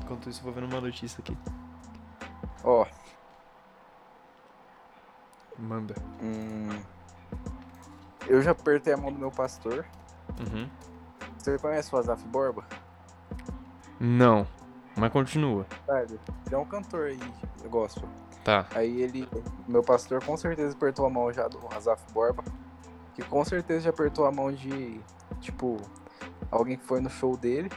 Enquanto 0.03 0.29
isso, 0.31 0.40
eu 0.40 0.44
vou 0.44 0.53
vendo 0.53 0.70
uma 0.72 0.81
notícia 0.81 1.20
aqui. 1.20 1.37
Ó. 2.64 2.87
Manda. 5.59 5.94
hum, 6.22 6.68
eu 8.27 8.42
já 8.42 8.51
apertei 8.51 8.92
a 8.92 8.96
mão 8.96 9.11
do 9.12 9.18
meu 9.18 9.31
pastor. 9.31 9.87
Uhum. 10.38 10.68
Você 11.38 11.59
conhece 11.59 11.94
o 11.94 11.99
Azaf 11.99 12.22
Borba? 12.27 12.62
Não, 13.99 14.46
mas 14.94 15.11
continua. 15.11 15.64
Sabe? 15.87 16.20
Ele 16.46 16.55
é 16.55 16.59
um 16.59 16.64
cantor 16.66 17.07
aí, 17.07 17.35
eu 17.64 17.70
gosto. 17.70 18.07
Tá. 18.44 18.66
Aí 18.75 19.01
ele, 19.01 19.27
meu 19.66 19.83
pastor 19.83 20.22
com 20.22 20.37
certeza 20.37 20.75
apertou 20.77 21.07
a 21.07 21.11
mão 21.11 21.33
já 21.33 21.49
do 21.49 21.59
Azaf 21.75 22.03
Borba, 22.12 22.44
que 23.16 23.22
com 23.22 23.42
certeza 23.46 23.81
já 23.81 23.90
apertou 23.90 24.26
a 24.26 24.31
mão 24.31 24.52
de, 24.52 25.00
tipo, 25.40 25.79
alguém 26.50 26.76
que 26.76 26.85
foi 26.85 27.00
no 27.00 27.09
show 27.09 27.35
dele. 27.35 27.70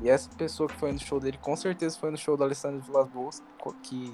E 0.00 0.08
essa 0.08 0.28
pessoa 0.30 0.68
que 0.68 0.74
foi 0.76 0.90
no 0.90 0.98
show 0.98 1.20
dele 1.20 1.38
com 1.40 1.54
certeza 1.54 1.98
foi 1.98 2.10
no 2.10 2.16
show 2.16 2.34
do 2.34 2.42
Alessandro 2.42 2.80
Vilas 2.80 3.06
Boas, 3.08 3.42
que 3.82 4.12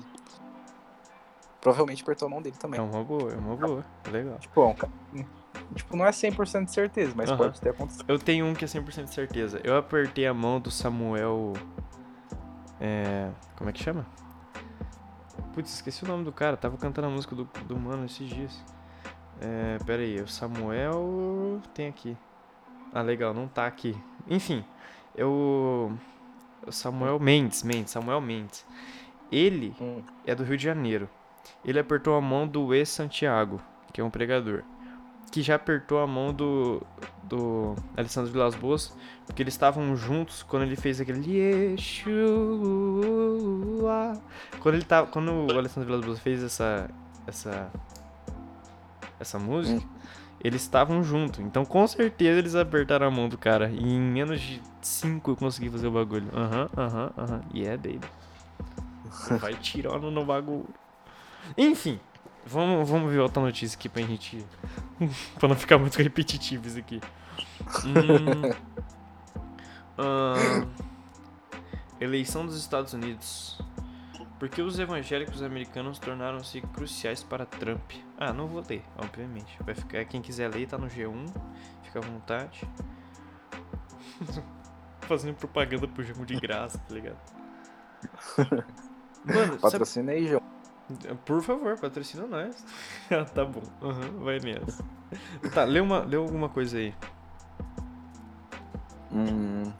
provavelmente 1.60 2.02
apertou 2.02 2.26
a 2.26 2.30
mão 2.30 2.42
dele 2.42 2.56
também. 2.58 2.80
É 2.80 2.82
uma 2.82 3.04
boa, 3.04 3.32
é 3.32 3.36
uma 3.36 3.56
boa. 3.56 3.84
Legal. 4.10 4.38
Tipo, 4.40 4.62
é 4.62 4.66
um 4.66 5.24
tipo, 5.74 5.96
não 5.96 6.04
é 6.04 6.10
100% 6.10 6.64
de 6.64 6.72
certeza, 6.72 7.12
mas 7.14 7.30
Aham. 7.30 7.38
pode 7.38 7.60
ter 7.60 7.70
acontecido. 7.70 8.04
Eu 8.08 8.18
tenho 8.18 8.44
um 8.44 8.52
que 8.52 8.64
é 8.64 8.68
100% 8.68 9.04
de 9.04 9.14
certeza. 9.14 9.60
Eu 9.62 9.76
apertei 9.76 10.26
a 10.26 10.34
mão 10.34 10.60
do 10.60 10.70
Samuel. 10.70 11.52
É. 12.80 13.30
Como 13.56 13.70
é 13.70 13.72
que 13.72 13.82
chama? 13.82 14.04
Putz, 15.54 15.74
esqueci 15.74 16.04
o 16.04 16.08
nome 16.08 16.24
do 16.24 16.32
cara. 16.32 16.56
Tava 16.56 16.76
cantando 16.76 17.06
a 17.06 17.10
música 17.10 17.36
do, 17.36 17.44
do 17.66 17.76
mano 17.76 18.04
esses 18.04 18.28
dias. 18.28 18.64
É. 19.40 19.78
Pera 19.84 20.02
aí, 20.02 20.20
o 20.20 20.28
Samuel. 20.28 21.60
Tem 21.74 21.88
aqui. 21.88 22.16
Ah, 22.92 23.02
legal, 23.02 23.32
não 23.32 23.48
tá 23.48 23.66
aqui. 23.66 23.96
Enfim, 24.28 24.64
eu. 25.14 25.92
O 26.66 26.72
Samuel 26.72 27.18
Mendes, 27.18 27.62
Mendes, 27.62 27.92
Samuel 27.92 28.20
Mendes. 28.20 28.66
Ele 29.32 29.74
Hum, 29.80 30.02
é 30.26 30.34
do 30.34 30.44
Rio 30.44 30.56
de 30.56 30.64
Janeiro. 30.64 31.08
Ele 31.64 31.78
apertou 31.78 32.14
a 32.16 32.20
mão 32.20 32.46
do 32.46 32.74
E 32.74 32.84
Santiago, 32.84 33.60
que 33.92 34.00
é 34.00 34.04
um 34.04 34.10
pregador. 34.10 34.62
Que 35.30 35.42
já 35.42 35.54
apertou 35.54 36.00
a 36.00 36.06
mão 36.06 36.34
do, 36.34 36.82
do 37.22 37.76
Alessandro 37.96 38.32
Vilas 38.32 38.54
Boas, 38.56 38.94
porque 39.24 39.42
eles 39.42 39.54
estavam 39.54 39.94
juntos 39.96 40.42
quando 40.42 40.64
ele 40.64 40.74
fez 40.76 41.00
aquele 41.00 41.24
Yeshua. 41.30 42.10
Quando 44.58 44.74
ele 44.74 44.84
tava, 44.84 45.06
quando 45.06 45.30
o 45.32 45.56
Alessandro 45.56 45.86
Vilas 45.86 46.04
Boas 46.04 46.18
fez 46.18 46.42
essa 46.42 46.90
essa 47.26 47.70
essa 49.20 49.38
música, 49.38 49.86
eles 50.42 50.62
estavam 50.62 51.02
juntos. 51.04 51.40
Então 51.40 51.64
com 51.64 51.86
certeza 51.86 52.38
eles 52.38 52.54
apertaram 52.54 53.06
a 53.06 53.10
mão 53.10 53.28
do 53.28 53.36
cara 53.36 53.70
e 53.70 53.82
em 53.82 54.00
menos 54.00 54.40
de 54.40 54.62
5 54.80 55.32
eu 55.32 55.36
consegui 55.36 55.68
fazer 55.68 55.86
o 55.86 55.90
bagulho. 55.92 56.28
Aham, 56.34 56.70
aham, 56.76 57.12
aham. 57.16 57.40
Yeah, 57.54 57.76
baby. 57.76 58.08
Vai 59.38 59.54
tirando 59.54 60.10
no 60.10 60.24
bagulho. 60.24 60.68
Enfim, 61.56 62.00
vamos, 62.46 62.88
vamos 62.88 63.12
ver 63.12 63.18
outra 63.18 63.42
notícia 63.42 63.76
aqui 63.76 63.88
pra 63.88 64.02
gente. 64.02 64.44
pra 65.38 65.48
não 65.48 65.56
ficar 65.56 65.78
muito 65.78 65.96
repetitivo 65.98 66.66
isso 66.66 66.78
aqui. 66.78 67.00
Hum, 67.84 68.50
ahn, 69.98 70.66
eleição 72.00 72.46
dos 72.46 72.56
Estados 72.56 72.94
Unidos. 72.94 73.58
Por 74.40 74.48
que 74.48 74.62
os 74.62 74.78
evangélicos 74.78 75.42
americanos 75.42 75.98
tornaram-se 75.98 76.62
cruciais 76.62 77.22
para 77.22 77.44
Trump? 77.44 77.92
Ah, 78.16 78.32
não 78.32 78.46
vou 78.46 78.64
ler, 78.66 78.82
obviamente. 78.96 79.54
Vai 79.62 79.74
ficar, 79.74 80.02
quem 80.06 80.22
quiser 80.22 80.48
ler 80.48 80.66
tá 80.66 80.78
no 80.78 80.86
G1, 80.86 81.26
fica 81.82 81.98
à 81.98 82.02
vontade. 82.02 82.62
Fazendo 85.02 85.34
propaganda 85.34 85.86
pro 85.86 86.02
G1 86.02 86.24
de 86.24 86.36
graça, 86.40 86.78
tá 86.78 86.94
ligado? 86.94 87.18
Mano, 89.26 89.46
sabe, 89.46 89.60
patrocina 89.60 90.12
aí, 90.12 90.26
João. 90.26 90.42
por 91.26 91.42
favor, 91.42 91.78
patrocina 91.78 92.26
nós. 92.26 92.64
ah, 93.12 93.26
tá 93.26 93.44
bom. 93.44 93.62
Aham, 93.82 94.24
vai 94.24 94.38
nessa. 94.38 94.82
Tá, 95.52 95.64
lê, 95.64 95.80
uma, 95.80 95.98
lê 95.98 96.16
alguma 96.16 96.48
coisa 96.48 96.78
aí. 96.78 96.94
Hum, 99.12 99.70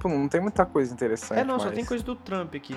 tipo, 0.00 0.08
não 0.08 0.28
tem 0.28 0.40
muita 0.40 0.64
coisa 0.66 0.92
interessante. 0.92 1.38
É, 1.38 1.44
não, 1.44 1.58
só 1.58 1.66
mas- 1.66 1.74
tem 1.74 1.84
coisa 1.84 2.02
do 2.02 2.14
Trump 2.16 2.54
aqui. 2.54 2.76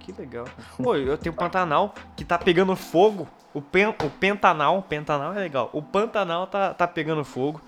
Que 0.00 0.12
legal. 0.12 0.46
Pô, 0.76 0.94
eu 0.96 1.16
tenho 1.16 1.32
o 1.34 1.36
Pantanal 1.38 1.94
que 2.16 2.24
tá 2.24 2.36
pegando 2.38 2.74
fogo. 2.76 3.26
O, 3.54 3.62
pen, 3.62 3.86
o 3.88 4.10
Pentanal, 4.10 4.82
Pentanal 4.82 5.32
é 5.32 5.38
legal. 5.38 5.70
O 5.72 5.80
Pantanal 5.82 6.46
tá, 6.46 6.74
tá 6.74 6.86
pegando 6.86 7.24
fogo. 7.24 7.60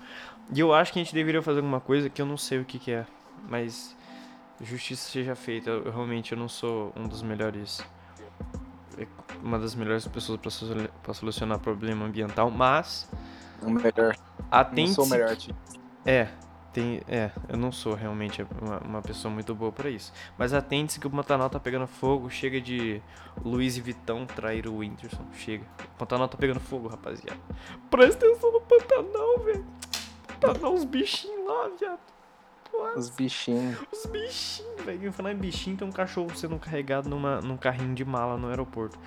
E 0.53 0.59
eu 0.59 0.73
acho 0.73 0.93
que 0.93 0.99
a 0.99 1.03
gente 1.03 1.13
deveria 1.15 1.41
fazer 1.41 1.59
alguma 1.59 1.79
coisa 1.79 2.09
que 2.09 2.21
eu 2.21 2.25
não 2.25 2.37
sei 2.37 2.59
o 2.59 2.65
que, 2.65 2.77
que 2.77 2.91
é. 2.91 3.05
Mas 3.49 3.95
justiça 4.61 5.09
seja 5.09 5.35
feita. 5.35 5.69
Eu, 5.71 5.91
realmente 5.91 6.31
eu 6.33 6.37
não 6.37 6.47
sou 6.47 6.93
um 6.95 7.07
dos 7.07 7.21
melhores. 7.23 7.83
Uma 9.41 9.57
das 9.59 9.73
melhores 9.75 10.07
pessoas 10.07 10.39
pra 11.03 11.13
solucionar 11.13 11.59
problema 11.59 12.05
ambiental. 12.05 12.49
Mas 12.51 13.09
O 13.61 13.69
melhor. 13.71 14.15
Não 14.37 14.45
atente. 14.51 14.93
sou 14.93 15.05
o 15.05 15.09
melhor. 15.09 15.35
tipo. 15.35 15.57
É, 16.05 16.27
tem, 16.73 17.01
é, 17.07 17.31
eu 17.49 17.57
não 17.57 17.71
sou 17.71 17.93
realmente 17.93 18.45
uma, 18.61 18.77
uma 18.79 19.01
pessoa 19.01 19.33
muito 19.33 19.55
boa 19.55 19.71
pra 19.71 19.89
isso. 19.89 20.13
Mas 20.37 20.53
atente-se 20.53 20.99
que 20.99 21.07
o 21.07 21.09
Pantanal 21.09 21.49
tá 21.49 21.59
pegando 21.59 21.87
fogo, 21.87 22.29
chega 22.29 22.61
de 22.61 23.01
Luiz 23.43 23.77
e 23.77 23.81
Vitão 23.81 24.25
trair 24.25 24.67
o 24.67 24.77
Whindersson, 24.77 25.25
chega. 25.33 25.63
O 25.95 25.97
Pantanal 25.97 26.27
tá 26.27 26.37
pegando 26.37 26.59
fogo, 26.59 26.87
rapaziada. 26.87 27.39
Presta 27.89 28.25
atenção 28.25 28.51
no 28.51 28.61
Pantanal, 28.61 29.39
velho. 29.39 29.65
Pantanal, 30.39 30.73
os 30.73 30.83
bichinhos 30.83 31.47
lá, 31.47 31.69
viado. 31.79 31.99
Nossa, 32.73 32.99
Os 32.99 33.09
bichinhos. 33.09 33.77
os 33.91 34.05
bichinhos, 34.05 34.81
velho. 34.83 35.11
Falar 35.11 35.31
em 35.31 35.37
bichinho, 35.37 35.77
tem 35.77 35.87
um 35.87 35.91
cachorro 35.91 36.35
sendo 36.35 36.59
carregado 36.59 37.09
numa, 37.09 37.41
num 37.41 37.57
carrinho 37.57 37.95
de 37.95 38.05
mala 38.05 38.37
no 38.37 38.49
aeroporto. 38.49 38.99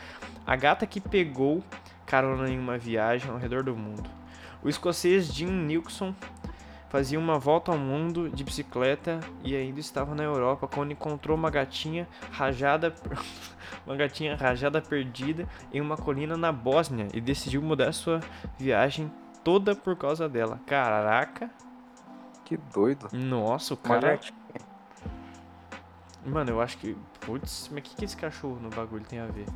A 0.46 0.56
gata 0.56 0.86
que 0.86 1.00
pegou 1.00 1.62
carona 2.06 2.48
em 2.50 2.58
uma 2.58 2.76
viagem 2.76 3.30
ao 3.30 3.36
redor 3.36 3.62
do 3.62 3.76
mundo. 3.76 4.10
O 4.62 4.68
escocês 4.68 5.26
Jim 5.32 5.46
Nilsson 5.46 6.14
fazia 6.90 7.18
uma 7.18 7.38
volta 7.38 7.72
ao 7.72 7.78
mundo 7.78 8.28
de 8.28 8.44
bicicleta 8.44 9.20
e 9.42 9.56
ainda 9.56 9.80
estava 9.80 10.14
na 10.14 10.24
Europa 10.24 10.68
quando 10.68 10.92
encontrou 10.92 11.36
uma 11.36 11.48
gatinha 11.48 12.06
rajada 12.32 12.94
uma 13.86 13.96
gatinha 13.96 14.36
rajada 14.36 14.82
perdida 14.82 15.48
em 15.72 15.80
uma 15.80 15.96
colina 15.96 16.36
na 16.36 16.52
Bósnia 16.52 17.08
e 17.14 17.20
decidiu 17.20 17.62
mudar 17.62 17.92
sua 17.92 18.20
viagem 18.58 19.10
toda 19.42 19.74
por 19.74 19.96
causa 19.96 20.28
dela. 20.28 20.60
Caraca, 20.66 21.48
Que 22.44 22.56
doido. 22.56 23.08
nossa, 23.12 23.72
o 23.72 23.76
cara. 23.76 24.20
Mano, 26.26 26.50
eu 26.50 26.60
acho 26.60 26.76
que. 26.76 26.96
Putz, 27.20 27.70
mas 27.72 27.78
o 27.80 27.82
que, 27.82 27.96
que 27.96 28.04
esse 28.04 28.16
cachorro 28.16 28.58
no 28.60 28.68
bagulho 28.68 29.04
tem 29.04 29.20
a 29.20 29.26
ver? 29.26 29.46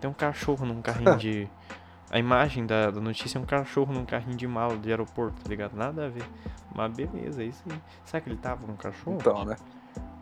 Tem 0.00 0.10
um 0.10 0.14
cachorro 0.14 0.66
num 0.66 0.82
carrinho 0.82 1.14
de. 1.18 1.48
A 2.10 2.18
imagem 2.18 2.64
da, 2.64 2.90
da 2.90 3.00
notícia 3.00 3.38
é 3.38 3.40
um 3.40 3.44
cachorro 3.44 3.92
num 3.92 4.04
carrinho 4.04 4.36
de 4.36 4.46
mala 4.46 4.76
de 4.76 4.88
aeroporto, 4.88 5.42
tá 5.42 5.48
ligado? 5.48 5.74
Nada 5.74 6.06
a 6.06 6.08
ver. 6.08 6.24
Mas 6.74 6.92
beleza, 6.94 7.42
é 7.42 7.46
isso 7.46 7.62
aí. 7.68 7.78
Será 8.04 8.20
que 8.20 8.30
ele 8.30 8.38
tava 8.38 8.64
com 8.64 8.72
um 8.72 8.76
cachorro? 8.76 9.18
Então, 9.20 9.44
né? 9.44 9.56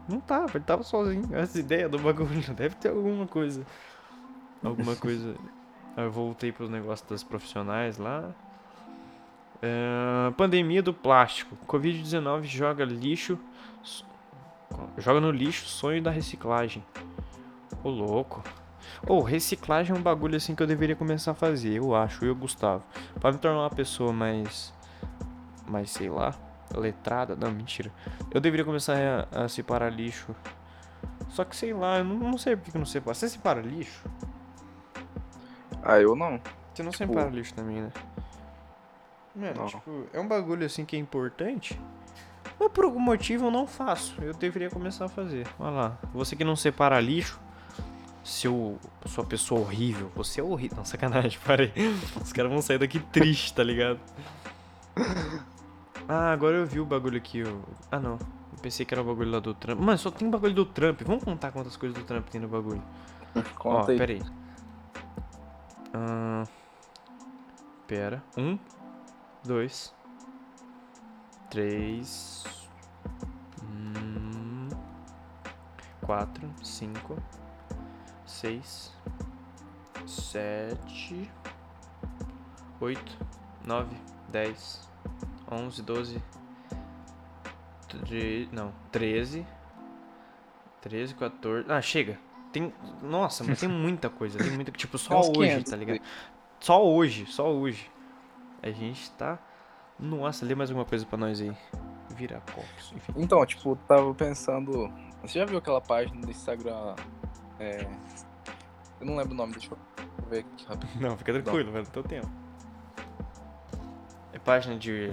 Não 0.08 0.20
tava, 0.20 0.50
ele 0.56 0.64
tava 0.64 0.82
sozinho. 0.82 1.28
Essa 1.32 1.58
ideia 1.58 1.88
do 1.88 1.98
bagulho 1.98 2.28
deve 2.54 2.74
ter 2.76 2.88
alguma 2.88 3.26
coisa. 3.26 3.64
Alguma 4.64 4.94
coisa. 4.96 5.36
Eu 5.96 6.10
voltei 6.10 6.50
pros 6.50 6.68
negócios 6.68 7.08
das 7.08 7.22
profissionais 7.22 7.98
lá. 7.98 8.30
É, 9.62 10.30
pandemia 10.36 10.82
do 10.82 10.92
plástico. 10.92 11.56
Covid-19 11.66 12.44
joga 12.44 12.84
lixo. 12.84 13.38
Joga 14.98 15.20
no 15.20 15.30
lixo 15.30 15.66
sonho 15.66 16.02
da 16.02 16.10
reciclagem. 16.10 16.84
Ô 17.82 17.88
louco. 17.88 18.42
Ô, 19.06 19.20
reciclagem 19.20 19.94
é 19.94 19.98
um 19.98 20.02
bagulho 20.02 20.36
assim 20.36 20.54
que 20.54 20.62
eu 20.62 20.66
deveria 20.66 20.96
começar 20.96 21.32
a 21.32 21.34
fazer, 21.34 21.74
eu 21.78 21.94
acho, 21.94 22.24
eu, 22.24 22.34
Gustavo. 22.34 22.82
Pra 23.20 23.32
me 23.32 23.38
tornar 23.38 23.60
uma 23.60 23.70
pessoa 23.70 24.12
mais. 24.12 24.72
Mais, 25.66 25.90
sei 25.90 26.08
lá, 26.08 26.34
letrada. 26.74 27.34
Não, 27.36 27.50
mentira. 27.50 27.90
Eu 28.30 28.40
deveria 28.40 28.64
começar 28.64 29.26
a, 29.32 29.44
a 29.44 29.48
separar 29.48 29.90
lixo. 29.90 30.34
Só 31.28 31.44
que 31.44 31.56
sei 31.56 31.72
lá, 31.74 31.98
eu 31.98 32.04
não, 32.04 32.16
não 32.16 32.38
sei 32.38 32.54
por 32.56 32.64
que 32.64 32.70
que 32.70 32.76
eu 32.76 32.80
não 32.80 32.86
separo. 32.86 33.14
Você 33.16 33.28
separa 33.28 33.60
lixo? 33.60 34.04
Ah, 35.82 35.98
eu 36.00 36.14
não. 36.16 36.40
Você 36.72 36.82
não 36.82 36.90
Tipo- 36.90 37.06
separa 37.12 37.28
lixo 37.30 37.54
também, 37.54 37.80
né? 37.82 37.90
Mano, 39.34 39.54
Não. 39.60 39.66
tipo, 39.66 40.04
é 40.12 40.20
um 40.20 40.26
bagulho 40.26 40.64
assim 40.64 40.84
que 40.84 40.96
é 40.96 40.98
importante. 40.98 41.78
Mas 42.58 42.70
por 42.72 42.84
algum 42.84 42.98
motivo 43.00 43.46
eu 43.46 43.50
não 43.50 43.66
faço. 43.66 44.14
Eu 44.22 44.32
deveria 44.32 44.70
começar 44.70 45.04
a 45.04 45.08
fazer. 45.08 45.46
Olha 45.58 45.70
lá. 45.70 45.98
Você 46.14 46.34
que 46.34 46.44
não 46.44 46.56
separa 46.56 46.98
lixo. 47.00 47.38
Seu, 48.26 48.76
sua 49.06 49.24
pessoa 49.24 49.60
horrível. 49.60 50.10
Você 50.16 50.40
é 50.40 50.42
horrível. 50.42 50.78
Não, 50.78 50.84
sacanagem, 50.84 51.38
parei. 51.46 51.72
Os 52.20 52.32
caras 52.32 52.50
vão 52.50 52.60
sair 52.60 52.78
daqui 52.78 52.98
triste, 52.98 53.54
tá 53.54 53.62
ligado? 53.62 54.00
Ah, 56.08 56.32
agora 56.32 56.56
eu 56.56 56.66
vi 56.66 56.80
o 56.80 56.84
bagulho 56.84 57.16
aqui. 57.18 57.44
ó. 57.44 57.52
Ah, 57.90 58.00
não. 58.00 58.14
Eu 58.52 58.58
pensei 58.60 58.84
que 58.84 58.92
era 58.92 59.00
o 59.00 59.04
bagulho 59.04 59.30
lá 59.30 59.38
do 59.38 59.54
Trump. 59.54 59.78
Mano, 59.78 59.96
só 59.98 60.10
tem 60.10 60.28
bagulho 60.28 60.54
do 60.54 60.64
Trump. 60.66 61.02
Vamos 61.02 61.22
contar 61.22 61.52
quantas 61.52 61.76
coisas 61.76 61.96
do 61.96 62.04
Trump 62.04 62.26
tem 62.28 62.40
no 62.40 62.48
bagulho. 62.48 62.82
Ó, 63.36 63.42
Conta 63.78 63.92
aí. 63.92 63.98
pera 63.98 64.12
aí. 64.12 64.22
Pera. 67.86 68.22
Um, 68.36 68.58
dois, 69.44 69.94
três, 71.48 72.44
hum, 73.62 74.68
quatro, 76.04 76.50
cinco, 76.64 77.16
seis, 78.26 78.92
sete, 80.06 81.30
oito, 82.80 83.18
nove, 83.64 83.96
dez, 84.28 84.86
onze, 85.50 85.82
doze, 85.82 86.22
tre... 87.88 88.48
não, 88.52 88.72
treze, 88.90 89.46
treze, 90.80 91.14
14. 91.14 91.70
Ah, 91.70 91.80
chega. 91.80 92.18
Tem, 92.52 92.72
nossa, 93.02 93.44
mas 93.44 93.60
tem 93.60 93.68
muita 93.70 94.08
coisa, 94.10 94.38
tem 94.38 94.50
muita, 94.50 94.72
tipo, 94.72 94.98
só 94.98 95.20
hoje, 95.20 95.32
500 95.32 95.70
tá 95.70 95.76
ligado? 95.76 96.00
Só 96.60 96.84
hoje, 96.84 97.26
só 97.26 97.52
hoje. 97.52 97.90
A 98.62 98.70
gente 98.70 99.10
tá. 99.12 99.38
Nossa, 99.98 100.44
lê 100.44 100.54
mais 100.54 100.70
alguma 100.70 100.84
coisa 100.84 101.06
pra 101.06 101.16
nós 101.16 101.40
aí. 101.40 101.56
Vira 102.14 102.42
copos, 102.54 102.92
enfim. 102.94 103.12
Então, 103.16 103.44
tipo, 103.44 103.76
tava 103.86 104.14
pensando. 104.14 104.90
Você 105.22 105.38
já 105.38 105.44
viu 105.44 105.58
aquela 105.58 105.80
página 105.80 106.20
do 106.20 106.30
Instagram? 106.30 106.94
É. 107.58 107.86
Eu 109.00 109.06
não 109.06 109.16
lembro 109.16 109.32
o 109.32 109.36
nome, 109.36 109.52
deixa 109.52 109.70
eu 109.72 109.78
ver 110.28 110.40
aqui 110.40 110.66
rapidinho. 110.66 111.00
Não, 111.08 111.16
fica 111.16 111.32
tranquilo, 111.32 111.72
vai 111.72 111.82
no 111.82 111.88
teu 111.88 112.02
tempo. 112.02 112.28
É 114.32 114.38
página 114.38 114.76
de, 114.78 115.10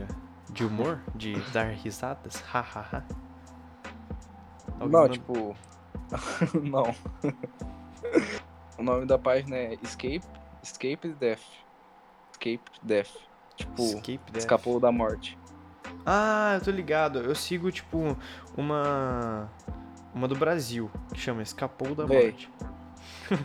de 0.49 0.65
humor? 0.65 1.01
De 1.15 1.39
dar 1.51 1.69
risadas? 1.71 2.41
Hahaha. 2.41 3.05
Não, 4.79 4.89
manda- 4.89 5.09
tipo. 5.09 5.55
não. 6.61 6.93
o 8.77 8.83
nome 8.83 9.05
da 9.05 9.17
página 9.17 9.55
é 9.55 9.73
Escape. 9.81 10.23
Escape 10.61 11.09
Death. 11.19 11.41
Escape 12.31 12.63
Death. 12.81 13.11
Tipo, 13.55 13.81
Escape 13.83 14.19
Death. 14.31 14.37
escapou 14.37 14.79
da 14.79 14.91
morte. 14.91 15.37
Ah, 16.05 16.53
eu 16.55 16.61
tô 16.63 16.71
ligado. 16.71 17.19
Eu 17.19 17.35
sigo, 17.35 17.71
tipo, 17.71 18.17
uma. 18.57 19.49
Uma 20.13 20.27
do 20.27 20.35
Brasil, 20.35 20.91
que 21.13 21.19
chama 21.19 21.41
Escapou 21.41 21.95
da 21.95 22.05
Véi. 22.05 22.31
Morte. 22.31 22.49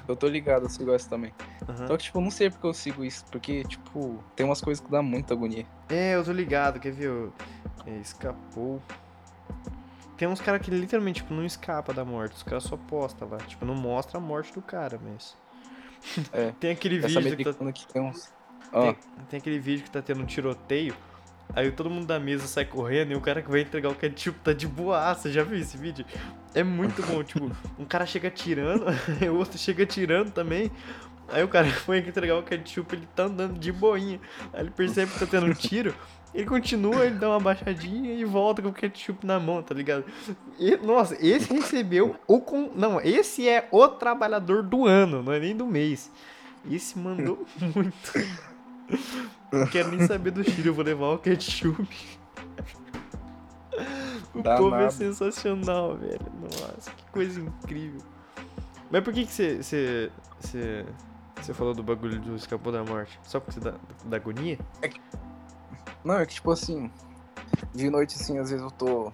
Eu 0.06 0.16
tô 0.16 0.28
ligado, 0.28 0.64
eu 0.64 0.68
sigo 0.68 0.92
essa 0.92 1.08
também. 1.08 1.32
Aham. 1.68 1.86
Só 1.86 1.96
que, 1.96 2.04
tipo, 2.04 2.18
eu 2.18 2.22
não 2.22 2.30
sei 2.30 2.50
porque 2.50 2.66
eu 2.66 2.74
sigo 2.74 3.04
isso. 3.04 3.24
Porque, 3.30 3.64
tipo, 3.64 4.22
tem 4.34 4.44
umas 4.44 4.60
coisas 4.60 4.84
que 4.84 4.90
dá 4.90 5.02
muita 5.02 5.34
agonia. 5.34 5.64
É, 5.88 6.14
eu 6.14 6.24
tô 6.24 6.32
ligado, 6.32 6.80
quer 6.80 6.92
ver? 6.92 7.30
É, 7.86 7.96
escapou. 7.98 8.82
Tem 10.16 10.26
uns 10.26 10.40
caras 10.40 10.60
que 10.60 10.70
literalmente, 10.70 11.22
tipo, 11.22 11.32
não 11.32 11.44
escapa 11.44 11.92
da 11.92 12.04
morte. 12.04 12.36
Os 12.36 12.42
caras 12.42 12.64
só 12.64 12.76
postam 12.76 13.28
lá. 13.28 13.38
Tipo, 13.38 13.64
não 13.64 13.74
mostra 13.74 14.18
a 14.18 14.20
morte 14.20 14.52
do 14.52 14.60
cara, 14.60 15.00
mas. 15.02 15.36
É. 16.32 16.52
tem 16.58 16.72
aquele 16.72 16.98
vídeo 16.98 17.36
que 17.36 17.44
tá, 17.44 17.72
que 17.72 17.86
tem 17.86 18.02
uns. 18.02 18.32
Ah, 18.72 18.80
tem, 18.82 18.96
tem 19.30 19.38
aquele 19.38 19.58
vídeo 19.58 19.84
que 19.84 19.90
tá 19.90 20.02
tendo 20.02 20.22
um 20.22 20.26
tiroteio. 20.26 20.94
Aí 21.54 21.70
todo 21.72 21.90
mundo 21.90 22.06
da 22.06 22.20
mesa 22.20 22.46
sai 22.46 22.64
correndo 22.64 23.12
e 23.12 23.14
o 23.14 23.20
cara 23.20 23.42
que 23.42 23.50
vai 23.50 23.62
entregar 23.62 23.88
o 23.88 23.94
ketchup 23.94 24.38
tá 24.40 24.52
de 24.52 24.66
boaça. 24.66 25.30
Já 25.30 25.42
viu 25.42 25.58
esse 25.58 25.76
vídeo? 25.76 26.04
É 26.54 26.62
muito 26.62 27.02
bom, 27.02 27.22
tipo, 27.22 27.50
um 27.78 27.84
cara 27.84 28.06
chega 28.06 28.28
atirando, 28.28 28.86
aí 28.88 29.28
o 29.30 29.36
outro 29.36 29.58
chega 29.58 29.82
atirando 29.82 30.30
também. 30.30 30.70
Aí 31.28 31.42
o 31.42 31.48
cara 31.48 31.68
foi 31.84 31.98
entregar 31.98 32.36
o 32.36 32.42
ketchup, 32.42 32.94
ele 32.94 33.08
tá 33.14 33.24
andando 33.24 33.58
de 33.58 33.72
boinha. 33.72 34.20
Aí 34.52 34.62
ele 34.62 34.70
percebe 34.70 35.12
que 35.12 35.18
tá 35.18 35.26
tendo 35.26 35.46
um 35.46 35.52
tiro, 35.54 35.94
ele 36.34 36.46
continua, 36.46 37.06
ele 37.06 37.16
dá 37.16 37.30
uma 37.30 37.40
baixadinha 37.40 38.14
e 38.14 38.24
volta 38.24 38.62
com 38.62 38.68
o 38.68 38.72
ketchup 38.72 39.26
na 39.26 39.40
mão, 39.40 39.62
tá 39.62 39.74
ligado? 39.74 40.04
E, 40.58 40.76
nossa, 40.76 41.16
esse 41.24 41.52
recebeu 41.52 42.16
o 42.26 42.40
com... 42.40 42.70
Não, 42.74 43.00
esse 43.00 43.48
é 43.48 43.68
o 43.70 43.88
trabalhador 43.88 44.62
do 44.62 44.86
ano, 44.86 45.22
não 45.22 45.32
é 45.32 45.40
nem 45.40 45.56
do 45.56 45.66
mês. 45.66 46.10
Esse 46.70 46.98
mandou 46.98 47.46
muito. 47.74 48.12
Não 49.52 49.66
quero 49.70 49.90
nem 49.90 50.06
saber 50.06 50.30
do 50.30 50.44
tiro, 50.44 50.68
eu 50.68 50.74
vou 50.74 50.84
levar 50.84 51.08
o 51.08 51.18
ketchup. 51.18 51.86
O 54.34 54.42
povo 54.42 54.74
é 54.74 54.90
sensacional, 54.90 55.96
velho. 55.96 56.20
Nossa, 56.40 56.90
que 56.90 57.10
coisa 57.10 57.40
incrível. 57.40 58.00
Mas 58.90 59.02
por 59.02 59.12
que 59.12 59.24
que 59.26 59.32
você 59.32 60.12
você 61.40 61.54
falou 61.54 61.74
do 61.74 61.82
bagulho 61.82 62.20
do 62.20 62.36
escapou 62.36 62.72
da 62.72 62.84
morte? 62.84 63.18
Só 63.22 63.40
porque 63.40 63.52
você 63.52 63.60
dá 63.60 63.74
da 64.04 64.16
agonia? 64.16 64.58
Não, 66.04 66.14
é 66.14 66.26
que, 66.26 66.34
tipo 66.34 66.50
assim. 66.50 66.90
De 67.74 67.88
noite, 67.90 68.16
assim, 68.16 68.38
às 68.38 68.50
vezes 68.50 68.64
eu 68.64 68.70
tô 68.70 69.12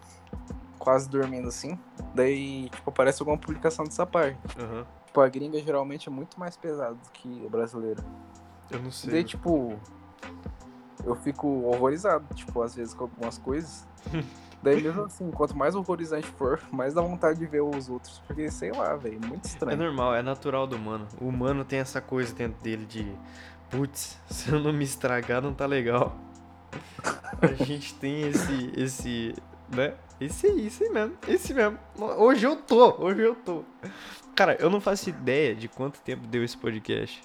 quase 0.79 1.09
dormindo 1.09 1.49
assim. 1.49 1.79
Daí, 2.15 2.69
tipo, 2.71 2.91
aparece 2.91 3.23
alguma 3.23 3.39
publicação 3.39 3.85
dessa 3.85 4.07
parte. 4.07 4.39
Aham. 4.59 4.87
Tipo, 5.07 5.21
a 5.21 5.29
gringa 5.29 5.61
geralmente 5.61 6.09
é 6.09 6.13
muito 6.13 6.39
mais 6.39 6.57
pesada 6.57 6.95
do 6.95 7.11
que 7.13 7.47
a 7.47 7.49
brasileira. 7.49 8.03
Eu 8.75 8.83
não 8.83 8.91
sei. 8.91 9.11
Daí, 9.13 9.25
tipo, 9.25 9.79
eu 11.05 11.15
fico 11.17 11.47
horrorizado, 11.47 12.27
tipo, 12.35 12.61
às 12.63 12.75
vezes 12.75 12.93
com 12.95 13.05
algumas 13.05 13.39
coisas. 13.39 13.87
Daí, 14.63 14.81
mesmo 14.83 15.03
assim, 15.05 15.31
quanto 15.31 15.55
mais 15.57 15.75
horrorizante 15.75 16.27
for, 16.27 16.59
mais 16.73 16.95
dá 16.95 17.03
vontade 17.03 17.39
de 17.39 17.47
ver 17.47 17.61
os 17.63 17.89
outros. 17.89 18.23
Porque, 18.27 18.51
sei 18.51 18.73
lá, 18.73 18.97
velho, 18.97 19.21
muito 19.21 19.45
É 19.45 19.49
estranho. 19.49 19.77
normal, 19.77 20.15
é 20.15 20.23
natural 20.23 20.67
do 20.67 20.77
humano. 20.77 21.07
O 21.21 21.29
humano 21.29 21.65
tem 21.65 21.79
essa 21.81 22.01
coisa 22.01 22.35
dentro 22.35 22.61
dele 22.63 22.85
de. 22.87 23.13
Putz, 23.71 24.19
se 24.31 24.51
eu 24.51 24.59
não 24.61 24.73
me 24.73 24.85
estragar, 24.85 25.43
não 25.43 25.53
tá 25.55 25.67
legal. 25.67 26.17
A 27.43 27.63
gente 27.65 27.95
tem 27.95 28.23
esse. 28.23 28.73
esse. 28.77 29.35
né? 29.69 29.95
Esse 30.21 30.47
aí, 30.47 30.67
esse 30.67 30.85
aí 30.85 30.91
mesmo. 30.91 31.17
Esse 31.29 31.53
mesmo. 31.53 31.79
Hoje 32.17 32.47
eu 32.47 32.57
tô, 32.57 33.03
hoje 33.05 33.21
eu 33.21 33.35
tô. 33.35 33.63
Cara, 34.35 34.57
eu 34.59 34.71
não 34.71 34.81
faço 34.81 35.11
ideia 35.11 35.55
de 35.55 35.69
quanto 35.69 36.01
tempo 36.01 36.27
deu 36.27 36.43
esse 36.43 36.57
podcast. 36.57 37.23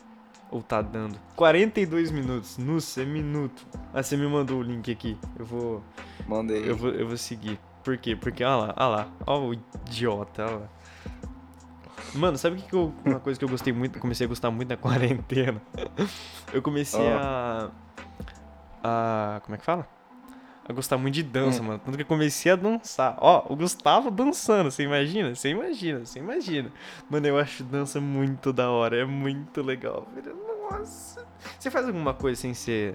Ou 0.51 0.63
tá 0.63 0.81
dando. 0.81 1.19
42 1.35 2.11
minutos. 2.11 2.57
Nossa, 2.57 3.01
é 3.01 3.05
minuto. 3.05 3.65
Ah, 3.93 4.01
você 4.01 4.17
me 4.17 4.27
mandou 4.27 4.59
o 4.59 4.63
link 4.63 4.91
aqui. 4.91 5.17
Eu 5.37 5.45
vou. 5.45 5.83
Mandei. 6.27 6.69
Eu 6.69 6.75
vou, 6.75 6.89
eu 6.89 7.07
vou 7.07 7.17
seguir. 7.17 7.59
Por 7.83 7.97
quê? 7.97 8.15
Porque, 8.15 8.43
olha 8.43 8.67
lá, 8.67 8.73
olha 8.77 8.87
lá. 8.87 9.07
Olha 9.27 9.41
o 9.41 9.53
idiota, 9.53 10.45
olha 10.45 10.55
lá. 10.57 10.69
Mano, 12.15 12.37
sabe 12.37 12.55
o 12.57 12.59
que, 12.59 12.67
que 12.69 12.75
eu, 12.75 12.91
uma 13.05 13.19
coisa 13.19 13.37
que 13.37 13.45
eu 13.45 13.49
gostei 13.49 13.71
muito, 13.71 13.99
comecei 13.99 14.25
a 14.25 14.27
gostar 14.27 14.49
muito 14.49 14.69
na 14.69 14.77
quarentena? 14.77 15.61
Eu 16.51 16.61
comecei 16.61 17.07
a. 17.07 17.69
A. 18.83 19.41
Como 19.43 19.55
é 19.55 19.57
que 19.57 19.65
fala? 19.65 19.87
A 20.69 20.73
gostar 20.73 20.99
muito 20.99 21.15
de 21.15 21.23
dança, 21.23 21.63
mano. 21.63 21.81
Tanto 21.83 21.95
que 21.95 22.03
eu 22.03 22.07
comecei 22.07 22.51
a 22.51 22.55
dançar. 22.55 23.17
Ó, 23.17 23.51
o 23.51 23.55
Gustavo 23.55 24.11
dançando, 24.11 24.69
você 24.69 24.83
imagina? 24.83 25.33
Você 25.33 25.49
imagina, 25.49 26.05
você 26.05 26.19
imagina. 26.19 26.71
Mano, 27.09 27.25
eu 27.25 27.39
acho 27.39 27.63
dança 27.63 27.99
muito 27.99 28.53
da 28.53 28.69
hora, 28.69 28.95
é 28.95 29.03
muito 29.03 29.63
legal. 29.63 30.07
Nossa. 30.69 31.25
Você 31.57 31.71
faz 31.71 31.87
alguma 31.87 32.13
coisa 32.13 32.39
sem 32.39 32.53
ser 32.53 32.93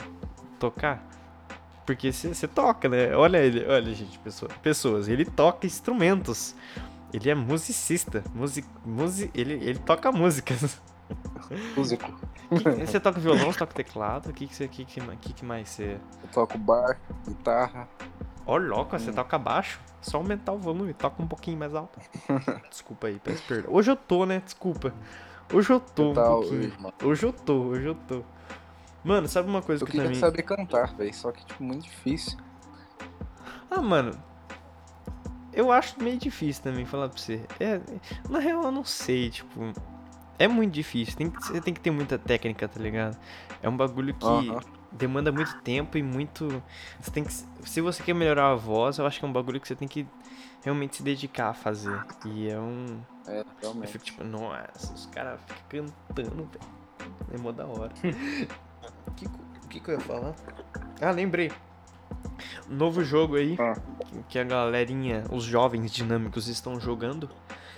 tocar? 0.60 1.04
Porque 1.84 2.12
você 2.12 2.46
toca, 2.46 2.88
né? 2.88 3.12
Olha 3.16 3.38
ele, 3.38 3.66
olha, 3.66 3.92
gente, 3.92 4.20
pessoa, 4.20 4.48
pessoas. 4.62 5.08
Ele 5.08 5.24
toca 5.24 5.66
instrumentos. 5.66 6.54
Ele 7.12 7.28
é 7.28 7.34
musicista. 7.34 8.22
Music, 8.32 8.68
musi, 8.84 9.32
ele, 9.34 9.54
ele 9.54 9.80
toca 9.80 10.12
músicas. 10.12 10.80
Músico. 11.76 12.10
Você 12.86 12.98
toca 13.00 13.20
violão, 13.20 13.52
você 13.52 13.58
toca 13.58 13.74
teclado? 13.74 14.30
O 14.30 14.32
que 14.32 14.46
que, 14.46 14.54
você, 14.54 14.68
que, 14.68 14.84
que, 14.84 15.00
que 15.16 15.32
que 15.32 15.44
mais 15.44 15.68
você. 15.68 16.00
Eu 16.22 16.28
toco 16.32 16.56
bar, 16.58 16.98
guitarra. 17.26 17.88
Ó, 18.46 18.56
louco, 18.56 18.98
você 18.98 19.10
Hum. 19.10 19.14
toca 19.14 19.38
baixo? 19.38 19.80
Só 20.00 20.18
aumentar 20.18 20.52
o 20.52 20.58
volume, 20.58 20.92
toca 20.92 21.22
um 21.22 21.26
pouquinho 21.26 21.58
mais 21.58 21.74
alto. 21.74 21.98
Desculpa 22.70 23.06
aí, 23.06 23.18
peço 23.18 23.42
perdão. 23.44 23.72
Hoje 23.72 23.90
eu 23.90 23.96
tô, 23.96 24.26
né? 24.26 24.40
Desculpa. 24.44 24.92
Hoje 25.52 25.70
eu 25.70 25.80
tô 25.80 26.10
um 26.10 26.14
tal, 26.14 26.40
pouquinho. 26.40 26.72
Hoje 27.02 27.26
eu 27.26 27.32
tô, 27.32 27.54
hoje 27.54 27.86
eu 27.86 27.94
tô. 27.94 28.22
Mano, 29.02 29.28
sabe 29.28 29.48
uma 29.48 29.62
coisa 29.62 29.82
Eu 29.82 29.86
que 29.86 29.92
queria 29.92 30.06
também. 30.06 30.20
saber 30.20 30.42
cantar, 30.42 30.94
velho. 30.94 31.12
Só 31.14 31.30
que, 31.32 31.44
tipo, 31.44 31.62
muito 31.62 31.82
difícil. 31.84 32.38
Ah, 33.70 33.80
mano. 33.82 34.12
Eu 35.52 35.70
acho 35.70 36.02
meio 36.02 36.18
difícil 36.18 36.62
também 36.62 36.84
falar 36.84 37.08
pra 37.08 37.18
você. 37.18 37.44
É, 37.60 37.80
na 38.28 38.38
real, 38.40 38.62
eu 38.64 38.72
não 38.72 38.84
sei, 38.84 39.30
tipo. 39.30 39.72
É 40.38 40.48
muito 40.48 40.72
difícil. 40.72 41.16
Tem 41.16 41.30
que, 41.30 41.42
você 41.42 41.60
tem 41.60 41.72
que 41.74 41.80
ter 41.80 41.90
muita 41.90 42.18
técnica, 42.18 42.66
tá 42.68 42.80
ligado? 42.80 43.16
É 43.62 43.68
um 43.68 43.76
bagulho 43.76 44.14
que 44.14 44.26
demanda 44.90 45.30
muito 45.30 45.56
tempo 45.60 45.96
e 45.96 46.02
muito. 46.02 46.62
Você 47.00 47.10
tem 47.10 47.24
que. 47.24 47.32
Se 47.32 47.80
você 47.80 48.02
quer 48.02 48.14
melhorar 48.14 48.50
a 48.50 48.54
voz, 48.54 48.98
eu 48.98 49.06
acho 49.06 49.18
que 49.18 49.24
é 49.24 49.28
um 49.28 49.32
bagulho 49.32 49.60
que 49.60 49.68
você 49.68 49.76
tem 49.76 49.86
que 49.88 50.06
realmente 50.64 50.96
se 50.96 51.02
dedicar 51.02 51.50
a 51.50 51.54
fazer. 51.54 51.98
E 52.26 52.48
é 52.48 52.58
um. 52.58 52.98
É, 53.26 53.40
Eu 53.40 53.46
realmente. 53.62 53.92
fico 53.92 54.04
tipo, 54.04 54.24
nossa, 54.24 54.92
os 54.92 55.06
caras 55.06 55.38
ficam 55.46 55.86
cantando, 56.08 56.48
velho. 56.50 56.74
É 57.32 57.38
mó 57.38 57.52
da 57.52 57.66
hora. 57.66 57.92
O 59.06 59.10
que, 59.12 59.26
que 59.70 59.80
que 59.80 59.90
eu 59.90 59.94
ia 59.94 60.00
falar? 60.00 60.34
Ah, 61.00 61.10
lembrei. 61.10 61.50
Novo 62.68 63.02
jogo 63.04 63.36
aí, 63.36 63.56
Ah. 63.58 63.74
que- 64.04 64.22
que 64.30 64.38
a 64.38 64.44
galerinha, 64.44 65.24
os 65.30 65.44
jovens 65.44 65.92
dinâmicos 65.92 66.48
estão 66.48 66.78
jogando, 66.80 67.30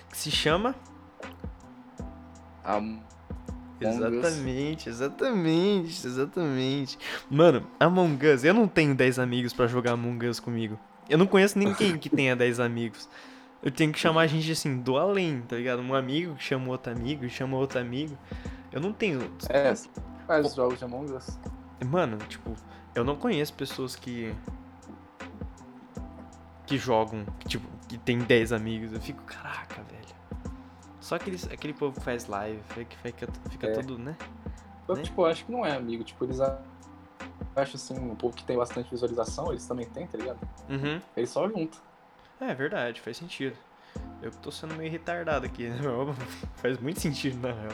que 0.09 0.17
se 0.17 0.31
chama... 0.31 0.75
Us. 2.67 3.07
Exatamente, 3.79 4.89
exatamente, 4.89 6.07
exatamente. 6.07 6.97
Mano, 7.29 7.67
Among 7.79 8.25
Us, 8.27 8.43
eu 8.43 8.53
não 8.53 8.67
tenho 8.67 8.95
10 8.95 9.19
amigos 9.19 9.53
pra 9.53 9.67
jogar 9.67 9.91
Among 9.91 10.27
Us 10.27 10.39
comigo. 10.39 10.79
Eu 11.09 11.17
não 11.17 11.27
conheço 11.27 11.57
ninguém 11.59 11.97
que 11.97 12.09
tenha 12.09 12.35
10 12.37 12.59
amigos. 12.59 13.07
Eu 13.61 13.71
tenho 13.71 13.91
que 13.91 13.99
chamar 13.99 14.27
gente 14.27 14.51
assim, 14.51 14.77
do 14.77 14.97
além, 14.97 15.41
tá 15.41 15.55
ligado? 15.55 15.81
Um 15.81 15.93
amigo 15.93 16.35
que 16.35 16.43
chama 16.43 16.69
outro 16.69 16.91
amigo, 16.91 17.27
chama 17.29 17.57
outro 17.57 17.79
amigo. 17.79 18.17
Eu 18.71 18.81
não 18.81 18.93
tenho. 18.93 19.19
É, 19.49 19.73
faz 20.25 20.47
os 20.47 20.55
jogos 20.55 20.79
de 20.79 20.85
Among 20.85 21.11
Us. 21.13 21.39
Mano, 21.85 22.17
tipo, 22.27 22.55
eu 22.95 23.03
não 23.03 23.15
conheço 23.15 23.53
pessoas 23.53 23.95
que. 23.95 24.33
que 26.65 26.77
jogam, 26.77 27.25
que, 27.39 27.47
tipo, 27.47 27.67
que 27.87 27.97
tem 27.97 28.19
10 28.19 28.51
amigos. 28.53 28.91
Eu 28.93 28.99
fico, 28.99 29.23
caraca, 29.23 29.81
velho. 29.83 30.16
Só 31.07 31.15
aqueles, 31.15 31.49
aquele 31.49 31.71
povo 31.73 31.97
que 31.97 32.03
faz 32.03 32.27
live, 32.27 32.59
que 32.83 32.97
fica, 32.97 33.27
fica 33.49 33.67
É. 33.67 33.71
tudo, 33.75 33.97
né? 33.97 34.13
Que, 34.85 34.93
Né? 34.93 35.01
tipo, 35.03 35.21
eu 35.21 35.25
acho 35.27 35.45
que 35.45 35.51
não 35.53 35.65
é 35.65 35.71
amigo. 35.73 36.03
Tipo, 36.03 36.25
eles 36.25 36.37
acham 36.41 37.75
assim, 37.75 37.97
um 37.97 38.13
povo 38.13 38.35
que 38.35 38.43
tem 38.43 38.57
bastante 38.57 38.89
visualização, 38.91 39.49
eles 39.51 39.65
também 39.65 39.85
têm, 39.85 40.05
tá 40.05 40.17
ligado? 40.17 40.37
Uhum. 40.69 40.99
Eles 41.15 41.29
só 41.29 41.47
juntam. 41.47 41.79
É 42.41 42.53
verdade, 42.53 42.99
faz 42.99 43.15
sentido. 43.15 43.55
Eu 44.21 44.31
tô 44.31 44.51
sendo 44.51 44.75
meio 44.75 44.91
retardado 44.91 45.45
aqui, 45.45 45.69
né? 45.69 45.79
faz 46.57 46.77
muito 46.77 46.99
sentido, 46.99 47.37
na 47.39 47.53
real. 47.53 47.71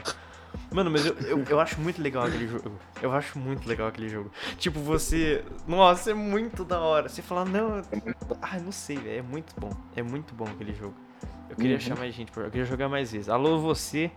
Mano, 0.72 0.92
mas 0.92 1.04
eu, 1.04 1.16
eu, 1.22 1.44
eu 1.46 1.60
acho 1.60 1.82
muito 1.82 2.00
legal 2.00 2.26
aquele 2.28 2.48
jogo. 2.48 2.78
Eu 3.02 3.12
acho 3.14 3.40
muito 3.40 3.68
legal 3.68 3.88
aquele 3.88 4.10
jogo. 4.10 4.32
Tipo, 4.60 4.80
você. 4.80 5.44
Nossa, 5.68 6.12
é 6.12 6.14
muito 6.14 6.64
da 6.64 6.80
hora. 6.80 7.10
Você 7.10 7.24
fala, 7.24 7.44
não. 7.46 7.78
eu- 7.80 7.84
Ah, 8.40 8.60
não 8.60 8.72
sei, 8.72 8.98
velho. 8.98 9.18
É 9.20 9.22
muito 9.24 9.60
bom. 9.60 9.72
É 9.96 10.04
muito 10.04 10.36
bom 10.36 10.46
aquele 10.46 10.76
jogo. 10.76 10.94
Eu 11.54 11.58
queria 11.58 11.76
Uhum. 11.76 11.80
chamar 11.82 11.99
mais 11.99 12.16
gente, 12.16 12.32
eu 12.36 12.49
queria 12.49 12.66
jogar 12.66 12.89
mais 12.89 13.12
vezes. 13.12 13.30
Alô, 13.30 13.60
você 13.60 14.10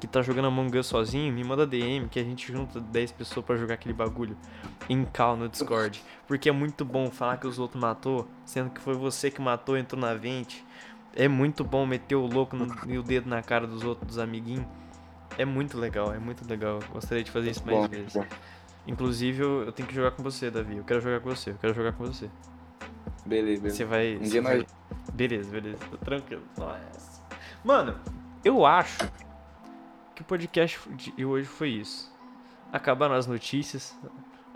que 0.00 0.06
tá 0.06 0.22
jogando 0.22 0.46
Among 0.46 0.78
Us 0.78 0.86
sozinho, 0.86 1.30
me 1.30 1.44
manda 1.44 1.66
DM 1.66 2.08
que 2.08 2.18
a 2.18 2.24
gente 2.24 2.50
junta 2.50 2.80
10 2.80 3.12
pessoas 3.12 3.44
pra 3.44 3.56
jogar 3.56 3.74
aquele 3.74 3.92
bagulho 3.92 4.34
em 4.88 5.04
cal 5.04 5.36
no 5.36 5.50
Discord. 5.50 6.02
Porque 6.26 6.48
é 6.48 6.52
muito 6.52 6.86
bom 6.86 7.10
falar 7.10 7.36
que 7.36 7.46
os 7.46 7.58
outros 7.58 7.78
matou, 7.78 8.26
sendo 8.46 8.70
que 8.70 8.80
foi 8.80 8.94
você 8.94 9.30
que 9.30 9.38
matou, 9.40 9.76
entrou 9.76 10.00
na 10.00 10.14
vente. 10.14 10.64
É 11.14 11.28
muito 11.28 11.62
bom 11.62 11.84
meter 11.84 12.14
o 12.14 12.24
louco 12.26 12.56
no, 12.56 12.66
e 12.90 12.96
o 12.96 13.02
dedo 13.02 13.28
na 13.28 13.42
cara 13.42 13.66
dos 13.66 13.84
outros 13.84 14.06
dos 14.06 14.18
amiguinhos. 14.18 14.64
É 15.36 15.44
muito 15.44 15.76
legal, 15.76 16.14
é 16.14 16.18
muito 16.18 16.48
legal. 16.48 16.78
Gostaria 16.90 17.22
de 17.22 17.30
fazer 17.30 17.50
isso 17.50 17.66
mais 17.66 17.76
Bom, 17.82 17.88
vezes. 17.88 18.14
bom. 18.14 18.24
Inclusive, 18.86 19.42
eu, 19.42 19.62
eu 19.64 19.72
tenho 19.72 19.86
que 19.86 19.94
jogar 19.94 20.12
com 20.12 20.22
você, 20.22 20.50
Davi. 20.50 20.78
Eu 20.78 20.84
quero 20.84 21.02
jogar 21.02 21.20
com 21.20 21.28
você, 21.28 21.50
eu 21.50 21.56
quero 21.60 21.74
jogar 21.74 21.92
com 21.92 22.06
você. 22.06 22.30
Beleza, 23.26 23.60
beleza. 23.60 23.76
Você 23.76 23.84
vai. 23.84 24.16
Um 24.16 24.20
dia 24.22 24.40
vai- 24.40 24.56
nós- 24.58 24.66
Beleza, 25.12 25.50
beleza. 25.50 25.78
Tô 25.90 25.96
tranquilo. 25.98 26.42
Nossa. 26.56 27.22
Mano, 27.64 27.96
eu 28.44 28.64
acho 28.64 28.98
que 30.14 30.22
o 30.22 30.24
podcast 30.24 30.78
de 30.90 31.24
hoje 31.24 31.46
foi 31.48 31.70
isso. 31.70 32.12
Acabaram 32.72 33.14
as 33.14 33.26
notícias. 33.26 33.96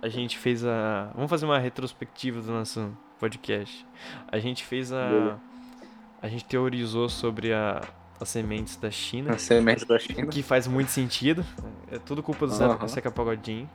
A 0.00 0.08
gente 0.08 0.38
fez 0.38 0.64
a. 0.64 1.10
Vamos 1.14 1.30
fazer 1.30 1.44
uma 1.46 1.58
retrospectiva 1.58 2.40
do 2.40 2.52
nosso 2.52 2.96
podcast. 3.18 3.86
A 4.30 4.38
gente 4.38 4.64
fez 4.64 4.92
a. 4.92 5.38
A 6.20 6.28
gente 6.28 6.44
teorizou 6.44 7.08
sobre 7.08 7.52
a, 7.52 7.80
as 8.20 8.28
sementes 8.28 8.76
da 8.76 8.90
China. 8.90 9.32
A 9.34 9.38
semente 9.38 9.84
da 9.84 9.98
China. 9.98 10.26
Que 10.26 10.42
faz 10.42 10.66
muito 10.66 10.90
sentido. 10.90 11.44
É 11.90 11.98
tudo 11.98 12.22
culpa 12.22 12.46
do 12.46 12.52
Aham. 12.54 12.86
Zeca 12.88 13.10
Pagodinho. 13.10 13.68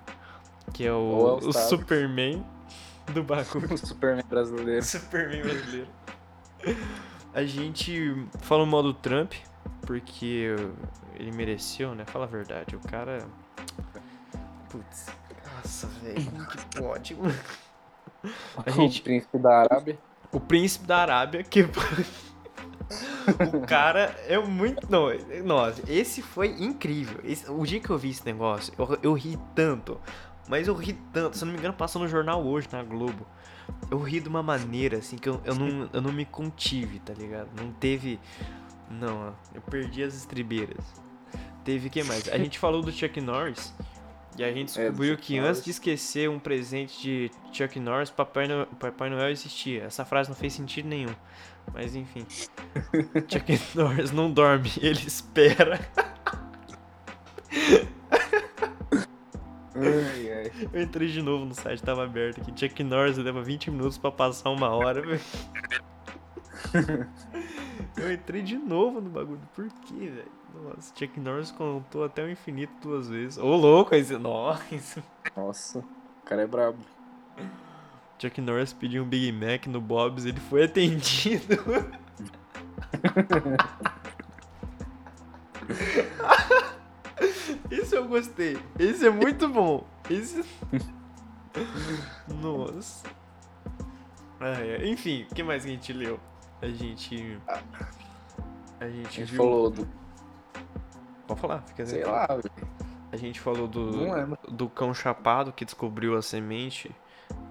Que 0.74 0.86
é 0.86 0.92
o, 0.94 1.40
é 1.42 1.48
o. 1.48 1.54
Superman 1.54 2.46
do 3.14 3.24
bagulho. 3.24 3.74
O 3.74 3.78
Superman 3.78 4.24
brasileiro. 4.30 4.84
Superman 4.84 5.42
brasileiro. 5.42 5.88
A 7.34 7.44
gente 7.44 8.16
falou 8.42 8.66
mal 8.66 8.82
do 8.82 8.94
Trump, 8.94 9.34
porque 9.86 10.56
ele 11.16 11.32
mereceu, 11.32 11.94
né? 11.94 12.04
Fala 12.06 12.26
a 12.26 12.28
verdade, 12.28 12.76
o 12.76 12.80
cara. 12.80 13.26
Putz, 14.70 15.08
nossa, 15.56 15.88
velho, 16.02 16.26
como 16.26 16.46
que 16.48 16.66
pode, 16.80 17.16
mano? 17.16 17.34
A 18.66 18.70
gente- 18.72 19.00
O 19.02 19.04
príncipe 19.04 19.38
da 19.38 19.60
Arábia. 19.62 20.00
O 20.32 20.40
príncipe 20.40 20.86
da 20.88 20.98
Arábia 20.98 21.44
que. 21.44 21.62
o 23.56 23.62
cara 23.68 24.16
é 24.28 24.38
muito. 24.40 24.90
Não, 24.92 25.08
nossa, 25.46 25.82
esse 25.88 26.22
foi 26.22 26.50
incrível. 26.60 27.20
Esse- 27.24 27.50
o 27.50 27.64
dia 27.66 27.80
que 27.80 27.90
eu 27.90 27.98
vi 27.98 28.10
esse 28.10 28.26
negócio, 28.26 28.74
eu, 28.78 29.00
eu 29.04 29.14
ri 29.14 29.38
tanto. 29.56 30.00
Mas 30.50 30.68
eu 30.68 30.74
ri 30.74 30.94
tanto, 31.14 31.38
se 31.38 31.46
não 31.46 31.52
me 31.52 31.60
engano, 31.60 31.74
passou 31.74 32.02
no 32.02 32.08
jornal 32.08 32.44
hoje, 32.46 32.68
na 32.72 32.82
Globo. 32.84 33.26
Eu 33.90 34.00
ri 34.02 34.20
de 34.20 34.28
uma 34.30 34.44
maneira, 34.44 34.98
assim, 34.98 35.18
que 35.18 35.30
eu, 35.30 35.40
eu, 35.46 35.56
não, 35.56 35.90
eu 35.94 36.02
não 36.02 36.12
me 36.12 36.26
contive, 36.26 37.00
tá 37.00 37.14
ligado? 37.14 37.50
Não 37.56 37.72
teve. 37.72 38.20
Não, 38.90 39.34
eu 39.54 39.62
perdi 39.62 40.04
as 40.04 40.16
estribeiras. 40.16 40.84
Teve 41.64 41.90
que 41.90 42.04
mais? 42.04 42.28
A 42.30 42.38
gente 42.38 42.58
falou 42.60 42.82
do 42.82 42.92
Chuck 42.92 43.20
Norris. 43.22 43.74
E 44.38 44.44
a 44.44 44.52
gente 44.54 44.80
É, 44.80 44.84
descobriu 44.86 45.16
Chuck 45.16 45.28
que 45.28 45.36
Norris. 45.40 45.50
antes 45.50 45.64
de 45.66 45.72
esquecer 45.72 46.30
um 46.30 46.40
presente 46.40 47.02
de 47.02 47.32
Chuck 47.52 47.78
Norris, 47.80 48.10
Papai 48.10 48.48
Noel, 48.48 48.68
Papai 48.80 49.10
Noel 49.10 49.30
existia. 49.32 49.84
Essa 49.84 50.06
frase 50.06 50.30
não 50.30 50.36
fez 50.36 50.54
sentido 50.54 50.88
nenhum. 50.88 51.14
Mas 51.74 51.96
enfim. 51.96 52.26
Chuck 53.28 53.60
Norris 53.76 54.12
não 54.12 54.32
dorme, 54.32 54.72
ele 54.80 55.02
espera. 55.06 55.80
Ai, 59.78 60.32
ai. 60.32 60.52
Eu 60.74 60.82
entrei 60.82 61.08
de 61.08 61.22
novo 61.22 61.46
no 61.46 61.54
site, 61.54 61.84
tava 61.84 62.04
aberto 62.04 62.42
aqui. 62.42 62.52
Chuck 62.56 62.84
Norris 62.84 63.18
leva 63.18 63.42
20 63.42 63.72
minutos 63.72 63.98
pra 63.98 64.12
passar 64.12 64.50
uma 64.50 64.70
hora, 64.70 65.02
velho. 65.02 65.22
Eu 67.96 68.12
entrei 68.12 68.42
de 68.42 68.58
novo 68.58 69.02
no 69.02 69.10
bagulho. 69.10 69.42
Por 69.54 69.68
quê, 69.86 70.10
velho? 70.10 70.32
Nossa, 70.64 70.94
Chuck 70.96 71.20
Norris 71.20 71.52
contou 71.52 72.04
até 72.04 72.24
o 72.24 72.30
infinito 72.30 72.74
duas 72.82 73.10
vezes. 73.10 73.38
Ô, 73.38 73.56
louco, 73.56 73.94
esse. 73.94 74.18
Nossa. 74.18 75.04
Nossa, 75.36 75.80
o 75.80 76.26
cara 76.26 76.44
é 76.44 76.48
brabo. 76.48 76.80
Chuck 78.20 78.42
Norris 78.42 78.74
pediu 78.74 79.04
um 79.04 79.08
Big 79.08 79.32
Mac 79.32 79.68
no 79.68 79.80
Bob's, 79.80 80.26
ele 80.26 80.40
foi 80.40 80.64
atendido. 80.64 81.58
eu 87.98 88.08
gostei. 88.08 88.58
Esse 88.80 89.08
é 89.08 89.10
muito 89.10 89.48
bom. 89.50 89.86
Esse. 90.10 90.44
Nossa. 92.42 93.08
Ah, 94.40 94.60
é. 94.62 94.88
Enfim, 94.88 95.26
o 95.30 95.36
que 95.36 95.44
mais 95.44 95.64
que 95.64 95.70
a 95.70 95.74
gente 95.74 95.94
leu? 95.94 96.20
A 96.62 96.68
gente. 96.68 97.40
A 97.48 97.60
A 98.80 98.90
gente, 98.90 99.12
gente 99.16 99.32
viu. 99.32 99.38
falou 99.38 99.70
do. 99.70 99.88
Pode 101.28 101.40
falar, 101.42 101.62
fica 101.64 101.86
Sei 101.86 102.04
lá, 102.06 102.26
velho. 102.28 102.52
A 103.12 103.18
gente 103.18 103.40
falou 103.40 103.68
do, 103.68 103.92
do 104.52 104.70
cão 104.70 104.94
chapado 104.94 105.52
que 105.52 105.64
descobriu 105.66 106.16
a 106.18 106.22
semente, 106.22 106.94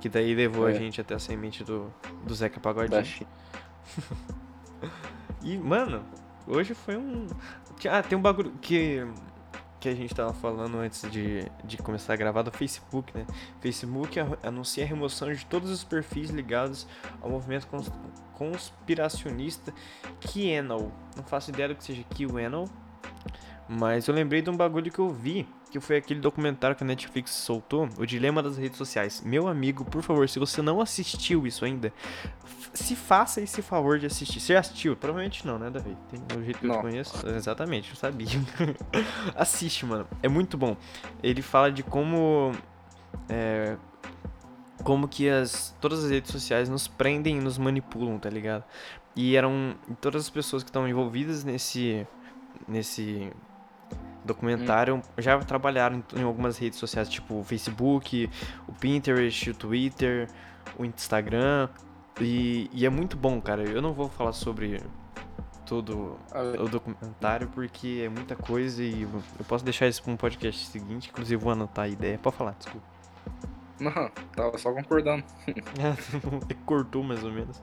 que 0.00 0.08
daí 0.08 0.34
levou 0.34 0.66
a 0.66 0.70
É. 0.70 0.74
gente 0.74 1.00
até 1.00 1.14
a 1.14 1.18
semente 1.18 1.64
do, 1.64 1.92
do 2.24 2.34
Zeca 2.34 2.60
Pagodinho. 2.60 3.02
E, 5.42 5.56
mano, 5.56 6.04
hoje 6.46 6.74
foi 6.74 6.96
um. 6.96 7.26
Ah, 7.88 8.02
tem 8.02 8.18
um 8.18 8.22
bagulho 8.22 8.50
que. 8.60 9.06
Que 9.86 9.90
a 9.90 9.94
gente 9.94 10.12
tava 10.12 10.32
falando 10.32 10.78
antes 10.78 11.08
de, 11.12 11.48
de 11.62 11.76
começar 11.76 12.14
a 12.14 12.16
gravar 12.16 12.42
do 12.42 12.50
Facebook, 12.50 13.16
né? 13.16 13.24
Facebook 13.60 14.18
anuncia 14.42 14.82
a 14.82 14.86
remoção 14.86 15.32
de 15.32 15.46
todos 15.46 15.70
os 15.70 15.84
perfis 15.84 16.28
ligados 16.28 16.88
ao 17.22 17.30
movimento 17.30 17.68
cons- 17.68 17.92
conspiracionista 18.34 19.72
QAnon. 20.20 20.90
Não 21.16 21.22
faço 21.22 21.50
ideia 21.50 21.68
do 21.68 21.76
que 21.76 21.84
seja 21.84 22.02
QAnon, 22.02 22.66
mas 23.68 24.08
eu 24.08 24.14
lembrei 24.14 24.42
de 24.42 24.50
um 24.50 24.56
bagulho 24.56 24.90
que 24.90 24.98
eu 24.98 25.08
vi, 25.08 25.46
que 25.70 25.80
foi 25.80 25.96
aquele 25.96 26.20
documentário 26.20 26.76
que 26.76 26.84
a 26.84 26.86
Netflix 26.86 27.32
soltou, 27.32 27.88
O 27.98 28.06
Dilema 28.06 28.42
das 28.42 28.56
Redes 28.56 28.78
Sociais. 28.78 29.22
Meu 29.24 29.48
amigo, 29.48 29.84
por 29.84 30.02
favor, 30.02 30.28
se 30.28 30.38
você 30.38 30.62
não 30.62 30.80
assistiu 30.80 31.46
isso 31.46 31.64
ainda, 31.64 31.92
se 32.72 32.94
faça 32.94 33.40
esse 33.40 33.62
favor 33.62 33.98
de 33.98 34.06
assistir. 34.06 34.40
Você 34.40 34.54
assistiu? 34.54 34.96
Provavelmente 34.96 35.46
não, 35.46 35.58
né, 35.58 35.68
Davi? 35.70 35.96
Tem 36.08 36.38
o 36.38 36.44
jeito 36.44 36.60
que 36.60 36.66
eu 36.66 36.72
Não. 36.72 36.80
conheço. 36.80 37.26
Exatamente, 37.28 37.90
eu 37.90 37.96
sabia. 37.96 38.28
Assiste, 39.34 39.84
mano. 39.84 40.06
É 40.22 40.28
muito 40.28 40.56
bom. 40.56 40.76
Ele 41.22 41.42
fala 41.42 41.70
de 41.70 41.82
como. 41.82 42.52
É, 43.28 43.76
como 44.84 45.08
que 45.08 45.28
as 45.28 45.74
todas 45.80 46.04
as 46.04 46.10
redes 46.10 46.30
sociais 46.30 46.68
nos 46.68 46.86
prendem 46.86 47.38
e 47.38 47.40
nos 47.40 47.58
manipulam, 47.58 48.18
tá 48.18 48.30
ligado? 48.30 48.62
E 49.16 49.34
eram 49.34 49.74
todas 50.00 50.22
as 50.24 50.30
pessoas 50.30 50.62
que 50.62 50.68
estão 50.68 50.86
envolvidas 50.86 51.42
nesse 51.42 52.06
nesse 52.68 53.32
documentário 54.26 55.00
já 55.18 55.38
trabalharam 55.38 56.02
em, 56.14 56.22
algumas 56.22 56.58
redes 56.58 56.78
sociais, 56.78 57.08
tipo 57.08 57.40
o 57.40 57.44
Facebook, 57.44 58.28
o 58.68 58.72
Pinterest, 58.72 59.50
o 59.50 59.54
Twitter, 59.54 60.28
o 60.78 60.84
Instagram. 60.84 61.68
E, 62.20 62.70
e 62.72 62.86
é 62.86 62.90
muito 62.90 63.16
bom, 63.16 63.40
cara. 63.40 63.62
Eu 63.62 63.80
não 63.80 63.92
vou 63.92 64.08
falar 64.08 64.32
sobre 64.32 64.82
todo 65.66 66.16
o 66.60 66.68
documentário 66.68 67.48
porque 67.48 68.02
é 68.04 68.08
muita 68.08 68.36
coisa 68.36 68.82
e 68.82 69.02
eu 69.02 69.44
posso 69.46 69.64
deixar 69.64 69.88
isso 69.88 70.02
para 70.02 70.12
um 70.12 70.16
podcast 70.16 70.66
seguinte. 70.66 71.10
Inclusive, 71.10 71.42
vou 71.42 71.52
anotar 71.52 71.86
a 71.86 71.88
ideia. 71.88 72.18
Pode 72.18 72.36
falar, 72.36 72.52
desculpa. 72.52 72.86
Não, 73.78 74.10
tava 74.34 74.56
só 74.58 74.72
concordando. 74.72 75.24
É 76.48 76.54
Cortou 76.64 77.02
mais 77.02 77.22
ou 77.22 77.32
menos. 77.32 77.62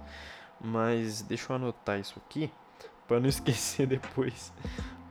Mas 0.61 1.21
deixa 1.21 1.51
eu 1.51 1.55
anotar 1.55 1.99
isso 1.99 2.21
aqui 2.25 2.51
pra 3.07 3.19
não 3.19 3.27
esquecer 3.29 3.87
depois. 3.87 4.53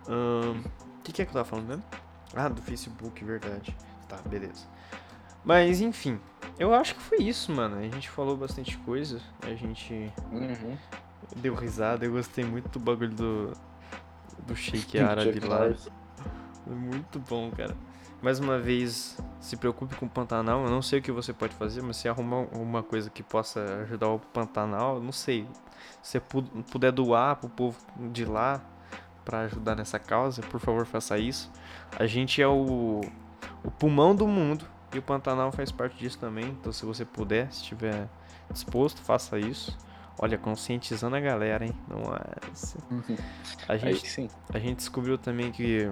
Ahn, 0.09 0.63
O 1.03 1.05
que, 1.05 1.13
que 1.13 1.23
é 1.23 1.25
que 1.25 1.31
eu 1.31 1.35
tava 1.35 1.45
falando 1.45 1.67
mesmo? 1.67 1.83
Ah, 2.35 2.49
do 2.49 2.63
Facebook, 2.63 3.25
verdade. 3.25 3.77
Tá, 4.09 4.17
beleza. 4.29 4.65
Mas 5.45 5.81
enfim, 5.81 6.21
eu 6.59 6.73
acho 6.73 6.95
que 6.95 7.01
foi 7.03 7.19
isso, 7.19 7.51
mano. 7.53 7.77
A 7.79 7.83
gente 7.83 8.09
falou 8.09 8.37
bastante 8.37 8.79
coisa. 8.79 9.21
A 9.43 9.53
gente 9.55 10.13
Uhum. 10.31 10.77
deu 11.37 11.55
risada. 11.55 12.05
Eu 12.05 12.13
gostei 12.13 12.45
muito 12.45 12.69
do 12.69 12.79
bagulho 12.79 13.11
do, 13.11 13.53
do 14.47 14.55
shake 14.55 14.97
árabe 15.01 15.41
lá. 15.41 15.75
Muito 16.67 17.19
bom, 17.19 17.51
cara. 17.51 17.77
Mais 18.23 18.39
uma 18.39 18.57
vez, 18.61 19.19
se 19.41 19.57
preocupe 19.57 19.97
com 19.97 20.07
o 20.07 20.09
Pantanal. 20.09 20.63
Eu 20.65 20.71
não 20.71 20.81
sei 20.81 21.01
o 21.01 21.03
que 21.03 21.11
você 21.11 21.33
pode 21.33 21.55
fazer, 21.57 21.83
mas 21.83 21.97
se 21.97 22.09
arrumar 22.09 22.43
uma 22.57 22.81
coisa 22.83 23.11
que 23.11 23.21
possa 23.25 23.61
ajudar 23.83 24.07
o 24.09 24.21
Pantanal, 24.21 24.97
eu 24.99 25.03
não 25.03 25.11
sei. 25.11 25.45
Se 26.01 26.13
você 26.13 26.21
pu- 26.21 26.43
puder 26.71 26.93
doar 26.93 27.35
pro 27.37 27.49
povo 27.49 27.77
de 28.13 28.25
lá 28.25 28.61
pra 29.25 29.41
ajudar 29.41 29.77
nessa 29.77 29.99
causa, 29.99 30.43
por 30.43 30.61
favor, 30.61 30.87
faça 30.87 31.18
isso. 31.18 31.51
A 31.99 32.07
gente 32.07 32.41
é 32.41 32.47
o, 32.47 33.01
o 33.64 33.70
pulmão 33.70 34.14
do 34.14 34.27
mundo 34.27 34.66
e 34.95 34.99
o 34.99 35.03
Pantanal 35.03 35.51
faz 35.53 35.73
parte 35.73 35.97
disso 35.97 36.18
também. 36.18 36.49
Então, 36.49 36.73
se 36.73 36.85
você 36.85 37.05
puder, 37.05 37.53
se 37.53 37.62
estiver 37.62 38.09
disposto, 38.51 39.01
faça 39.01 39.39
isso. 39.39 39.77
Olha, 40.18 40.37
conscientizando 40.37 41.16
a 41.16 41.20
galera, 41.20 41.64
hein? 41.64 41.75
Nossa. 41.89 42.79
A 43.66 43.73
Aí 43.73 43.79
gente 43.79 44.09
sim. 44.09 44.29
a 44.53 44.59
gente 44.59 44.77
descobriu 44.77 45.16
também 45.16 45.51
que, 45.51 45.91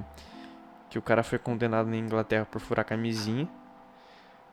que 0.90 0.98
o 0.98 1.02
cara 1.02 1.22
foi 1.22 1.38
condenado 1.38 1.88
na 1.88 1.96
Inglaterra 1.96 2.44
por 2.44 2.60
furar 2.60 2.84
camisinha. 2.84 3.48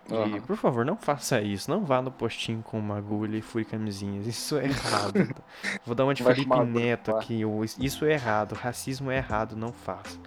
E, 0.10 0.40
por 0.42 0.56
favor, 0.56 0.86
não 0.86 0.96
faça 0.96 1.42
isso. 1.42 1.70
Não 1.70 1.84
vá 1.84 2.02
no 2.02 2.12
postinho 2.12 2.64
com 2.64 2.80
uma 2.80 2.98
agulha 2.98 3.38
e 3.38 3.42
fure 3.42 3.66
camisinhas. 3.66 4.26
Isso 4.28 4.58
é 4.58 4.66
errado. 4.66 5.36
Vou 5.86 5.94
dar 5.94 6.06
uma 6.06 6.14
de 6.14 6.24
Vai 6.24 6.34
Felipe 6.34 6.64
Neto 6.66 7.16
aqui. 7.16 7.42
Isso 7.80 8.06
é 8.06 8.14
errado. 8.14 8.54
Racismo 8.54 9.12
é 9.12 9.18
errado. 9.18 9.56
Não 9.56 9.74
faça. 9.74 10.18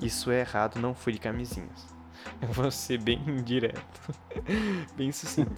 Isso 0.00 0.30
é 0.30 0.40
errado. 0.40 0.80
Não 0.80 0.94
fure 0.94 1.18
camisinhas. 1.18 1.86
Eu 2.40 2.48
vou 2.48 2.70
ser 2.70 2.98
bem 2.98 3.20
direto. 3.44 4.14
bem 4.96 5.12
sucinto. 5.12 5.52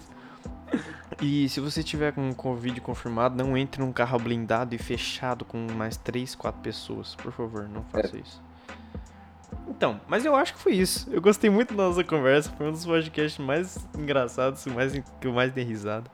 E 1.21 1.47
se 1.49 1.59
você 1.59 1.83
tiver 1.83 2.13
com 2.13 2.33
Covid 2.33 2.79
confirmado, 2.81 3.41
não 3.41 3.57
entre 3.57 3.81
num 3.81 3.91
carro 3.91 4.17
blindado 4.19 4.73
e 4.73 4.77
fechado 4.77 5.45
com 5.45 5.57
mais 5.73 5.97
3, 5.97 6.35
4 6.35 6.61
pessoas. 6.61 7.15
Por 7.15 7.31
favor, 7.31 7.67
não 7.67 7.83
faça 7.83 8.17
isso. 8.17 8.41
Então, 9.67 9.99
mas 10.07 10.25
eu 10.25 10.35
acho 10.35 10.53
que 10.53 10.59
foi 10.59 10.73
isso. 10.73 11.09
Eu 11.11 11.21
gostei 11.21 11.49
muito 11.49 11.73
da 11.73 11.83
nossa 11.87 12.03
conversa. 12.03 12.51
Foi 12.51 12.67
um 12.67 12.71
dos 12.71 12.85
podcasts 12.85 13.43
mais 13.43 13.77
engraçados, 13.97 14.65
mais, 14.67 14.93
que 14.93 15.27
eu 15.27 15.33
mais 15.33 15.51
dei 15.51 15.63
risada. 15.63 16.09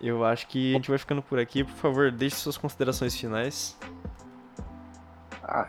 Eu 0.00 0.24
acho 0.24 0.46
que 0.48 0.72
a 0.72 0.76
gente 0.76 0.90
vai 0.90 0.98
ficando 0.98 1.22
por 1.22 1.38
aqui. 1.38 1.64
Por 1.64 1.74
favor, 1.74 2.10
deixe 2.10 2.36
suas 2.36 2.56
considerações 2.56 3.16
finais. 3.16 3.76
Ah. 5.42 5.68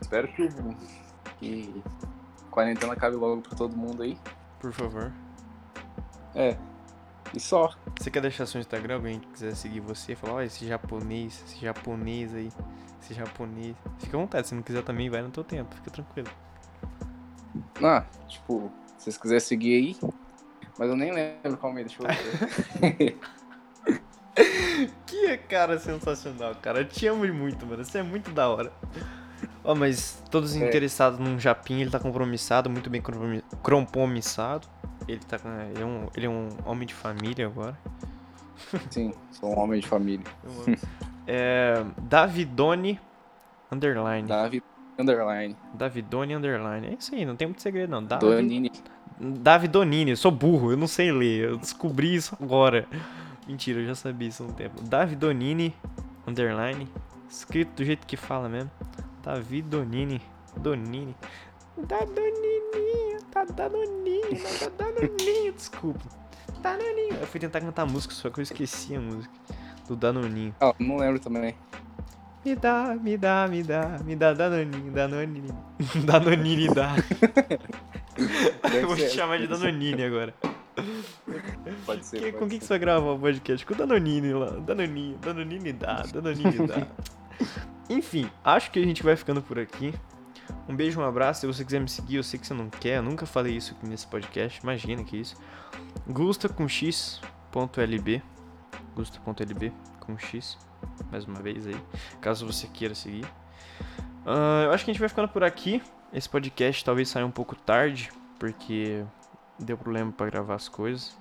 Espero 0.00 0.28
que, 0.28 0.48
que 1.38 1.82
quarentena 2.50 2.92
acabe 2.92 3.16
logo 3.16 3.42
pra 3.42 3.56
todo 3.56 3.76
mundo 3.76 4.02
aí. 4.02 4.18
Por 4.58 4.72
favor. 4.72 5.12
É. 6.34 6.56
E 7.34 7.40
só. 7.40 7.72
Você 7.98 8.10
quer 8.10 8.20
deixar 8.22 8.46
seu 8.46 8.60
Instagram? 8.60 8.94
Alguém 8.96 9.20
que 9.20 9.26
quiser 9.28 9.54
seguir 9.54 9.80
você? 9.80 10.14
Falar, 10.14 10.34
ó, 10.34 10.42
esse 10.42 10.66
japonês, 10.66 11.42
esse 11.46 11.60
japonês 11.60 12.34
aí, 12.34 12.48
esse 13.02 13.14
japonês. 13.14 13.76
Fica 13.98 14.16
à 14.16 14.20
vontade, 14.20 14.48
se 14.48 14.54
não 14.54 14.62
quiser 14.62 14.82
também, 14.82 15.10
vai 15.10 15.20
no 15.22 15.30
teu 15.30 15.44
tempo, 15.44 15.74
fica 15.74 15.90
tranquilo. 15.90 16.28
Ah, 17.82 18.04
tipo, 18.26 18.70
se 18.96 19.04
vocês 19.04 19.18
quiserem 19.18 19.40
seguir 19.40 19.74
aí. 19.76 20.10
Mas 20.78 20.88
eu 20.88 20.96
nem 20.96 21.12
lembro 21.12 21.56
qual 21.58 21.76
é, 21.76 21.84
deixa 21.84 21.98
eu 22.02 22.06
ver. 22.96 23.18
Que 25.06 25.36
cara 25.36 25.78
sensacional, 25.78 26.54
cara. 26.62 26.80
Eu 26.80 26.84
te 26.88 27.06
amo 27.08 27.26
muito, 27.34 27.66
mano. 27.66 27.84
Você 27.84 27.98
é 27.98 28.02
muito 28.02 28.30
da 28.30 28.48
hora. 28.48 28.72
Ó, 29.64 29.74
mas 29.74 30.22
todos 30.30 30.54
É. 30.54 30.64
interessados 30.66 31.18
num 31.18 31.38
japinho, 31.38 31.80
ele 31.80 31.90
tá 31.90 31.98
compromissado, 31.98 32.70
muito 32.70 32.88
bem 32.88 33.02
compromi- 33.02 33.42
compromissado. 33.62 34.68
Ele, 35.08 35.20
tá, 35.20 35.40
ele, 35.70 35.82
é 35.82 35.86
um, 35.86 36.06
ele 36.14 36.26
é 36.26 36.28
um 36.28 36.48
homem 36.66 36.86
de 36.86 36.92
família 36.92 37.46
agora. 37.46 37.76
Sim, 38.90 39.14
sou 39.32 39.54
um 39.54 39.58
homem 39.58 39.80
de 39.80 39.86
família. 39.86 40.26
É, 41.26 41.84
Davidone 42.02 43.00
Underline. 43.72 44.28
Davi 44.28 44.62
Underline. 44.98 45.56
Davidone 45.74 46.34
Underline. 46.34 46.86
É 46.88 46.94
isso 46.94 47.14
aí, 47.14 47.24
não 47.24 47.36
tem 47.36 47.48
muito 47.48 47.62
segredo 47.62 47.90
não. 47.90 48.04
Davi, 48.04 48.26
Donini. 48.26 48.72
Davidonini, 49.18 50.10
eu 50.10 50.16
sou 50.16 50.30
burro, 50.30 50.72
eu 50.72 50.76
não 50.76 50.86
sei 50.86 51.10
ler. 51.10 51.50
Eu 51.50 51.56
descobri 51.56 52.14
isso 52.14 52.36
agora. 52.40 52.86
Mentira, 53.46 53.80
eu 53.80 53.86
já 53.86 53.94
sabia 53.94 54.28
isso 54.28 54.42
há 54.42 54.46
um 54.46 54.52
tempo. 54.52 54.82
Davidonini 54.82 55.74
Underline. 56.26 56.86
Escrito 57.30 57.76
do 57.76 57.84
jeito 57.84 58.06
que 58.06 58.16
fala 58.16 58.48
mesmo. 58.48 58.70
Davidonini. 59.22 60.20
Donini. 60.56 61.14
Dadonini. 61.76 63.17
Danoninho, 63.54 64.22
Danoninho, 64.76 65.52
desculpa. 65.52 66.00
Danoninho. 66.60 67.14
Eu 67.20 67.26
fui 67.26 67.38
tentar 67.40 67.60
cantar 67.60 67.86
música, 67.86 68.12
só 68.14 68.30
que 68.30 68.40
eu 68.40 68.42
esqueci 68.42 68.94
a 68.96 69.00
música. 69.00 69.32
Do 69.86 69.96
Danoninho. 69.96 70.54
Ah, 70.60 70.74
não 70.78 70.96
lembro 70.98 71.18
também. 71.20 71.54
Me 72.44 72.54
dá, 72.54 72.96
me 73.00 73.16
dá, 73.16 73.46
me 73.48 73.62
dá, 73.62 73.98
me 74.04 74.16
dá 74.16 74.32
Danoninho, 74.32 74.92
Danoninho. 74.92 75.56
Danonine 76.04 76.68
dá. 76.68 76.94
Eu 78.74 78.86
vou 78.86 78.96
te 78.96 79.08
chamar 79.10 79.38
de. 79.38 79.46
Danonine 79.46 80.02
agora. 80.04 80.34
Pode 81.84 82.04
ser. 82.06 82.18
Que- 82.18 82.24
pode 82.32 82.38
com 82.38 82.48
quem 82.48 82.58
que 82.58 82.64
você 82.64 82.70
vai 82.70 82.78
gravar 82.78 83.10
o 83.12 83.18
podcast? 83.18 83.64
Com 83.66 83.74
o 83.74 83.76
Danonine 83.76 84.32
lá. 84.32 84.50
Danonine, 84.60 85.16
Danonine 85.20 85.72
dá, 85.72 86.02
Danonine 86.12 86.66
dá. 86.66 86.86
Enfim, 87.90 88.30
acho 88.44 88.70
que 88.70 88.78
a 88.78 88.84
gente 88.84 89.02
vai 89.02 89.16
ficando 89.16 89.40
por 89.42 89.58
aqui. 89.58 89.94
Um 90.68 90.76
beijo, 90.76 91.00
um 91.00 91.04
abraço. 91.04 91.40
Se 91.40 91.46
você 91.46 91.64
quiser 91.64 91.80
me 91.80 91.88
seguir, 91.88 92.16
eu 92.16 92.22
sei 92.22 92.38
que 92.38 92.46
você 92.46 92.54
não 92.54 92.68
quer. 92.68 92.98
Eu 92.98 93.02
nunca 93.02 93.26
falei 93.26 93.56
isso 93.56 93.74
aqui 93.74 93.88
nesse 93.88 94.06
podcast. 94.06 94.60
Imagina 94.62 95.02
que 95.04 95.16
isso. 95.16 95.36
Gusta 96.06 96.48
com 96.48 96.68
x.lb. 96.68 98.22
Gusta.lb 98.94 99.72
com 100.00 100.18
x. 100.18 100.58
Mais 101.10 101.24
uma 101.24 101.40
vez 101.40 101.66
aí. 101.66 101.76
Caso 102.20 102.46
você 102.46 102.66
queira 102.66 102.94
seguir. 102.94 103.26
Ah, 104.26 104.64
eu 104.64 104.72
acho 104.72 104.84
que 104.84 104.90
a 104.90 104.94
gente 104.94 105.00
vai 105.00 105.08
ficando 105.08 105.28
por 105.28 105.42
aqui. 105.42 105.82
Esse 106.12 106.28
podcast 106.28 106.84
talvez 106.84 107.08
saia 107.08 107.26
um 107.26 107.30
pouco 107.30 107.54
tarde. 107.54 108.10
Porque 108.38 109.04
deu 109.58 109.76
problema 109.76 110.12
pra 110.12 110.26
gravar 110.26 110.54
as 110.54 110.68
coisas. 110.68 111.16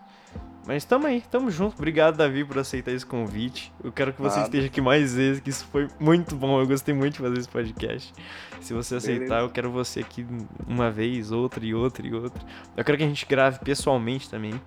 Mas 0.67 0.83
tamo 0.83 1.07
aí, 1.07 1.21
tamo 1.21 1.49
junto. 1.49 1.77
Obrigado, 1.77 2.17
Davi, 2.17 2.43
por 2.43 2.59
aceitar 2.59 2.91
esse 2.91 3.05
convite. 3.05 3.71
Eu 3.81 3.89
quero 3.89 4.11
que 4.11 4.21
você 4.21 4.35
Nada. 4.35 4.47
esteja 4.49 4.67
aqui 4.67 4.81
mais 4.81 5.15
vezes, 5.15 5.39
que 5.39 5.49
isso 5.49 5.65
foi 5.67 5.87
muito 5.97 6.35
bom. 6.35 6.59
Eu 6.59 6.67
gostei 6.67 6.93
muito 6.93 7.13
de 7.13 7.19
fazer 7.19 7.39
esse 7.39 7.47
podcast. 7.47 8.13
Se 8.59 8.73
você 8.73 8.95
aceitar, 8.95 9.27
Beleza. 9.27 9.45
eu 9.45 9.49
quero 9.49 9.71
você 9.71 10.01
aqui 10.01 10.27
uma 10.67 10.91
vez, 10.91 11.31
outra 11.31 11.65
e 11.65 11.73
outra 11.73 12.05
e 12.05 12.13
outra. 12.13 12.43
Eu 12.75 12.83
quero 12.83 12.97
que 12.97 13.03
a 13.05 13.07
gente 13.07 13.25
grave 13.25 13.59
pessoalmente 13.59 14.29
também. 14.29 14.59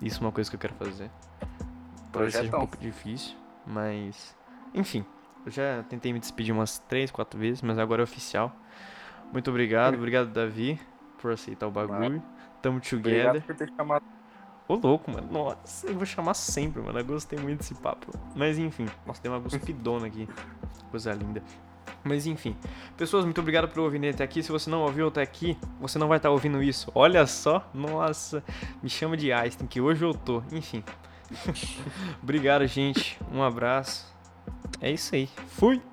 Isso 0.00 0.20
é 0.20 0.20
uma 0.20 0.30
coisa 0.30 0.48
que 0.48 0.54
eu 0.54 0.60
quero 0.60 0.74
fazer. 0.74 1.10
Talvez 2.12 2.32
seja 2.32 2.56
um 2.56 2.60
pouco 2.60 2.76
difícil, 2.76 3.34
mas. 3.66 4.36
Enfim, 4.72 5.04
eu 5.44 5.50
já 5.50 5.82
tentei 5.88 6.12
me 6.12 6.20
despedir 6.20 6.54
umas 6.54 6.78
três, 6.78 7.10
quatro 7.10 7.40
vezes, 7.40 7.60
mas 7.60 7.76
agora 7.76 8.02
é 8.02 8.04
oficial. 8.04 8.54
Muito 9.32 9.50
obrigado, 9.50 9.94
obrigado, 9.94 10.28
Davi, 10.30 10.78
por 11.20 11.32
aceitar 11.32 11.66
o 11.66 11.72
bagulho. 11.72 12.22
Tamo 12.62 12.80
together. 12.80 13.26
Obrigado 13.26 13.42
por 13.42 13.56
ter 13.56 13.72
chamado. 13.76 14.04
Ô 14.70 14.76
louco, 14.76 15.10
mano. 15.10 15.26
Nossa, 15.32 15.88
eu 15.88 15.94
vou 15.96 16.06
chamar 16.06 16.32
sempre, 16.34 16.80
mano. 16.80 16.96
Eu 16.96 17.04
gostei 17.04 17.36
muito 17.36 17.58
desse 17.58 17.74
papo. 17.74 18.16
Mas 18.36 18.56
enfim, 18.56 18.86
nossa, 19.04 19.20
tem 19.20 19.28
uma 19.28 19.40
guspidona 19.40 20.06
aqui. 20.06 20.28
Coisa 20.92 21.12
linda. 21.12 21.42
Mas 22.04 22.24
enfim. 22.24 22.56
Pessoas, 22.96 23.24
muito 23.24 23.40
obrigado 23.40 23.66
por 23.66 23.80
ouvirem 23.80 24.10
até 24.10 24.22
aqui. 24.22 24.44
Se 24.44 24.52
você 24.52 24.70
não 24.70 24.82
ouviu 24.82 25.08
até 25.08 25.22
aqui, 25.22 25.58
você 25.80 25.98
não 25.98 26.06
vai 26.06 26.18
estar 26.18 26.30
ouvindo 26.30 26.62
isso. 26.62 26.88
Olha 26.94 27.26
só. 27.26 27.68
Nossa. 27.74 28.44
Me 28.80 28.88
chama 28.88 29.16
de 29.16 29.32
Einstein, 29.32 29.66
que 29.66 29.80
hoje 29.80 30.04
eu 30.04 30.14
tô. 30.14 30.40
Enfim. 30.52 30.84
obrigado, 32.22 32.64
gente. 32.68 33.18
Um 33.32 33.42
abraço. 33.42 34.06
É 34.80 34.88
isso 34.88 35.16
aí. 35.16 35.28
Fui! 35.48 35.89